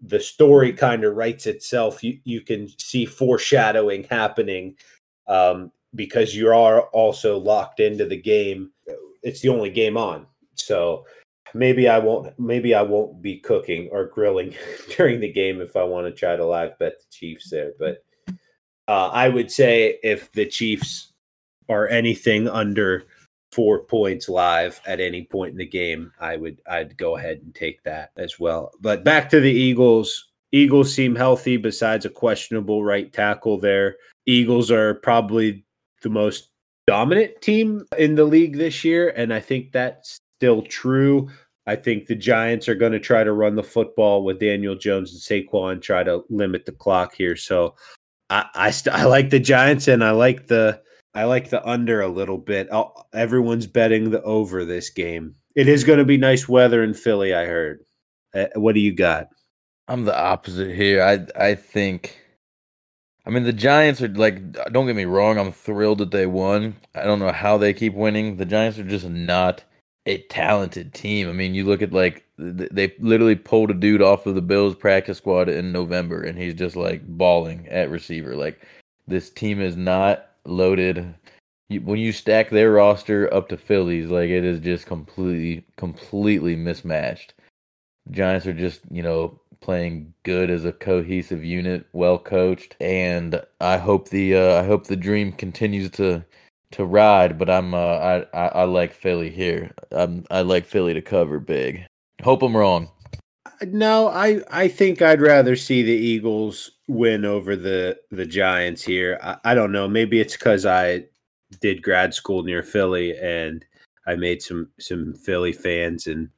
The 0.02 0.20
story 0.20 0.72
kind 0.72 1.04
of 1.04 1.16
writes 1.16 1.46
itself. 1.46 2.02
You 2.02 2.18
you 2.24 2.40
can 2.40 2.68
see 2.78 3.06
foreshadowing 3.06 4.04
happening 4.04 4.76
um, 5.28 5.72
because 5.94 6.34
you 6.34 6.52
are 6.52 6.82
also 6.88 7.38
locked 7.38 7.80
into 7.80 8.06
the 8.06 8.20
game. 8.20 8.72
It's 9.22 9.40
the 9.40 9.48
only 9.48 9.70
game 9.70 9.96
on, 9.96 10.26
so 10.54 11.04
maybe 11.54 11.88
I 11.88 11.98
won't 11.98 12.38
maybe 12.38 12.74
I 12.74 12.82
won't 12.82 13.22
be 13.22 13.38
cooking 13.38 13.88
or 13.92 14.06
grilling 14.06 14.54
during 14.96 15.20
the 15.20 15.32
game 15.32 15.60
if 15.60 15.76
I 15.76 15.84
want 15.84 16.06
to 16.06 16.12
try 16.12 16.36
to 16.36 16.44
live 16.44 16.78
bet 16.78 16.98
the 16.98 17.06
Chiefs 17.10 17.50
there. 17.50 17.72
But 17.78 18.04
uh, 18.88 19.08
I 19.08 19.28
would 19.28 19.50
say 19.50 19.98
if 20.02 20.32
the 20.32 20.46
Chiefs 20.46 21.12
are 21.68 21.88
anything 21.88 22.48
under 22.48 23.04
four 23.52 23.84
points 23.84 24.28
live 24.28 24.80
at 24.86 25.00
any 25.00 25.24
point 25.24 25.52
in 25.52 25.58
the 25.58 25.66
game, 25.66 26.12
I 26.20 26.36
would 26.36 26.60
I'd 26.68 26.96
go 26.96 27.16
ahead 27.16 27.38
and 27.38 27.54
take 27.54 27.82
that 27.84 28.10
as 28.16 28.38
well. 28.38 28.72
But 28.80 29.04
back 29.04 29.30
to 29.30 29.40
the 29.40 29.52
Eagles. 29.52 30.26
Eagles 30.50 30.94
seem 30.94 31.14
healthy 31.14 31.58
besides 31.58 32.06
a 32.06 32.10
questionable 32.10 32.82
right 32.82 33.12
tackle 33.12 33.58
there. 33.58 33.96
Eagles 34.24 34.70
are 34.70 34.94
probably 34.94 35.64
the 36.02 36.08
most 36.08 36.50
dominant 36.86 37.40
team 37.42 37.84
in 37.98 38.14
the 38.14 38.24
league 38.24 38.56
this 38.56 38.82
year 38.82 39.10
and 39.10 39.32
I 39.32 39.40
think 39.40 39.72
that's 39.72 40.20
still 40.38 40.62
true. 40.62 41.28
I 41.66 41.76
think 41.76 42.06
the 42.06 42.14
Giants 42.14 42.66
are 42.66 42.74
going 42.74 42.92
to 42.92 43.00
try 43.00 43.24
to 43.24 43.32
run 43.32 43.56
the 43.56 43.62
football 43.62 44.24
with 44.24 44.40
Daniel 44.40 44.74
Jones 44.74 45.12
and 45.12 45.20
Saquon, 45.20 45.82
try 45.82 46.02
to 46.02 46.24
limit 46.30 46.64
the 46.64 46.72
clock 46.72 47.14
here. 47.14 47.36
So 47.36 47.74
I 48.30 48.46
I, 48.54 48.70
st- 48.70 48.96
I 48.96 49.04
like 49.04 49.28
the 49.28 49.40
Giants 49.40 49.86
and 49.86 50.02
I 50.02 50.12
like 50.12 50.46
the 50.46 50.80
I 51.14 51.24
like 51.24 51.50
the 51.50 51.66
under 51.66 52.00
a 52.00 52.08
little 52.08 52.38
bit. 52.38 52.68
I'll, 52.70 53.08
everyone's 53.12 53.66
betting 53.66 54.10
the 54.10 54.22
over 54.22 54.64
this 54.64 54.90
game. 54.90 55.34
It 55.54 55.68
is 55.68 55.84
going 55.84 55.98
to 55.98 56.04
be 56.04 56.16
nice 56.16 56.48
weather 56.48 56.84
in 56.84 56.94
Philly. 56.94 57.34
I 57.34 57.46
heard. 57.46 57.84
Uh, 58.34 58.46
what 58.54 58.74
do 58.74 58.80
you 58.80 58.94
got? 58.94 59.28
I'm 59.88 60.04
the 60.04 60.16
opposite 60.16 60.74
here. 60.74 61.02
I 61.02 61.26
I 61.50 61.54
think. 61.54 62.20
I 63.26 63.30
mean, 63.30 63.44
the 63.44 63.52
Giants 63.52 64.00
are 64.02 64.08
like. 64.08 64.52
Don't 64.72 64.86
get 64.86 64.96
me 64.96 65.06
wrong. 65.06 65.38
I'm 65.38 65.52
thrilled 65.52 65.98
that 65.98 66.10
they 66.10 66.26
won. 66.26 66.76
I 66.94 67.04
don't 67.04 67.18
know 67.18 67.32
how 67.32 67.56
they 67.56 67.72
keep 67.72 67.94
winning. 67.94 68.36
The 68.36 68.44
Giants 68.44 68.78
are 68.78 68.84
just 68.84 69.08
not 69.08 69.64
a 70.06 70.18
talented 70.28 70.94
team. 70.94 71.28
I 71.28 71.32
mean, 71.32 71.54
you 71.54 71.64
look 71.64 71.82
at 71.82 71.92
like 71.92 72.24
they 72.38 72.94
literally 73.00 73.34
pulled 73.34 73.70
a 73.70 73.74
dude 73.74 74.02
off 74.02 74.26
of 74.26 74.34
the 74.34 74.42
Bills 74.42 74.74
practice 74.74 75.18
squad 75.18 75.48
in 75.48 75.72
November, 75.72 76.22
and 76.22 76.38
he's 76.38 76.54
just 76.54 76.76
like 76.76 77.06
balling 77.06 77.66
at 77.68 77.90
receiver. 77.90 78.36
Like 78.36 78.62
this 79.06 79.30
team 79.30 79.60
is 79.60 79.76
not 79.76 80.28
loaded. 80.48 81.14
When 81.70 81.98
you 81.98 82.12
stack 82.12 82.50
their 82.50 82.72
roster 82.72 83.32
up 83.32 83.48
to 83.50 83.56
Phillies, 83.56 84.08
like 84.08 84.30
it 84.30 84.44
is 84.44 84.60
just 84.60 84.86
completely, 84.86 85.64
completely 85.76 86.56
mismatched. 86.56 87.34
Giants 88.10 88.46
are 88.46 88.54
just, 88.54 88.80
you 88.90 89.02
know, 89.02 89.38
playing 89.60 90.12
good 90.22 90.50
as 90.50 90.64
a 90.64 90.72
cohesive 90.72 91.44
unit, 91.44 91.86
well 91.92 92.18
coached, 92.18 92.76
and 92.80 93.42
I 93.60 93.76
hope 93.76 94.08
the 94.08 94.36
uh, 94.36 94.60
I 94.60 94.66
hope 94.66 94.86
the 94.86 94.96
dream 94.96 95.32
continues 95.32 95.90
to 95.92 96.24
to 96.72 96.84
ride. 96.84 97.38
But 97.38 97.50
I'm 97.50 97.74
uh, 97.74 97.78
I, 97.98 98.26
I, 98.32 98.46
I 98.48 98.64
like 98.64 98.92
Philly 98.92 99.30
here. 99.30 99.72
I'm 99.90 100.24
I 100.30 100.42
like 100.42 100.64
Philly 100.64 100.94
to 100.94 101.02
cover 101.02 101.38
big. 101.38 101.84
Hope 102.22 102.42
I'm 102.42 102.56
wrong. 102.56 102.88
No, 103.62 104.08
I 104.08 104.40
I 104.50 104.68
think 104.68 105.02
I'd 105.02 105.20
rather 105.20 105.56
see 105.56 105.82
the 105.82 105.92
Eagles 105.92 106.70
win 106.88 107.24
over 107.24 107.54
the 107.54 107.98
the 108.10 108.26
Giants 108.26 108.82
here. 108.82 109.18
I, 109.22 109.36
I 109.44 109.54
don't 109.54 109.72
know. 109.72 109.86
Maybe 109.88 110.20
it's 110.20 110.36
because 110.36 110.66
I 110.66 111.04
did 111.60 111.82
grad 111.82 112.14
school 112.14 112.42
near 112.42 112.62
Philly 112.62 113.16
and 113.16 113.64
I 114.06 114.16
made 114.16 114.42
some 114.42 114.70
some 114.80 115.14
Philly 115.14 115.52
fans 115.52 116.06
and 116.06 116.30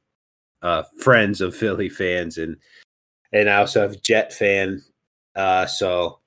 uh, 0.62 0.82
friends 0.98 1.40
of 1.40 1.56
Philly 1.56 1.88
fans 1.88 2.36
and 2.36 2.56
and 3.32 3.48
I 3.48 3.56
also 3.56 3.80
have 3.80 4.02
Jet 4.02 4.32
fan. 4.32 4.82
Uh, 5.36 5.66
so 5.66 6.18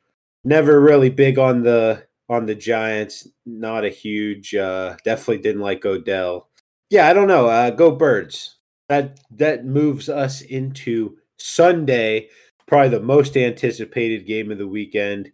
never 0.43 0.79
really 0.79 1.09
big 1.09 1.38
on 1.38 1.63
the 1.63 2.05
on 2.29 2.45
the 2.45 2.55
Giants. 2.55 3.27
Not 3.45 3.86
a 3.86 3.89
huge. 3.89 4.55
Uh, 4.55 4.95
definitely 5.03 5.39
didn't 5.39 5.62
like 5.62 5.86
Odell. 5.86 6.49
Yeah, 6.89 7.07
I 7.07 7.13
don't 7.13 7.27
know. 7.27 7.47
Uh, 7.47 7.69
go 7.71 7.91
Birds 7.91 8.57
that 8.89 9.19
that 9.31 9.65
moves 9.65 10.09
us 10.09 10.41
into 10.41 11.17
Sunday, 11.38 12.29
probably 12.67 12.89
the 12.89 13.04
most 13.04 13.38
anticipated 13.38 14.28
game 14.28 14.52
of 14.52 14.58
the 14.58 14.67
weekend. 14.67 15.32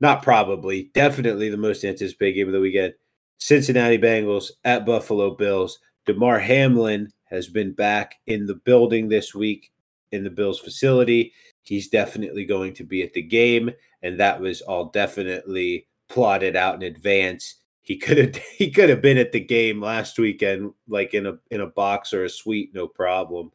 Not 0.00 0.22
probably, 0.22 0.90
definitely 0.94 1.48
the 1.48 1.56
most 1.56 1.84
anticipated 1.84 2.34
game 2.34 2.46
of 2.48 2.52
the 2.52 2.60
weekend. 2.60 2.94
Cincinnati 3.38 3.98
Bengals 3.98 4.50
at 4.64 4.86
Buffalo 4.86 5.34
Bills. 5.34 5.78
Damar 6.04 6.38
Hamlin 6.38 7.12
has 7.24 7.48
been 7.48 7.72
back 7.72 8.16
in 8.26 8.46
the 8.46 8.54
building 8.54 9.08
this 9.08 9.34
week 9.34 9.72
in 10.12 10.24
the 10.24 10.30
Bills 10.30 10.60
facility. 10.60 11.32
He's 11.62 11.88
definitely 11.88 12.44
going 12.44 12.74
to 12.74 12.84
be 12.84 13.02
at 13.02 13.12
the 13.12 13.22
game, 13.22 13.70
and 14.02 14.20
that 14.20 14.40
was 14.40 14.60
all 14.60 14.86
definitely 14.86 15.88
plotted 16.08 16.54
out 16.54 16.76
in 16.76 16.82
advance 16.82 17.56
he 17.86 17.96
could 17.96 18.18
have 18.18 18.36
he 18.58 18.70
could 18.70 18.90
have 18.90 19.00
been 19.00 19.16
at 19.16 19.32
the 19.32 19.40
game 19.40 19.80
last 19.80 20.18
weekend, 20.18 20.72
like 20.88 21.14
in 21.14 21.24
a 21.26 21.38
in 21.50 21.60
a 21.60 21.66
box 21.66 22.12
or 22.12 22.24
a 22.24 22.28
suite, 22.28 22.70
no 22.74 22.86
problem. 22.86 23.50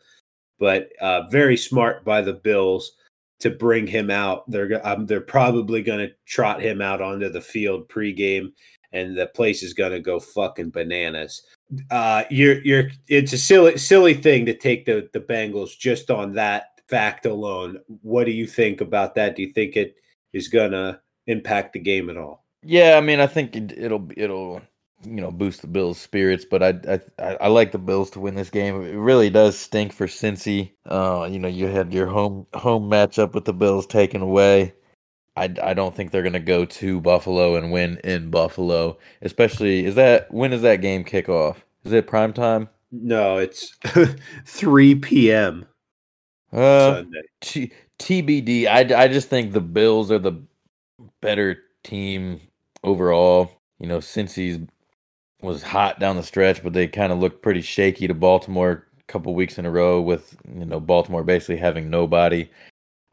But 0.57 0.89
uh, 1.01 1.27
very 1.27 1.57
smart 1.57 2.05
by 2.05 2.21
the 2.21 2.33
Bills 2.33 2.93
to 3.41 3.49
bring 3.49 3.87
him 3.87 4.09
out. 4.09 4.49
They're 4.49 4.85
um, 4.87 5.05
they're 5.05 5.21
probably 5.21 5.81
going 5.83 5.99
to 6.07 6.13
trot 6.25 6.61
him 6.61 6.81
out 6.81 7.01
onto 7.01 7.29
the 7.29 7.41
field 7.41 7.89
pregame, 7.89 8.53
and 8.91 9.17
the 9.17 9.27
place 9.27 9.63
is 9.63 9.73
going 9.73 9.91
to 9.91 9.99
go 9.99 10.19
fucking 10.19 10.71
bananas. 10.71 11.41
Uh, 11.89 12.23
you're 12.29 12.61
you're 12.63 12.89
it's 13.07 13.33
a 13.33 13.37
silly 13.37 13.77
silly 13.77 14.13
thing 14.13 14.45
to 14.45 14.57
take 14.57 14.85
the 14.85 15.09
the 15.13 15.19
Bengals 15.21 15.77
just 15.77 16.09
on 16.09 16.33
that 16.33 16.81
fact 16.89 17.25
alone. 17.25 17.79
What 18.01 18.25
do 18.25 18.31
you 18.31 18.47
think 18.47 18.81
about 18.81 19.15
that? 19.15 19.35
Do 19.35 19.41
you 19.41 19.53
think 19.53 19.75
it 19.75 19.95
is 20.33 20.47
going 20.47 20.71
to 20.71 20.99
impact 21.27 21.73
the 21.73 21.79
game 21.79 22.09
at 22.09 22.17
all? 22.17 22.45
Yeah, 22.63 22.95
I 22.97 23.01
mean, 23.01 23.19
I 23.19 23.27
think 23.27 23.55
it, 23.55 23.91
will 23.91 24.09
it'll 24.15 24.61
you 25.05 25.21
know 25.21 25.31
boost 25.31 25.61
the 25.61 25.67
Bills' 25.67 25.99
spirits, 25.99 26.45
but 26.45 26.63
I, 26.63 26.99
I 27.19 27.37
I 27.41 27.47
like 27.47 27.71
the 27.71 27.77
Bills 27.77 28.09
to 28.11 28.19
win 28.19 28.35
this 28.35 28.49
game. 28.49 28.81
It 28.81 28.95
really 28.95 29.29
does 29.29 29.57
stink 29.57 29.93
for 29.93 30.07
Cincy. 30.07 30.71
Uh, 30.85 31.27
you 31.29 31.39
know, 31.39 31.47
you 31.47 31.67
had 31.67 31.93
your 31.93 32.07
home 32.07 32.47
home 32.53 32.89
matchup 32.89 33.33
with 33.33 33.45
the 33.45 33.53
Bills 33.53 33.85
taken 33.87 34.21
away. 34.21 34.73
I, 35.37 35.53
I 35.63 35.73
don't 35.73 35.95
think 35.95 36.11
they're 36.11 36.23
gonna 36.23 36.39
go 36.39 36.65
to 36.65 36.99
Buffalo 37.01 37.55
and 37.55 37.71
win 37.71 37.99
in 38.03 38.29
Buffalo. 38.29 38.97
Especially 39.21 39.85
is 39.85 39.95
that 39.95 40.31
when 40.33 40.51
does 40.51 40.61
that 40.61 40.81
game 40.81 41.03
kick 41.03 41.29
off? 41.29 41.65
Is 41.83 41.93
it 41.93 42.07
prime 42.07 42.33
time? 42.33 42.69
No, 42.91 43.37
it's 43.37 43.77
three 44.45 44.95
p.m. 44.95 45.65
Uh, 46.51 46.95
Sunday. 46.95 47.21
T- 47.39 47.71
TBD. 47.99 48.67
I, 48.67 49.03
I 49.03 49.07
just 49.07 49.29
think 49.29 49.53
the 49.53 49.61
Bills 49.61 50.11
are 50.11 50.19
the 50.19 50.41
better 51.21 51.57
team 51.83 52.41
overall. 52.83 53.61
You 53.79 53.87
know, 53.87 53.99
Cincy's 53.99 54.59
was 55.41 55.63
hot 55.63 55.99
down 55.99 56.15
the 56.15 56.23
stretch, 56.23 56.63
but 56.63 56.73
they 56.73 56.87
kind 56.87 57.11
of 57.11 57.19
looked 57.19 57.41
pretty 57.41 57.61
shaky 57.61 58.07
to 58.07 58.13
Baltimore 58.13 58.87
a 58.99 59.11
couple 59.11 59.33
weeks 59.33 59.57
in 59.57 59.65
a 59.65 59.71
row 59.71 60.01
with 60.01 60.35
you 60.47 60.65
know 60.65 60.79
Baltimore 60.79 61.23
basically 61.23 61.57
having 61.57 61.89
nobody. 61.89 62.49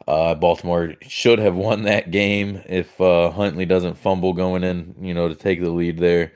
Uh, 0.06 0.34
Baltimore 0.34 0.94
should 1.02 1.38
have 1.38 1.56
won 1.56 1.82
that 1.82 2.10
game 2.10 2.62
if 2.66 2.98
uh, 3.00 3.30
Huntley 3.30 3.66
doesn't 3.66 3.98
fumble 3.98 4.32
going 4.32 4.64
in, 4.64 4.94
you 4.98 5.12
know, 5.12 5.28
to 5.28 5.34
take 5.34 5.60
the 5.60 5.70
lead 5.70 5.98
there. 5.98 6.32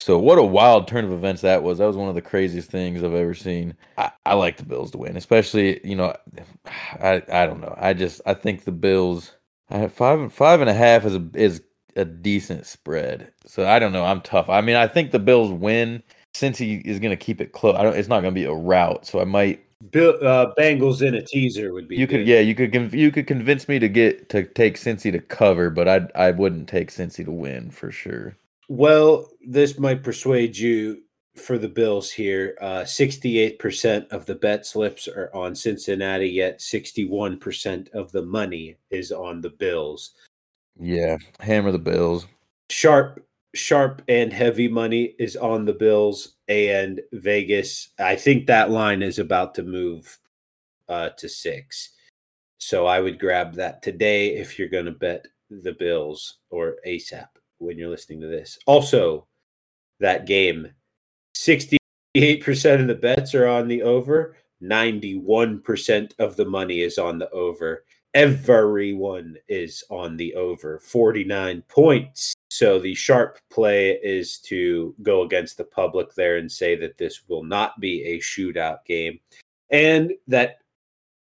So 0.00 0.18
what 0.18 0.38
a 0.38 0.42
wild 0.42 0.86
turn 0.86 1.06
of 1.06 1.12
events 1.12 1.40
that 1.40 1.62
was. 1.62 1.78
That 1.78 1.86
was 1.86 1.96
one 1.96 2.10
of 2.10 2.14
the 2.14 2.22
craziest 2.22 2.70
things 2.70 3.02
I've 3.02 3.14
ever 3.14 3.32
seen. 3.32 3.74
I, 3.96 4.10
I 4.26 4.34
like 4.34 4.58
the 4.58 4.66
Bills 4.66 4.90
to 4.90 4.98
win, 4.98 5.16
especially 5.16 5.80
you 5.86 5.96
know, 5.96 6.14
I 6.66 7.22
I 7.32 7.46
don't 7.46 7.60
know. 7.60 7.74
I 7.78 7.94
just 7.94 8.20
I 8.26 8.34
think 8.34 8.64
the 8.64 8.72
Bills. 8.72 9.32
I 9.70 9.78
have 9.78 9.92
five 9.92 10.32
five 10.32 10.60
and 10.60 10.70
a 10.70 10.74
half 10.74 11.04
is 11.04 11.14
a 11.16 11.28
is 11.34 11.62
a 11.96 12.04
decent 12.04 12.66
spread. 12.66 13.32
So 13.46 13.66
I 13.66 13.78
don't 13.78 13.92
know. 13.92 14.04
I'm 14.04 14.20
tough. 14.20 14.48
I 14.48 14.60
mean, 14.60 14.76
I 14.76 14.86
think 14.86 15.10
the 15.10 15.18
Bills 15.18 15.50
win 15.50 16.02
since 16.34 16.58
he 16.58 16.76
is 16.84 16.98
going 16.98 17.10
to 17.10 17.16
keep 17.16 17.40
it 17.40 17.52
close. 17.52 17.76
I 17.76 17.82
don't. 17.82 17.96
It's 17.96 18.08
not 18.08 18.20
going 18.20 18.34
to 18.34 18.40
be 18.40 18.44
a 18.44 18.52
rout. 18.52 19.06
So 19.06 19.20
I 19.20 19.24
might. 19.24 19.62
Bill 19.90 20.16
uh, 20.26 20.54
Bengals 20.58 21.06
in 21.06 21.14
a 21.14 21.22
teaser 21.22 21.72
would 21.72 21.86
be. 21.86 21.96
You 21.96 22.06
could, 22.06 22.26
yeah, 22.26 22.40
you 22.40 22.54
could, 22.54 22.72
conv- 22.72 22.94
you 22.94 23.10
could 23.12 23.26
convince 23.26 23.68
me 23.68 23.78
to 23.78 23.88
get 23.88 24.30
to 24.30 24.44
take 24.44 24.78
Cincy 24.78 25.12
to 25.12 25.20
cover, 25.20 25.68
but 25.68 25.86
I, 25.86 26.08
I 26.14 26.30
wouldn't 26.30 26.68
take 26.68 26.90
Cincy 26.90 27.24
to 27.24 27.30
win 27.30 27.70
for 27.70 27.90
sure. 27.90 28.36
Well, 28.68 29.28
this 29.46 29.78
might 29.78 30.02
persuade 30.02 30.56
you 30.56 31.02
for 31.36 31.58
the 31.58 31.68
Bills 31.68 32.10
here. 32.10 32.56
Uh, 32.60 32.80
68% 32.80 34.08
of 34.08 34.26
the 34.26 34.34
bet 34.34 34.66
slips 34.66 35.06
are 35.06 35.30
on 35.34 35.54
Cincinnati, 35.54 36.28
yet 36.28 36.58
61% 36.58 37.90
of 37.92 38.10
the 38.12 38.22
money 38.22 38.76
is 38.90 39.12
on 39.12 39.40
the 39.40 39.50
Bills. 39.50 40.12
Yeah, 40.78 41.18
hammer 41.40 41.72
the 41.72 41.78
Bills. 41.78 42.26
Sharp, 42.70 43.24
sharp 43.54 44.02
and 44.08 44.32
heavy 44.32 44.68
money 44.68 45.14
is 45.18 45.36
on 45.36 45.64
the 45.64 45.72
Bills 45.72 46.36
and 46.48 47.00
Vegas. 47.12 47.90
I 47.98 48.16
think 48.16 48.46
that 48.46 48.70
line 48.70 49.02
is 49.02 49.18
about 49.18 49.54
to 49.54 49.62
move 49.62 50.18
uh, 50.88 51.10
to 51.18 51.28
six. 51.28 51.90
So 52.58 52.86
I 52.86 53.00
would 53.00 53.18
grab 53.18 53.54
that 53.54 53.82
today 53.82 54.36
if 54.36 54.58
you're 54.58 54.68
going 54.68 54.86
to 54.86 54.92
bet 54.92 55.26
the 55.50 55.72
Bills 55.72 56.38
or 56.50 56.76
ASAP 56.86 57.28
when 57.58 57.78
you're 57.78 57.90
listening 57.90 58.20
to 58.20 58.26
this. 58.26 58.58
Also, 58.66 59.26
that 60.00 60.26
game 60.26 60.72
68% 61.36 61.78
of 62.80 62.86
the 62.86 62.98
bets 63.00 63.34
are 63.34 63.46
on 63.46 63.68
the 63.68 63.82
over, 63.82 64.36
91% 64.62 66.12
of 66.18 66.36
the 66.36 66.44
money 66.44 66.80
is 66.80 66.98
on 66.98 67.18
the 67.18 67.30
over. 67.30 67.84
Everyone 68.16 69.36
is 69.46 69.84
on 69.90 70.16
the 70.16 70.34
over, 70.36 70.78
49 70.78 71.62
points. 71.68 72.32
So 72.50 72.78
the 72.78 72.94
sharp 72.94 73.38
play 73.50 73.90
is 74.02 74.38
to 74.46 74.94
go 75.02 75.20
against 75.20 75.58
the 75.58 75.64
public 75.64 76.14
there 76.14 76.38
and 76.38 76.50
say 76.50 76.76
that 76.76 76.96
this 76.96 77.28
will 77.28 77.44
not 77.44 77.78
be 77.78 78.02
a 78.04 78.18
shootout 78.20 78.86
game. 78.86 79.20
And 79.68 80.12
that 80.28 80.60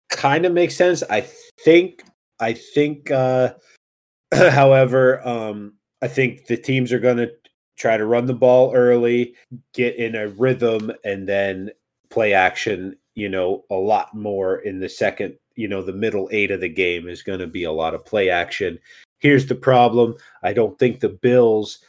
kind 0.09 0.45
of 0.45 0.51
makes 0.51 0.75
sense. 0.75 1.01
I 1.09 1.21
think 1.63 2.03
I 2.41 2.51
think 2.51 3.09
uh 3.09 3.53
however, 4.33 5.25
um 5.25 5.75
I 6.01 6.09
think 6.09 6.47
the 6.47 6.57
teams 6.57 6.91
are 6.91 6.99
going 6.99 7.17
to 7.17 7.31
try 7.77 7.95
to 7.95 8.05
run 8.05 8.25
the 8.25 8.33
ball 8.33 8.73
early, 8.75 9.35
get 9.73 9.95
in 9.95 10.15
a 10.15 10.27
rhythm, 10.27 10.91
and 11.05 11.25
then 11.25 11.71
play 12.09 12.33
action. 12.33 12.97
You 13.15 13.29
know, 13.29 13.63
a 13.69 13.75
lot 13.75 14.13
more 14.13 14.57
in 14.57 14.81
the 14.81 14.89
second. 14.89 15.37
You 15.55 15.67
know, 15.67 15.81
the 15.81 15.93
middle 15.93 16.29
eight 16.31 16.51
of 16.51 16.61
the 16.61 16.69
game 16.69 17.07
is 17.07 17.23
going 17.23 17.39
to 17.39 17.47
be 17.47 17.63
a 17.63 17.71
lot 17.71 17.93
of 17.93 18.05
play 18.05 18.29
action. 18.29 18.79
Here's 19.19 19.45
the 19.45 19.55
problem: 19.55 20.15
I 20.43 20.53
don't 20.53 20.77
think 20.79 20.99
the 20.99 21.09
Bills' 21.09 21.79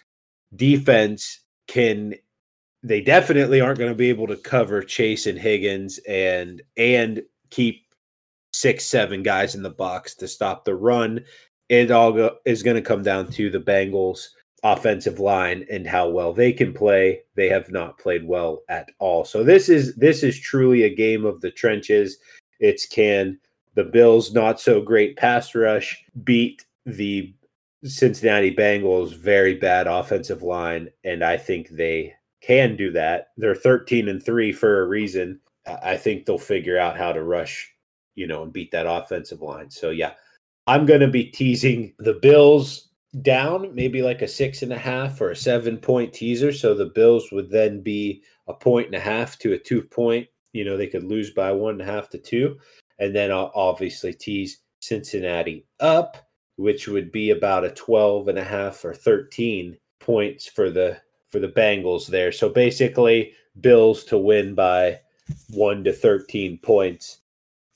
defense 0.55 1.41
can. 1.67 2.15
They 2.83 3.01
definitely 3.01 3.61
aren't 3.61 3.79
going 3.79 3.93
to 3.93 3.97
be 3.97 4.09
able 4.09 4.27
to 4.27 4.37
cover 4.37 4.83
Chase 4.83 5.27
and 5.27 5.39
Higgins 5.39 5.99
and 6.09 6.63
and 6.77 7.23
keep 7.51 7.87
six, 8.53 8.85
seven 8.85 9.23
guys 9.23 9.55
in 9.55 9.63
the 9.63 9.71
box 9.71 10.15
to 10.17 10.29
stop 10.29 10.65
the 10.65 10.75
run 10.75 11.25
it 11.73 11.91
all 11.91 12.13
go, 12.13 12.37
is 12.45 12.63
going 12.63 12.77
to 12.77 12.83
come 12.83 13.03
down 13.03 13.31
to 13.33 13.49
the 13.49 13.59
Bengals 13.59 14.29
offensive 14.63 15.19
line 15.19 15.67
and 15.71 15.87
how 15.87 16.07
well 16.07 16.35
they 16.35 16.53
can 16.53 16.75
play. 16.75 17.23
They 17.35 17.49
have 17.49 17.71
not 17.71 17.99
played 17.99 18.27
well 18.27 18.63
at 18.69 18.91
all. 18.99 19.25
So 19.25 19.43
this 19.43 19.71
is 19.71 19.97
this 19.97 20.23
is 20.23 20.39
truly 20.39 20.83
a 20.83 20.95
game 20.95 21.25
of 21.25 21.41
the 21.41 21.51
trenches. 21.51 22.19
It's 22.61 22.85
can 22.85 23.39
the 23.75 23.85
Bills 23.85 24.33
not 24.33 24.61
so 24.61 24.81
great 24.81 25.17
pass 25.17 25.55
rush 25.55 26.05
beat 26.25 26.65
the 26.87 27.35
Cincinnati 27.85 28.55
Bengals 28.55 29.15
very 29.17 29.55
bad 29.55 29.87
offensive 29.87 30.43
line 30.43 30.89
and 31.05 31.25
I 31.25 31.37
think 31.37 31.69
they 31.71 32.15
can 32.43 32.77
do 32.77 32.91
that. 32.93 33.29
They're 33.37 33.55
13 33.55 34.09
and 34.09 34.23
3 34.23 34.53
for 34.53 34.83
a 34.83 34.87
reason. 34.87 35.41
I 35.67 35.97
think 35.97 36.27
they'll 36.27 36.39
figure 36.39 36.79
out 36.79 36.99
how 36.99 37.13
to 37.13 37.23
rush, 37.23 37.73
you 38.17 38.27
know, 38.27 38.43
and 38.43 38.53
beat 38.53 38.73
that 38.73 38.87
offensive 38.87 39.41
line. 39.41 39.71
So 39.71 39.91
yeah, 39.91 40.15
I'm 40.67 40.87
going 40.87 41.01
to 41.01 41.09
be 41.09 41.25
teasing 41.25 41.95
the 41.99 42.15
Bills 42.15 42.89
down, 43.21 43.75
maybe 43.75 44.03
like 44.03 44.23
a 44.23 44.29
six 44.29 44.63
and 44.63 44.73
a 44.73 44.79
half 44.79 45.21
or 45.21 45.31
a 45.31 45.37
seven 45.37 45.77
point 45.77 46.13
teaser. 46.13 46.53
So 46.53 46.75
the 46.75 46.87
Bills 46.87 47.31
would 47.31 47.51
then 47.51 47.81
be 47.81 48.23
a 48.49 48.55
point 48.55 48.87
and 48.87 48.97
a 48.97 49.01
half 49.01 49.39
to 49.41 49.53
a 49.53 49.59
two 49.59 49.83
point. 49.83 50.27
You 50.53 50.65
know, 50.65 50.77
they 50.77 50.87
could 50.87 51.05
lose 51.05 51.31
by 51.31 51.53
one 51.53 51.75
and 51.75 51.83
a 51.83 51.93
half 51.93 52.11
to 52.11 52.19
two. 52.19 52.59
And 53.03 53.17
then 53.17 53.33
I'll 53.33 53.51
obviously 53.57 54.15
tease 54.15 54.61
Cincinnati 54.79 55.67
up, 55.81 56.19
which 56.55 56.87
would 56.87 57.11
be 57.11 57.31
about 57.31 57.65
a 57.65 57.71
12 57.71 58.29
and 58.29 58.39
a 58.39 58.45
half 58.45 58.85
or 58.85 58.95
13 58.95 59.77
points 59.99 60.47
for 60.47 60.71
the 60.71 61.01
for 61.29 61.41
the 61.41 61.49
Bengals 61.49 62.07
there. 62.07 62.31
So 62.31 62.49
basically 62.49 63.33
Bills 63.61 64.05
to 64.05 64.17
win 64.17 64.55
by 64.55 65.01
1 65.51 65.83
to 65.83 65.93
13 65.93 66.59
points 66.59 67.19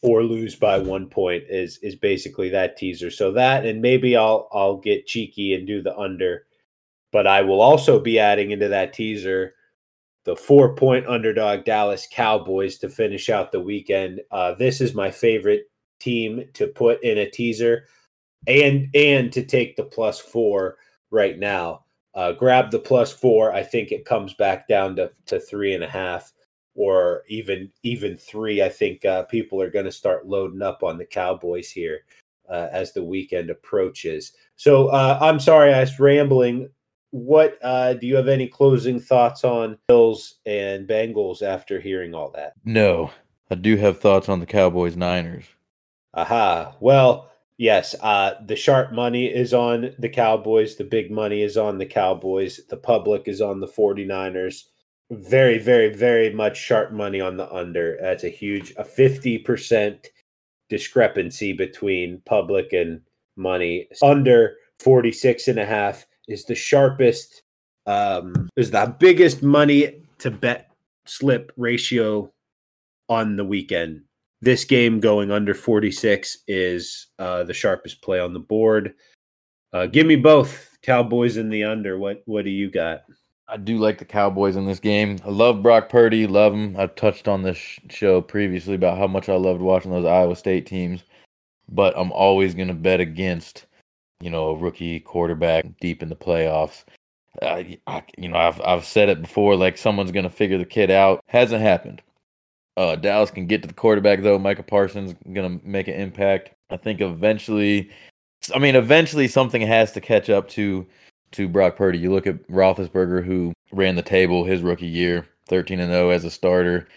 or 0.00 0.22
lose 0.22 0.54
by 0.54 0.78
one 0.78 1.08
point 1.08 1.42
is 1.48 1.78
is 1.78 1.96
basically 1.96 2.48
that 2.50 2.76
teaser. 2.76 3.10
So 3.10 3.32
that 3.32 3.66
and 3.66 3.82
maybe 3.82 4.16
I'll 4.16 4.48
I'll 4.52 4.76
get 4.76 5.08
cheeky 5.08 5.54
and 5.54 5.66
do 5.66 5.82
the 5.82 5.98
under, 5.98 6.46
but 7.10 7.26
I 7.26 7.42
will 7.42 7.60
also 7.60 7.98
be 7.98 8.20
adding 8.20 8.52
into 8.52 8.68
that 8.68 8.92
teaser 8.92 9.55
the 10.26 10.36
four 10.36 10.74
point 10.74 11.06
underdog 11.06 11.64
Dallas 11.64 12.06
Cowboys 12.10 12.78
to 12.78 12.90
finish 12.90 13.30
out 13.30 13.52
the 13.52 13.60
weekend. 13.60 14.20
Uh, 14.32 14.54
this 14.54 14.80
is 14.80 14.92
my 14.92 15.10
favorite 15.10 15.70
team 16.00 16.44
to 16.52 16.66
put 16.66 17.02
in 17.02 17.16
a 17.16 17.30
teaser 17.30 17.86
and 18.46 18.88
and 18.94 19.32
to 19.32 19.44
take 19.44 19.76
the 19.76 19.84
plus 19.84 20.18
four 20.18 20.76
right 21.10 21.38
now. 21.38 21.84
Uh, 22.14 22.32
grab 22.32 22.70
the 22.70 22.78
plus 22.78 23.12
four. 23.12 23.52
I 23.52 23.62
think 23.62 23.92
it 23.92 24.04
comes 24.04 24.34
back 24.34 24.66
down 24.66 24.96
to, 24.96 25.12
to 25.26 25.38
three 25.38 25.74
and 25.74 25.84
a 25.84 25.88
half 25.88 26.32
or 26.74 27.22
even 27.28 27.70
even 27.84 28.16
three. 28.16 28.62
I 28.62 28.68
think 28.68 29.04
uh, 29.04 29.22
people 29.24 29.62
are 29.62 29.70
going 29.70 29.84
to 29.84 29.92
start 29.92 30.26
loading 30.26 30.62
up 30.62 30.82
on 30.82 30.98
the 30.98 31.06
Cowboys 31.06 31.70
here 31.70 32.00
uh, 32.50 32.66
as 32.72 32.92
the 32.92 33.04
weekend 33.04 33.48
approaches. 33.48 34.32
So 34.56 34.88
uh, 34.88 35.18
I'm 35.22 35.38
sorry, 35.38 35.72
I 35.72 35.80
was 35.80 36.00
rambling. 36.00 36.68
What 37.10 37.58
uh, 37.62 37.94
do 37.94 38.06
you 38.06 38.16
have 38.16 38.28
any 38.28 38.48
closing 38.48 39.00
thoughts 39.00 39.44
on 39.44 39.78
Bills 39.88 40.36
and 40.44 40.88
Bengals 40.88 41.42
after 41.42 41.80
hearing 41.80 42.14
all 42.14 42.30
that? 42.34 42.54
No, 42.64 43.10
I 43.50 43.54
do 43.54 43.76
have 43.76 44.00
thoughts 44.00 44.28
on 44.28 44.40
the 44.40 44.46
Cowboys 44.46 44.96
Niners. 44.96 45.44
Aha. 46.14 46.74
Well, 46.80 47.30
yes, 47.58 47.94
uh, 48.00 48.34
the 48.44 48.56
sharp 48.56 48.92
money 48.92 49.26
is 49.26 49.54
on 49.54 49.94
the 49.98 50.08
Cowboys. 50.08 50.76
The 50.76 50.84
big 50.84 51.10
money 51.10 51.42
is 51.42 51.56
on 51.56 51.78
the 51.78 51.86
Cowboys. 51.86 52.60
The 52.68 52.76
public 52.76 53.28
is 53.28 53.40
on 53.40 53.60
the 53.60 53.68
49ers 53.68 54.64
very, 55.10 55.58
very, 55.58 55.92
very 55.94 56.32
much 56.32 56.56
sharp 56.56 56.92
money 56.92 57.20
on 57.20 57.36
the 57.36 57.50
under. 57.52 57.98
That's 58.00 58.24
a 58.24 58.28
huge, 58.28 58.72
a 58.76 58.84
50% 58.84 60.06
discrepancy 60.68 61.52
between 61.52 62.22
public 62.26 62.72
and 62.72 63.00
money. 63.36 63.88
Under 64.02 64.56
46 64.80 65.48
and 65.48 65.58
a 65.58 65.66
half 65.66 66.06
is 66.28 66.44
the 66.44 66.54
sharpest, 66.54 67.42
um, 67.86 68.48
is 68.56 68.70
the 68.70 68.94
biggest 68.98 69.42
money 69.42 70.02
to 70.18 70.30
bet 70.30 70.70
slip 71.06 71.52
ratio 71.56 72.32
on 73.08 73.36
the 73.36 73.44
weekend. 73.44 74.02
This 74.42 74.64
game 74.64 75.00
going 75.00 75.30
under 75.30 75.54
46 75.54 76.38
is 76.46 77.06
uh, 77.18 77.44
the 77.44 77.54
sharpest 77.54 78.02
play 78.02 78.20
on 78.20 78.32
the 78.32 78.40
board. 78.40 78.94
Uh, 79.72 79.86
give 79.86 80.06
me 80.06 80.16
both 80.16 80.76
Cowboys 80.82 81.36
and 81.36 81.52
the 81.52 81.64
under. 81.64 81.98
What 81.98 82.22
what 82.26 82.44
do 82.44 82.50
you 82.50 82.70
got? 82.70 83.02
I 83.48 83.56
do 83.56 83.78
like 83.78 83.98
the 83.98 84.04
Cowboys 84.04 84.56
in 84.56 84.66
this 84.66 84.80
game. 84.80 85.18
I 85.24 85.30
love 85.30 85.62
Brock 85.62 85.88
Purdy, 85.88 86.26
love 86.26 86.52
him. 86.52 86.76
I've 86.76 86.96
touched 86.96 87.28
on 87.28 87.42
this 87.42 87.58
show 87.88 88.20
previously 88.20 88.74
about 88.74 88.98
how 88.98 89.06
much 89.06 89.28
I 89.28 89.36
loved 89.36 89.60
watching 89.60 89.92
those 89.92 90.04
Iowa 90.04 90.34
State 90.34 90.66
teams, 90.66 91.04
but 91.68 91.96
I'm 91.96 92.10
always 92.10 92.54
going 92.54 92.68
to 92.68 92.74
bet 92.74 93.00
against, 93.00 93.66
you 94.20 94.30
know, 94.30 94.50
a 94.50 94.56
rookie 94.56 95.00
quarterback 95.00 95.66
deep 95.80 96.02
in 96.02 96.08
the 96.08 96.16
playoffs. 96.16 96.84
I, 97.42 97.78
I, 97.86 98.02
you 98.18 98.28
know, 98.28 98.38
I've 98.38 98.60
I've 98.62 98.84
said 98.84 99.08
it 99.08 99.20
before. 99.22 99.56
Like 99.56 99.76
someone's 99.78 100.12
to 100.12 100.30
figure 100.30 100.58
the 100.58 100.64
kid 100.64 100.90
out. 100.90 101.20
Hasn't 101.28 101.62
happened. 101.62 102.02
uh, 102.76 102.96
Dallas 102.96 103.30
can 103.30 103.46
get 103.46 103.62
to 103.62 103.68
the 103.68 103.74
quarterback 103.74 104.22
though. 104.22 104.38
Micah 104.38 104.62
Parsons 104.62 105.14
gonna 105.32 105.60
make 105.64 105.88
an 105.88 105.94
impact. 105.94 106.50
I 106.70 106.76
think 106.76 107.00
eventually, 107.00 107.90
I 108.54 108.58
mean, 108.58 108.76
eventually 108.76 109.28
something 109.28 109.62
has 109.62 109.92
to 109.92 110.00
catch 110.00 110.30
up 110.30 110.48
to 110.50 110.86
to 111.32 111.48
Brock 111.48 111.76
Purdy. 111.76 111.98
You 111.98 112.12
look 112.12 112.26
at 112.26 112.46
Roethlisberger, 112.48 113.24
who 113.24 113.52
ran 113.72 113.96
the 113.96 114.02
table 114.02 114.44
his 114.44 114.62
rookie 114.62 114.86
year, 114.86 115.26
thirteen 115.48 115.80
and 115.80 115.92
zero 115.92 116.10
as 116.10 116.24
a 116.24 116.30
starter, 116.30 116.88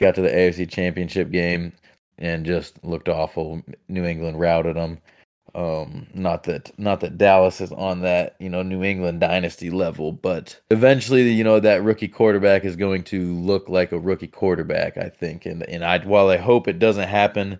got 0.00 0.14
to 0.16 0.22
the 0.22 0.30
AFC 0.30 0.68
Championship 0.70 1.30
game 1.30 1.72
and 2.18 2.46
just 2.46 2.82
looked 2.84 3.08
awful. 3.08 3.62
New 3.88 4.04
England 4.04 4.38
routed 4.40 4.76
them. 4.76 4.98
Um, 5.54 6.06
not 6.14 6.44
that 6.44 6.72
not 6.78 7.00
that 7.00 7.18
Dallas 7.18 7.60
is 7.60 7.72
on 7.72 8.00
that 8.00 8.36
you 8.40 8.48
know 8.48 8.62
New 8.62 8.82
England 8.82 9.20
dynasty 9.20 9.68
level, 9.70 10.12
but 10.12 10.58
eventually 10.70 11.30
you 11.30 11.44
know 11.44 11.60
that 11.60 11.82
rookie 11.82 12.08
quarterback 12.08 12.64
is 12.64 12.74
going 12.74 13.04
to 13.04 13.34
look 13.34 13.68
like 13.68 13.92
a 13.92 13.98
rookie 13.98 14.28
quarterback, 14.28 14.96
I 14.96 15.10
think. 15.10 15.44
And 15.44 15.62
and 15.64 15.84
I 15.84 15.98
while 15.98 16.28
I 16.30 16.38
hope 16.38 16.68
it 16.68 16.78
doesn't 16.78 17.08
happen, 17.08 17.58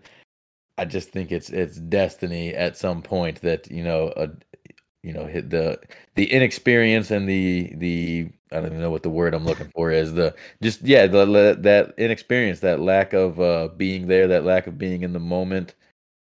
I 0.79 0.87
just 0.87 1.11
think 1.11 1.33
it's 1.33 1.51
it's 1.51 1.77
destiny 1.77 2.55
at 2.55 2.79
some 2.79 3.03
point 3.03 3.43
that 3.43 3.71
you 3.71 3.85
know 3.85 4.13
a 4.17 4.31
you 5.03 5.13
know 5.13 5.27
hit 5.27 5.51
the 5.51 5.79
the 6.15 6.31
inexperience 6.33 7.11
and 7.11 7.29
the 7.29 7.73
the 7.77 8.29
I 8.53 8.57
don't 8.57 8.67
even 8.67 8.81
know 8.81 8.91
what 8.91 9.03
the 9.03 9.11
word 9.11 9.35
I'm 9.35 9.45
looking 9.45 9.69
for 9.69 9.91
is 9.91 10.15
the 10.15 10.35
just 10.63 10.83
yeah 10.83 11.07
the 11.07 11.57
that 11.61 11.95
inexperience 11.99 12.61
that 12.61 12.81
lack 12.81 13.13
of 13.13 13.39
uh 13.41 13.69
being 13.77 14.07
there 14.07 14.29
that 14.29 14.45
lack 14.45 14.67
of 14.67 14.79
being 14.79 15.03
in 15.03 15.13
the 15.13 15.21
moment 15.21 15.75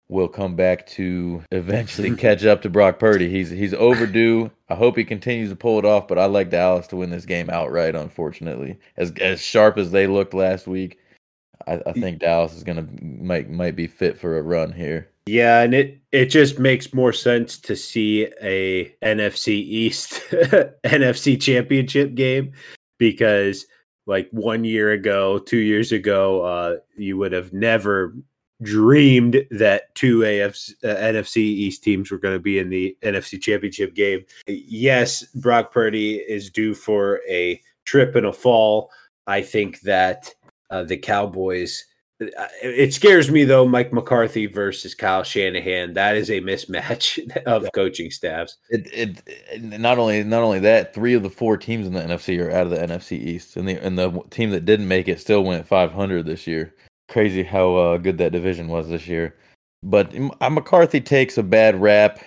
will 0.08 0.28
come 0.28 0.54
back 0.54 0.86
to 0.86 1.42
eventually 1.50 2.14
catch 2.16 2.44
up 2.44 2.62
to 2.62 2.70
Brock 2.70 2.98
Purdy. 2.98 3.28
He's 3.28 3.50
he's 3.50 3.74
overdue. 3.74 4.50
I 4.68 4.74
hope 4.74 4.96
he 4.96 5.04
continues 5.04 5.50
to 5.50 5.56
pull 5.56 5.78
it 5.78 5.84
off, 5.84 6.08
but 6.08 6.18
I 6.18 6.26
like 6.26 6.50
Dallas 6.50 6.86
to 6.88 6.96
win 6.96 7.10
this 7.10 7.26
game 7.26 7.50
outright. 7.50 7.94
Unfortunately, 7.94 8.78
as 8.96 9.12
as 9.20 9.40
sharp 9.40 9.78
as 9.78 9.90
they 9.90 10.06
looked 10.06 10.34
last 10.34 10.66
week, 10.66 10.98
I, 11.66 11.80
I 11.86 11.92
think 11.92 12.20
Dallas 12.20 12.54
is 12.54 12.64
gonna 12.64 12.86
might 13.00 13.50
might 13.50 13.76
be 13.76 13.86
fit 13.86 14.18
for 14.18 14.38
a 14.38 14.42
run 14.42 14.72
here. 14.72 15.10
Yeah, 15.26 15.62
and 15.62 15.74
it 15.74 15.98
it 16.12 16.26
just 16.26 16.58
makes 16.58 16.92
more 16.92 17.12
sense 17.12 17.58
to 17.60 17.76
see 17.76 18.28
a 18.42 18.94
NFC 19.02 19.48
East 19.48 20.20
NFC 20.84 21.40
Championship 21.40 22.14
game 22.14 22.52
because 22.98 23.66
like 24.06 24.28
one 24.32 24.64
year 24.64 24.92
ago, 24.92 25.38
two 25.38 25.58
years 25.58 25.92
ago, 25.92 26.42
uh, 26.42 26.76
you 26.96 27.16
would 27.16 27.32
have 27.32 27.54
never 27.54 28.14
dreamed 28.64 29.46
that 29.50 29.94
two 29.94 30.20
AFC, 30.20 30.72
uh, 30.82 30.96
NFC 30.96 31.36
East 31.36 31.84
teams 31.84 32.10
were 32.10 32.18
going 32.18 32.34
to 32.34 32.40
be 32.40 32.58
in 32.58 32.70
the 32.70 32.96
NFC 33.02 33.40
Championship 33.40 33.94
game. 33.94 34.24
Yes, 34.46 35.22
Brock 35.34 35.72
Purdy 35.72 36.16
is 36.16 36.50
due 36.50 36.74
for 36.74 37.20
a 37.28 37.60
trip 37.84 38.16
and 38.16 38.26
a 38.26 38.32
fall. 38.32 38.90
I 39.26 39.42
think 39.42 39.80
that 39.82 40.34
uh, 40.70 40.84
the 40.84 40.96
Cowboys. 40.96 41.84
Uh, 42.20 42.46
it 42.62 42.94
scares 42.94 43.30
me 43.30 43.44
though, 43.44 43.66
Mike 43.66 43.92
McCarthy 43.92 44.46
versus 44.46 44.94
Kyle 44.94 45.24
Shanahan. 45.24 45.94
That 45.94 46.16
is 46.16 46.30
a 46.30 46.40
mismatch 46.40 47.18
of 47.46 47.68
coaching 47.74 48.10
staffs. 48.10 48.56
It, 48.70 49.22
it, 49.52 49.62
not 49.62 49.98
only 49.98 50.22
not 50.22 50.42
only 50.42 50.60
that, 50.60 50.94
three 50.94 51.14
of 51.14 51.22
the 51.22 51.30
four 51.30 51.56
teams 51.56 51.86
in 51.86 51.92
the 51.92 52.00
NFC 52.00 52.40
are 52.40 52.50
out 52.50 52.66
of 52.66 52.70
the 52.70 52.78
NFC 52.78 53.18
East, 53.18 53.56
and 53.56 53.68
the 53.68 53.84
and 53.84 53.98
the 53.98 54.22
team 54.30 54.50
that 54.50 54.64
didn't 54.64 54.88
make 54.88 55.08
it 55.08 55.20
still 55.20 55.44
went 55.44 55.66
500 55.66 56.24
this 56.24 56.46
year 56.46 56.72
crazy 57.08 57.42
how 57.42 57.76
uh, 57.76 57.98
good 57.98 58.18
that 58.18 58.32
division 58.32 58.68
was 58.68 58.88
this 58.88 59.06
year. 59.06 59.36
But 59.82 60.14
uh, 60.40 60.50
McCarthy 60.50 61.00
takes 61.00 61.36
a 61.38 61.42
bad 61.42 61.80
rap 61.80 62.20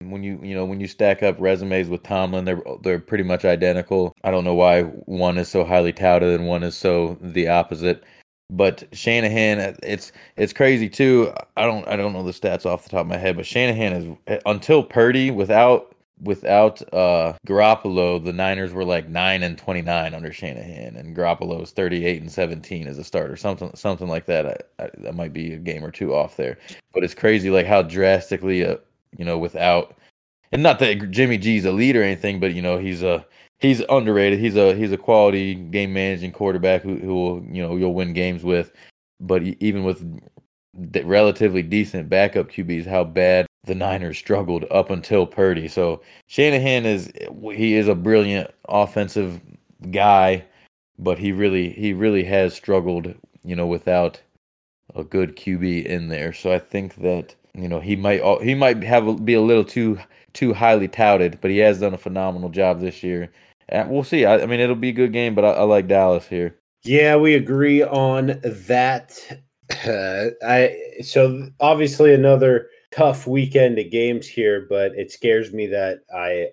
when 0.00 0.22
you 0.22 0.38
you 0.42 0.54
know 0.54 0.64
when 0.64 0.80
you 0.80 0.86
stack 0.86 1.22
up 1.22 1.36
resumes 1.38 1.88
with 1.88 2.02
Tomlin, 2.02 2.44
they're 2.44 2.62
they're 2.82 3.00
pretty 3.00 3.24
much 3.24 3.44
identical. 3.44 4.14
I 4.24 4.30
don't 4.30 4.44
know 4.44 4.54
why 4.54 4.82
one 4.82 5.38
is 5.38 5.48
so 5.48 5.64
highly 5.64 5.92
touted 5.92 6.38
and 6.38 6.48
one 6.48 6.62
is 6.62 6.76
so 6.76 7.18
the 7.20 7.48
opposite. 7.48 8.04
But 8.50 8.84
Shanahan, 8.92 9.58
uh, 9.58 9.74
it's 9.82 10.12
it's 10.36 10.52
crazy 10.52 10.88
too. 10.88 11.32
I 11.56 11.64
don't 11.66 11.86
I 11.88 11.96
don't 11.96 12.12
know 12.12 12.22
the 12.22 12.32
stats 12.32 12.64
off 12.64 12.84
the 12.84 12.90
top 12.90 13.02
of 13.02 13.06
my 13.08 13.18
head, 13.18 13.36
but 13.36 13.46
Shanahan 13.46 13.92
is 13.92 14.16
uh, 14.28 14.38
until 14.46 14.82
Purdy 14.82 15.30
without 15.30 15.94
without 16.22 16.82
uh 16.92 17.34
Garoppolo, 17.46 18.22
the 18.22 18.32
Niners 18.32 18.72
were 18.72 18.84
like 18.84 19.08
nine 19.08 19.42
and 19.42 19.56
twenty 19.58 19.82
nine 19.82 20.14
under 20.14 20.32
Shanahan, 20.32 20.96
and 20.96 21.16
Garoppolo 21.16 21.60
was 21.60 21.70
thirty 21.70 22.04
eight 22.06 22.20
and 22.20 22.30
seventeen 22.30 22.86
as 22.86 22.98
a 22.98 23.04
starter, 23.04 23.36
something 23.36 23.70
something 23.74 24.08
like 24.08 24.26
that. 24.26 24.46
I, 24.46 24.84
I, 24.84 24.90
that 24.98 25.14
might 25.14 25.32
be 25.32 25.52
a 25.52 25.58
game 25.58 25.84
or 25.84 25.90
two 25.90 26.14
off 26.14 26.36
there, 26.36 26.58
but 26.92 27.04
it's 27.04 27.14
crazy 27.14 27.50
like 27.50 27.66
how 27.66 27.82
drastically, 27.82 28.64
uh, 28.64 28.76
you 29.16 29.24
know, 29.24 29.38
without, 29.38 29.96
and 30.52 30.62
not 30.62 30.78
that 30.80 31.10
Jimmy 31.10 31.38
G's 31.38 31.64
a 31.64 31.72
lead 31.72 31.96
or 31.96 32.02
anything, 32.02 32.40
but 32.40 32.54
you 32.54 32.62
know 32.62 32.78
he's 32.78 33.02
a 33.02 33.24
he's 33.58 33.82
underrated. 33.88 34.38
He's 34.38 34.56
a 34.56 34.74
he's 34.74 34.92
a 34.92 34.98
quality 34.98 35.54
game 35.54 35.92
managing 35.92 36.32
quarterback 36.32 36.82
who 36.82 36.96
who 36.96 37.14
will 37.14 37.44
you 37.44 37.62
know 37.62 37.76
you'll 37.76 37.94
win 37.94 38.12
games 38.12 38.44
with, 38.44 38.72
but 39.20 39.42
even 39.42 39.84
with 39.84 40.04
relatively 41.04 41.62
decent 41.62 42.08
backup 42.08 42.48
QBs, 42.50 42.86
how 42.86 43.04
bad 43.04 43.47
the 43.64 43.74
Niners 43.74 44.18
struggled 44.18 44.64
up 44.70 44.90
until 44.90 45.26
Purdy. 45.26 45.68
So 45.68 46.00
Shanahan 46.26 46.86
is 46.86 47.12
he 47.52 47.74
is 47.74 47.88
a 47.88 47.94
brilliant 47.94 48.50
offensive 48.68 49.40
guy, 49.90 50.44
but 50.98 51.18
he 51.18 51.32
really 51.32 51.70
he 51.70 51.92
really 51.92 52.24
has 52.24 52.54
struggled, 52.54 53.14
you 53.44 53.56
know, 53.56 53.66
without 53.66 54.20
a 54.94 55.04
good 55.04 55.36
QB 55.36 55.84
in 55.84 56.08
there. 56.08 56.32
So 56.32 56.52
I 56.52 56.58
think 56.58 56.96
that 56.96 57.34
you 57.54 57.68
know 57.68 57.80
he 57.80 57.96
might 57.96 58.22
he 58.42 58.54
might 58.54 58.82
have 58.82 59.24
be 59.24 59.34
a 59.34 59.40
little 59.40 59.64
too 59.64 59.98
too 60.32 60.54
highly 60.54 60.88
touted, 60.88 61.38
but 61.40 61.50
he 61.50 61.58
has 61.58 61.80
done 61.80 61.94
a 61.94 61.98
phenomenal 61.98 62.48
job 62.48 62.80
this 62.80 63.02
year. 63.02 63.30
And 63.68 63.90
we'll 63.90 64.04
see. 64.04 64.24
I, 64.24 64.38
I 64.38 64.46
mean, 64.46 64.60
it'll 64.60 64.76
be 64.76 64.88
a 64.90 64.92
good 64.92 65.12
game, 65.12 65.34
but 65.34 65.44
I, 65.44 65.50
I 65.50 65.62
like 65.64 65.88
Dallas 65.88 66.26
here. 66.26 66.56
Yeah, 66.84 67.16
we 67.16 67.34
agree 67.34 67.82
on 67.82 68.40
that. 68.42 69.42
Uh, 69.86 70.26
I 70.46 70.76
so 71.02 71.48
obviously 71.60 72.14
another 72.14 72.68
tough 72.90 73.26
weekend 73.26 73.78
of 73.78 73.90
games 73.90 74.26
here, 74.26 74.66
but 74.68 74.92
it 74.94 75.10
scares 75.10 75.52
me 75.52 75.66
that 75.68 76.00
I 76.14 76.48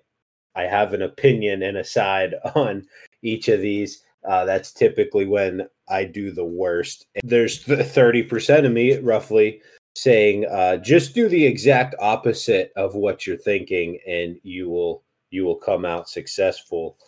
I 0.54 0.62
have 0.62 0.94
an 0.94 1.02
opinion 1.02 1.62
and 1.62 1.76
a 1.76 1.84
side 1.84 2.34
on 2.54 2.86
each 3.22 3.48
of 3.48 3.60
these. 3.60 4.02
Uh, 4.26 4.44
that's 4.44 4.72
typically 4.72 5.26
when 5.26 5.68
I 5.88 6.04
do 6.04 6.32
the 6.32 6.44
worst. 6.44 7.06
There's 7.22 7.62
thirty 7.62 8.22
percent 8.22 8.66
of 8.66 8.72
me, 8.72 8.98
roughly, 8.98 9.62
saying 9.94 10.46
uh, 10.46 10.78
just 10.78 11.14
do 11.14 11.28
the 11.28 11.44
exact 11.44 11.94
opposite 12.00 12.72
of 12.76 12.94
what 12.94 13.26
you're 13.26 13.36
thinking, 13.36 13.98
and 14.06 14.36
you 14.42 14.68
will 14.68 15.04
you 15.30 15.44
will 15.44 15.56
come 15.56 15.84
out 15.84 16.08
successful. 16.08 16.98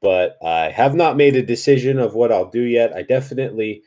But 0.00 0.36
I 0.44 0.70
have 0.70 0.94
not 0.94 1.16
made 1.16 1.34
a 1.36 1.42
decision 1.42 1.98
of 1.98 2.14
what 2.14 2.30
I'll 2.30 2.50
do 2.50 2.62
yet. 2.62 2.94
I 2.94 3.02
definitely 3.02 3.82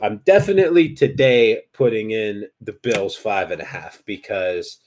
I'm 0.00 0.18
definitely 0.26 0.94
today 0.94 1.62
putting 1.72 2.10
in 2.10 2.46
the 2.60 2.74
Bills 2.82 3.16
five 3.16 3.50
and 3.50 3.62
a 3.62 3.64
half 3.64 4.02
because 4.04 4.78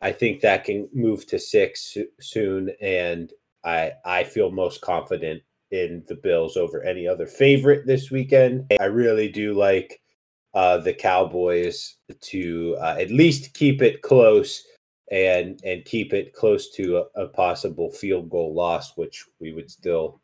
I 0.00 0.12
think 0.12 0.40
that 0.40 0.64
can 0.64 0.88
move 0.92 1.26
to 1.28 1.38
six 1.38 1.96
soon, 2.20 2.70
and 2.80 3.32
I 3.64 3.92
I 4.04 4.24
feel 4.24 4.50
most 4.50 4.80
confident 4.80 5.42
in 5.70 6.04
the 6.08 6.16
Bills 6.16 6.56
over 6.56 6.82
any 6.82 7.06
other 7.06 7.26
favorite 7.26 7.86
this 7.86 8.10
weekend. 8.10 8.66
I 8.80 8.86
really 8.86 9.28
do 9.28 9.54
like 9.54 10.00
uh, 10.54 10.78
the 10.78 10.94
Cowboys 10.94 11.96
to 12.20 12.76
uh, 12.80 12.96
at 12.98 13.10
least 13.10 13.54
keep 13.54 13.82
it 13.82 14.02
close 14.02 14.64
and 15.12 15.60
and 15.64 15.84
keep 15.84 16.12
it 16.12 16.34
close 16.34 16.70
to 16.72 17.04
a, 17.14 17.22
a 17.22 17.28
possible 17.28 17.90
field 17.90 18.28
goal 18.30 18.52
loss, 18.52 18.96
which 18.96 19.24
we 19.40 19.52
would 19.52 19.70
still 19.70 20.20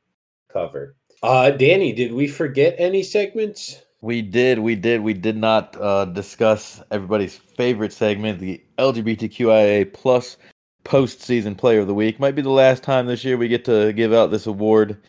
cover. 0.53 0.97
Uh, 1.23 1.51
Danny, 1.51 1.93
did 1.93 2.13
we 2.13 2.27
forget 2.27 2.75
any 2.79 3.03
segments? 3.05 3.83
We 4.03 4.21
did, 4.21 4.59
we 4.59 4.75
did, 4.75 5.01
we 5.01 5.15
did 5.15 5.37
not 5.37 5.77
uh, 5.81 6.07
discuss 6.07 6.83
everybody's 6.91 7.37
favorite 7.37 7.93
segment, 7.93 8.41
the 8.41 8.61
LGBTQIA 8.77 9.93
plus 9.93 10.39
postseason 10.85 11.57
player 11.57 11.79
of 11.79 11.87
the 11.87 11.95
week. 11.95 12.19
Might 12.19 12.35
be 12.35 12.43
the 12.43 12.51
last 12.51 12.83
time 12.83 13.07
this 13.07 13.25
year 13.25 13.37
we 13.37 13.47
get 13.47 13.65
to 13.67 13.93
give 13.93 14.13
out 14.13 14.33
this 14.33 14.47
award. 14.47 15.01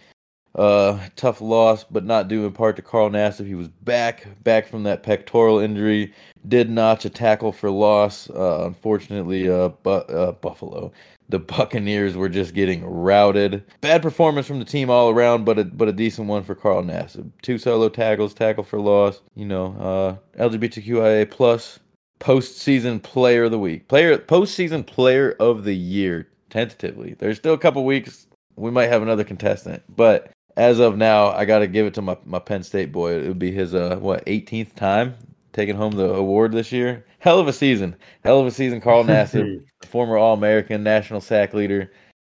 Uh, 0.54 1.00
tough 1.16 1.42
loss, 1.42 1.84
but 1.84 2.06
not 2.06 2.28
due 2.28 2.46
in 2.46 2.52
part 2.52 2.76
to 2.76 2.84
Carl 2.84 3.10
Nassib. 3.10 3.48
He 3.48 3.56
was 3.56 3.68
back, 3.68 4.28
back 4.44 4.68
from 4.68 4.84
that 4.84 5.02
pectoral 5.02 5.58
injury. 5.58 6.14
Did 6.48 6.70
notch 6.70 7.06
a 7.06 7.10
tackle 7.10 7.52
for 7.52 7.72
loss. 7.72 8.30
Uh, 8.30 8.66
unfortunately, 8.68 9.50
uh, 9.50 9.70
bu- 9.70 9.90
uh, 9.90 10.34
Buffalo 10.34 10.92
the 11.34 11.40
Buccaneers 11.40 12.16
were 12.16 12.30
just 12.30 12.54
getting 12.54 12.86
routed. 12.86 13.64
Bad 13.82 14.04
performance 14.04 14.46
from 14.46 14.60
the 14.60 14.66
team 14.66 14.92
all 14.92 15.10
around, 15.10 15.46
but 15.46 15.58
a 15.58 15.64
but 15.64 15.88
a 15.88 15.92
decent 15.92 16.28
one 16.28 16.44
for 16.44 16.54
Carl 16.54 16.84
Nassib. 16.84 17.32
Two 17.42 17.58
solo 17.58 17.90
tackles, 17.90 18.36
tackle 18.36 18.64
for 18.64 18.80
loss. 18.80 19.20
You 19.34 19.46
know, 19.46 20.20
uh, 20.38 20.40
LGBTQIA 20.40 21.32
plus 21.32 21.80
postseason 22.20 23.02
player 23.02 23.46
of 23.46 23.52
the 23.52 23.58
week, 23.58 23.88
player 23.88 24.16
postseason 24.20 24.86
player 24.86 25.36
of 25.40 25.64
the 25.64 25.76
year 25.76 26.28
tentatively. 26.52 27.16
There's 27.18 27.38
still 27.38 27.56
a 27.56 27.58
couple 27.58 27.84
weeks. 27.84 28.28
We 28.56 28.70
might 28.70 28.90
have 28.90 29.02
another 29.02 29.24
contestant, 29.24 29.82
but 29.90 30.30
as 30.56 30.78
of 30.78 30.98
now, 30.98 31.30
I 31.32 31.46
got 31.46 31.60
to 31.60 31.68
give 31.68 31.88
it 31.88 31.96
to 31.96 32.04
my, 32.04 32.16
my 32.26 32.38
Penn 32.38 32.62
State 32.62 32.92
boy. 32.92 33.14
It 33.14 33.28
would 33.28 33.40
be 33.40 33.52
his 33.52 33.74
uh 33.74 33.98
what 34.00 34.24
18th 34.28 34.76
time 34.76 35.16
taking 35.54 35.76
home 35.76 35.94
the 35.94 36.14
award 36.14 36.52
this 36.52 36.72
year. 36.72 37.06
Hell 37.20 37.40
of 37.40 37.48
a 37.48 37.54
season. 37.54 37.96
Hell 38.24 38.40
of 38.40 38.48
a 38.48 38.52
season, 38.52 38.82
Carl 38.82 39.04
Nassib, 39.06 39.64
former 39.86 40.18
All 40.18 40.34
American, 40.34 40.84
national 40.84 41.22
sack 41.22 41.54
leader. 41.54 41.92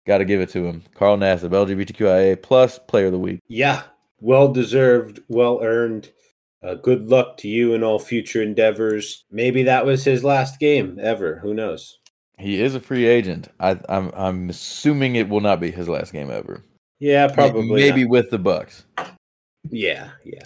Got 0.07 0.19
to 0.19 0.25
give 0.25 0.41
it 0.41 0.49
to 0.49 0.65
him. 0.65 0.83
Carl 0.95 1.17
Nassib, 1.17 1.51
LGBTQIA 1.51 2.41
plus 2.41 2.79
player 2.79 3.07
of 3.07 3.11
the 3.11 3.19
week. 3.19 3.39
Yeah, 3.47 3.83
well 4.19 4.51
deserved, 4.51 5.19
well 5.27 5.59
earned. 5.61 6.09
Uh, 6.61 6.73
good 6.75 7.09
luck 7.09 7.37
to 7.37 7.47
you 7.47 7.73
in 7.73 7.83
all 7.83 7.99
future 7.99 8.41
endeavors. 8.41 9.23
Maybe 9.31 9.63
that 9.63 9.85
was 9.85 10.03
his 10.03 10.23
last 10.23 10.59
game 10.59 10.97
ever. 11.01 11.39
Who 11.39 11.53
knows? 11.53 11.99
He 12.37 12.61
is 12.61 12.75
a 12.75 12.79
free 12.79 13.05
agent. 13.05 13.49
I, 13.59 13.79
I'm 13.87 14.11
I'm 14.13 14.49
assuming 14.49 15.15
it 15.15 15.29
will 15.29 15.41
not 15.41 15.59
be 15.59 15.71
his 15.71 15.87
last 15.87 16.11
game 16.11 16.31
ever. 16.31 16.63
Yeah, 16.99 17.27
probably. 17.27 17.75
Maybe 17.75 18.03
not. 18.03 18.09
with 18.09 18.29
the 18.29 18.39
Bucs. 18.39 18.83
Yeah, 19.69 20.09
yeah. 20.25 20.43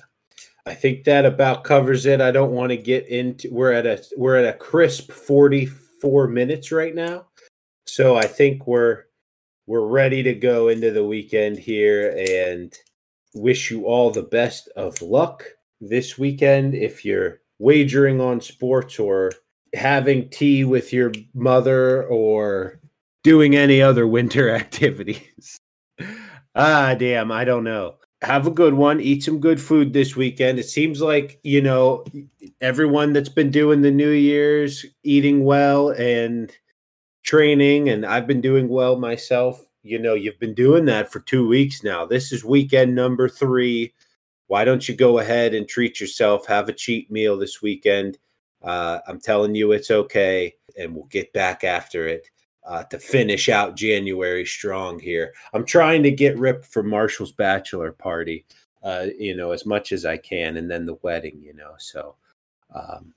I 0.65 0.73
think 0.73 1.03
that 1.03 1.25
about 1.25 1.63
covers 1.63 2.05
it. 2.05 2.21
I 2.21 2.31
don't 2.31 2.51
want 2.51 2.69
to 2.69 2.77
get 2.77 3.07
into. 3.07 3.49
We're 3.51 3.73
at 3.73 3.85
a 3.85 4.01
we're 4.15 4.37
at 4.37 4.55
a 4.55 4.57
crisp 4.57 5.11
forty 5.11 5.65
four 5.65 6.27
minutes 6.27 6.71
right 6.71 6.95
now, 6.95 7.25
so 7.85 8.15
I 8.15 8.25
think 8.27 8.65
we're 8.65 9.03
we're 9.67 9.87
ready 9.87 10.23
to 10.23 10.33
go 10.33 10.69
into 10.69 10.91
the 10.91 11.05
weekend 11.05 11.57
here 11.59 12.15
and 12.17 12.73
wish 13.33 13.71
you 13.71 13.85
all 13.85 14.11
the 14.11 14.23
best 14.23 14.69
of 14.75 15.01
luck 15.01 15.45
this 15.81 16.17
weekend 16.17 16.75
if 16.75 17.03
you're 17.03 17.39
wagering 17.59 18.21
on 18.21 18.41
sports 18.41 18.99
or 18.99 19.31
having 19.73 20.29
tea 20.29 20.63
with 20.63 20.93
your 20.93 21.11
mother 21.33 22.03
or 22.03 22.79
doing 23.23 23.55
any 23.55 23.81
other 23.81 24.07
winter 24.17 24.49
activities. 24.49 25.57
ah, 26.55 26.95
damn, 26.97 27.31
I 27.31 27.43
don't 27.45 27.63
know. 27.63 27.95
Have 28.23 28.47
a 28.47 28.51
good 28.51 28.73
one. 28.73 28.99
Eat 28.99 29.23
some 29.23 29.39
good 29.39 29.61
food 29.61 29.93
this 29.93 30.15
weekend. 30.15 30.57
It 30.57 30.67
seems 30.67 31.01
like, 31.01 31.39
you 31.43 31.61
know, 31.61 32.05
everyone 32.61 33.13
that's 33.13 33.29
been 33.29 33.51
doing 33.51 33.81
the 33.81 33.91
New 33.91 34.11
Year's 34.11 34.85
eating 35.03 35.43
well 35.43 35.89
and 35.89 36.51
training, 37.23 37.89
and 37.89 38.05
I've 38.05 38.27
been 38.27 38.41
doing 38.41 38.69
well 38.69 38.97
myself. 38.97 39.65
You 39.83 39.99
know, 39.99 40.13
you've 40.13 40.39
been 40.39 40.53
doing 40.53 40.85
that 40.85 41.11
for 41.11 41.19
two 41.19 41.47
weeks 41.47 41.83
now. 41.83 42.05
This 42.05 42.31
is 42.31 42.45
weekend 42.45 42.95
number 42.95 43.27
three. 43.27 43.93
Why 44.47 44.63
don't 44.63 44.87
you 44.87 44.95
go 44.95 45.19
ahead 45.19 45.53
and 45.53 45.67
treat 45.67 45.99
yourself? 45.99 46.47
Have 46.47 46.69
a 46.69 46.73
cheat 46.73 47.11
meal 47.11 47.37
this 47.37 47.61
weekend 47.61 48.17
uh, 48.63 48.99
I'm 49.07 49.19
telling 49.19 49.55
you, 49.55 49.73
it's 49.73 49.91
okay, 49.91 50.55
and 50.77 50.95
we'll 50.95 51.05
get 51.05 51.33
back 51.33 51.63
after 51.63 52.07
it 52.07 52.29
uh, 52.65 52.83
to 52.83 52.99
finish 52.99 53.49
out 53.49 53.75
January 53.75 54.45
strong 54.45 54.99
here. 54.99 55.33
I'm 55.53 55.65
trying 55.65 56.03
to 56.03 56.11
get 56.11 56.37
ripped 56.37 56.65
for 56.65 56.83
Marshall's 56.83 57.31
bachelor 57.31 57.91
party, 57.91 58.45
uh, 58.83 59.07
you 59.17 59.35
know, 59.35 59.51
as 59.51 59.65
much 59.65 59.91
as 59.91 60.05
I 60.05 60.17
can, 60.17 60.57
and 60.57 60.69
then 60.69 60.85
the 60.85 60.97
wedding, 61.01 61.41
you 61.41 61.53
know. 61.53 61.73
So, 61.77 62.15
um, 62.73 63.13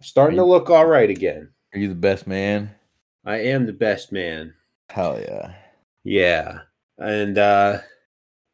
starting 0.00 0.36
you, 0.36 0.42
to 0.42 0.48
look 0.48 0.70
all 0.70 0.86
right 0.86 1.10
again. 1.10 1.48
Are 1.72 1.78
you 1.78 1.88
the 1.88 1.94
best 1.94 2.26
man? 2.26 2.74
I 3.24 3.38
am 3.38 3.66
the 3.66 3.72
best 3.72 4.12
man. 4.12 4.54
Hell 4.90 5.20
yeah, 5.20 5.54
yeah, 6.04 6.58
and 6.98 7.38
uh, 7.38 7.78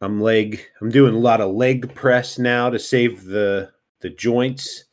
I'm 0.00 0.20
leg. 0.20 0.64
I'm 0.80 0.90
doing 0.90 1.14
a 1.14 1.18
lot 1.18 1.40
of 1.40 1.54
leg 1.54 1.94
press 1.94 2.38
now 2.38 2.70
to 2.70 2.78
save 2.78 3.24
the 3.24 3.70
the 4.00 4.10
joints 4.10 4.84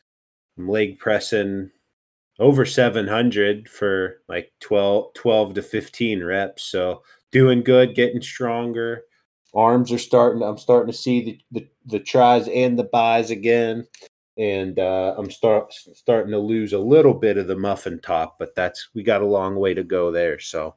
I'm 0.58 0.68
leg 0.68 0.98
pressing 0.98 1.70
over 2.38 2.64
700 2.64 3.68
for 3.68 4.20
like 4.28 4.52
12, 4.60 5.14
12 5.14 5.54
to 5.54 5.62
15 5.62 6.24
reps. 6.24 6.64
So 6.64 7.02
doing 7.32 7.62
good, 7.62 7.94
getting 7.94 8.22
stronger. 8.22 9.02
Arms 9.54 9.90
are 9.92 9.98
starting. 9.98 10.42
I'm 10.42 10.58
starting 10.58 10.92
to 10.92 10.96
see 10.96 11.24
the, 11.24 11.60
the, 11.60 11.68
the 11.86 12.00
tries 12.00 12.48
and 12.48 12.78
the 12.78 12.84
buys 12.84 13.30
again. 13.30 13.86
And 14.36 14.78
uh, 14.78 15.14
I'm 15.18 15.30
start 15.30 15.72
starting 15.72 16.30
to 16.30 16.38
lose 16.38 16.72
a 16.72 16.78
little 16.78 17.14
bit 17.14 17.38
of 17.38 17.48
the 17.48 17.56
muffin 17.56 17.98
top, 18.00 18.38
but 18.38 18.54
that's 18.54 18.88
we 18.94 19.02
got 19.02 19.22
a 19.22 19.26
long 19.26 19.56
way 19.56 19.74
to 19.74 19.82
go 19.82 20.12
there. 20.12 20.38
So 20.38 20.76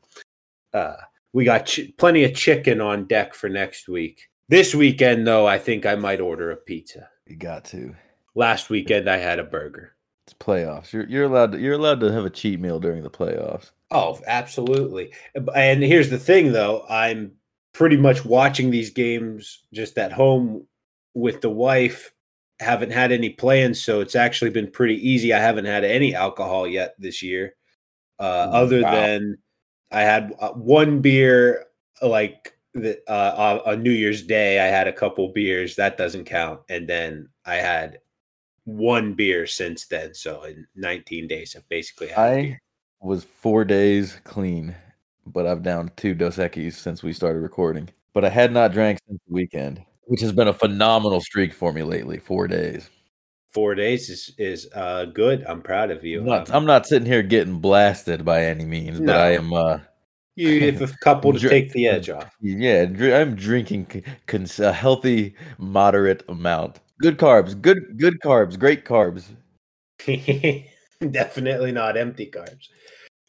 uh, 0.74 0.96
we 1.34 1.46
got 1.46 1.68
ch- 1.68 1.92
plenty 1.98 2.24
of 2.24 2.34
chicken 2.34 2.82
on 2.82 3.06
deck 3.06 3.36
for 3.36 3.50
next 3.50 3.88
week. 3.88 4.30
This 4.50 4.74
weekend, 4.74 5.28
though, 5.28 5.46
I 5.46 5.60
think 5.60 5.86
I 5.86 5.94
might 5.94 6.20
order 6.20 6.50
a 6.50 6.58
pizza. 6.58 7.08
You 7.28 7.36
got 7.36 7.64
to. 7.66 7.96
Last 8.34 8.70
weekend 8.72 9.08
I 9.08 9.18
had 9.18 9.38
a 9.38 9.44
burger. 9.44 9.96
It's 10.32 10.46
playoffs. 10.46 10.94
You're 10.94 11.08
you're 11.10 11.26
allowed 11.26 11.52
to 11.54 11.60
you're 11.60 11.74
allowed 11.74 12.00
to 12.02 12.12
have 12.12 12.26
a 12.26 12.30
cheat 12.30 12.60
meal 12.60 12.80
during 12.80 13.04
the 13.04 13.10
playoffs. 13.10 13.72
Oh, 13.92 14.20
absolutely. 14.28 15.12
And 15.56 15.84
here's 15.84 16.10
the 16.10 16.18
thing 16.18 16.54
though, 16.54 16.86
I'm 16.90 17.34
pretty 17.74 17.98
much 17.98 18.24
watching 18.24 18.72
these 18.72 18.90
games 18.90 19.64
just 19.74 19.98
at 19.98 20.14
home 20.14 20.66
with 21.14 21.42
the 21.42 21.50
wife. 21.50 22.14
Haven't 22.62 22.92
had 22.92 23.12
any 23.12 23.32
plans, 23.32 23.84
so 23.84 24.02
it's 24.02 24.16
actually 24.16 24.52
been 24.52 24.70
pretty 24.70 24.96
easy. 24.96 25.34
I 25.34 25.40
haven't 25.40 25.66
had 25.66 25.84
any 25.84 26.14
alcohol 26.14 26.68
yet 26.68 26.94
this 27.00 27.22
year. 27.24 27.56
Uh, 28.20 28.50
other 28.54 28.84
wow. 28.84 28.92
than 28.92 29.38
I 29.92 30.02
had 30.02 30.34
uh, 30.40 30.52
one 30.52 31.02
beer 31.02 31.66
like 32.04 32.54
the, 32.76 33.02
uh, 33.10 33.62
on 33.66 33.82
New 33.82 33.92
Year's 33.92 34.22
Day, 34.22 34.60
I 34.60 34.68
had 34.68 34.88
a 34.88 34.94
couple 34.94 35.34
beers. 35.34 35.76
That 35.76 35.98
doesn't 35.98 36.26
count. 36.26 36.62
And 36.70 36.88
then 36.88 37.30
I 37.46 37.56
had 37.56 37.98
one 38.66 39.14
beer 39.14 39.48
since 39.48 39.86
then. 39.86 40.14
So 40.14 40.44
in 40.44 40.68
19 40.76 41.28
days, 41.28 41.56
I've 41.56 41.68
basically 41.70 42.08
had. 42.08 42.20
I 42.20 42.60
was 43.02 43.24
four 43.24 43.66
days 43.66 44.20
clean, 44.24 44.76
but 45.26 45.48
I've 45.48 45.64
downed 45.64 45.96
two 45.98 46.14
Dos 46.14 46.38
Equis 46.38 46.74
since 46.74 47.04
we 47.04 47.14
started 47.14 47.40
recording. 47.40 47.90
But 48.14 48.26
I 48.26 48.30
had 48.30 48.52
not 48.52 48.74
drank 48.74 49.00
since 49.08 49.20
the 49.28 49.34
weekend, 49.34 49.84
which 50.04 50.22
has 50.22 50.32
been 50.32 50.48
a 50.48 50.54
phenomenal 50.54 51.22
streak 51.22 51.54
for 51.54 51.72
me 51.72 51.84
lately. 51.84 52.20
Four 52.20 52.48
days. 52.48 52.90
Four 53.52 53.76
days 53.76 54.10
is 54.10 54.34
is 54.38 54.70
uh, 54.74 55.06
good. 55.06 55.44
I'm 55.48 55.62
proud 55.62 55.92
of 55.92 56.06
you. 56.06 56.22
I'm 56.22 56.26
not, 56.26 56.50
um, 56.50 56.56
I'm 56.56 56.66
not 56.66 56.86
sitting 56.86 57.06
here 57.06 57.24
getting 57.24 57.60
blasted 57.60 58.24
by 58.24 58.46
any 58.46 58.66
means, 58.66 59.00
no. 59.00 59.08
but 59.08 59.16
I 59.18 59.32
am. 59.32 59.54
Uh, 59.54 59.80
you 60.36 60.72
have 60.72 60.82
a 60.82 60.98
couple 60.98 61.34
to 61.34 61.40
Dr- 61.40 61.52
take 61.52 61.72
the 61.72 61.88
edge 61.88 62.10
off. 62.10 62.34
Yeah, 62.42 62.84
I'm 63.14 63.36
drinking 63.36 64.04
a 64.30 64.72
healthy, 64.72 65.36
moderate 65.58 66.24
amount. 66.30 66.80
Good 67.02 67.18
carbs. 67.18 67.60
Good 67.60 67.98
good 67.98 68.20
carbs. 68.22 68.60
Great 68.60 68.86
carbs. 68.86 69.26
definitely 71.12 71.72
not 71.72 71.98
empty 71.98 72.30
carbs. 72.30 72.68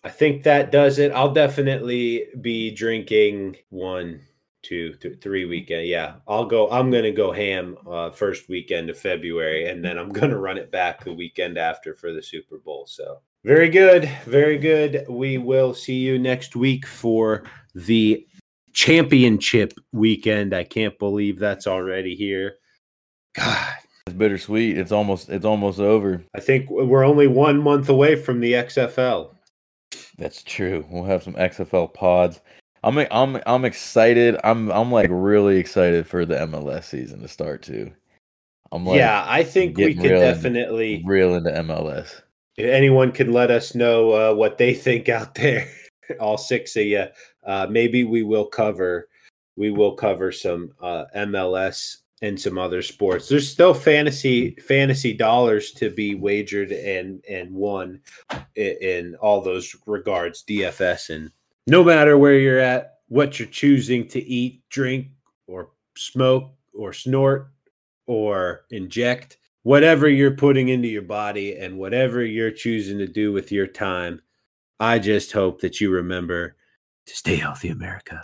I 0.04 0.10
think 0.10 0.42
that 0.42 0.70
does 0.70 0.98
it. 0.98 1.10
I'll 1.12 1.32
definitely 1.32 2.26
be 2.42 2.70
drinking 2.70 3.56
one, 3.70 4.20
two, 4.62 4.92
th- 4.94 5.20
three 5.22 5.46
weekend. 5.46 5.86
Yeah, 5.86 6.16
I'll 6.28 6.44
go. 6.44 6.70
I'm 6.70 6.90
gonna 6.90 7.12
go 7.12 7.32
ham 7.32 7.78
uh, 7.88 8.10
first 8.10 8.50
weekend 8.50 8.90
of 8.90 8.98
February, 8.98 9.70
and 9.70 9.82
then 9.82 9.96
I'm 9.96 10.10
gonna 10.10 10.38
run 10.38 10.58
it 10.58 10.70
back 10.70 11.02
the 11.02 11.14
weekend 11.14 11.56
after 11.56 11.94
for 11.94 12.12
the 12.12 12.22
Super 12.22 12.58
Bowl. 12.58 12.84
So 12.86 13.20
very 13.42 13.70
good, 13.70 14.06
very 14.26 14.58
good. 14.58 15.06
We 15.08 15.38
will 15.38 15.72
see 15.72 15.98
you 15.98 16.18
next 16.18 16.54
week 16.56 16.86
for 16.86 17.44
the 17.74 18.26
championship 18.74 19.72
weekend. 19.92 20.52
I 20.52 20.64
can't 20.64 20.98
believe 20.98 21.38
that's 21.38 21.66
already 21.66 22.14
here. 22.14 22.56
God, 23.34 23.74
it's 24.06 24.16
bittersweet. 24.16 24.78
It's 24.78 24.92
almost 24.92 25.28
it's 25.28 25.44
almost 25.44 25.78
over. 25.78 26.22
I 26.34 26.40
think 26.40 26.70
we're 26.70 27.04
only 27.04 27.26
one 27.26 27.62
month 27.62 27.88
away 27.88 28.16
from 28.16 28.40
the 28.40 28.52
XFL. 28.52 29.34
That's 30.18 30.42
true. 30.42 30.84
We'll 30.90 31.04
have 31.04 31.22
some 31.22 31.34
XFL 31.34 31.92
pods. 31.94 32.40
I'm 32.84 32.98
I'm 33.10 33.40
I'm 33.46 33.64
excited. 33.64 34.36
I'm 34.44 34.70
I'm 34.72 34.90
like 34.90 35.08
really 35.10 35.56
excited 35.58 36.06
for 36.06 36.26
the 36.26 36.36
MLS 36.36 36.84
season 36.84 37.20
to 37.20 37.28
start 37.28 37.62
too. 37.62 37.92
I'm 38.72 38.84
like 38.84 38.98
Yeah, 38.98 39.24
I 39.26 39.44
think 39.44 39.76
we 39.76 39.94
could 39.94 40.08
definitely 40.08 40.96
into, 40.96 41.08
real 41.08 41.34
into 41.34 41.50
MLS. 41.50 42.22
Anyone 42.58 43.12
can 43.12 43.32
let 43.32 43.50
us 43.50 43.74
know 43.74 44.12
uh, 44.12 44.34
what 44.34 44.58
they 44.58 44.74
think 44.74 45.08
out 45.08 45.34
there. 45.34 45.68
All 46.20 46.36
six 46.36 46.76
of 46.76 46.84
you. 46.84 47.06
Uh, 47.46 47.66
maybe 47.70 48.04
we 48.04 48.22
will 48.22 48.46
cover 48.46 49.08
we 49.56 49.70
will 49.70 49.94
cover 49.94 50.32
some 50.32 50.72
uh, 50.80 51.04
MLS 51.16 51.98
and 52.22 52.40
some 52.40 52.56
other 52.56 52.80
sports. 52.80 53.28
There's 53.28 53.50
still 53.50 53.74
fantasy 53.74 54.52
fantasy 54.66 55.12
dollars 55.12 55.72
to 55.72 55.90
be 55.90 56.14
wagered 56.14 56.72
and 56.72 57.22
and 57.28 57.52
won 57.52 58.00
in, 58.54 58.76
in, 58.80 59.14
all 59.16 59.42
those 59.42 59.76
regards, 59.86 60.44
DFS 60.44 61.14
and 61.14 61.30
no 61.66 61.84
matter 61.84 62.16
where 62.16 62.38
you're 62.38 62.58
at, 62.58 62.98
what 63.08 63.38
you're 63.38 63.48
choosing 63.48 64.08
to 64.08 64.20
eat, 64.20 64.62
drink, 64.70 65.08
or 65.46 65.70
smoke, 65.96 66.54
or 66.72 66.92
snort, 66.92 67.50
or 68.06 68.64
inject, 68.70 69.36
whatever 69.62 70.08
you're 70.08 70.34
putting 70.34 70.70
into 70.70 70.88
your 70.88 71.02
body 71.02 71.56
and 71.56 71.78
whatever 71.78 72.24
you're 72.24 72.50
choosing 72.50 72.98
to 72.98 73.06
do 73.06 73.32
with 73.32 73.52
your 73.52 73.66
time, 73.66 74.20
I 74.80 74.98
just 74.98 75.30
hope 75.32 75.60
that 75.60 75.80
you 75.80 75.90
remember 75.90 76.56
to 77.06 77.16
stay 77.16 77.36
healthy, 77.36 77.68
America. 77.68 78.20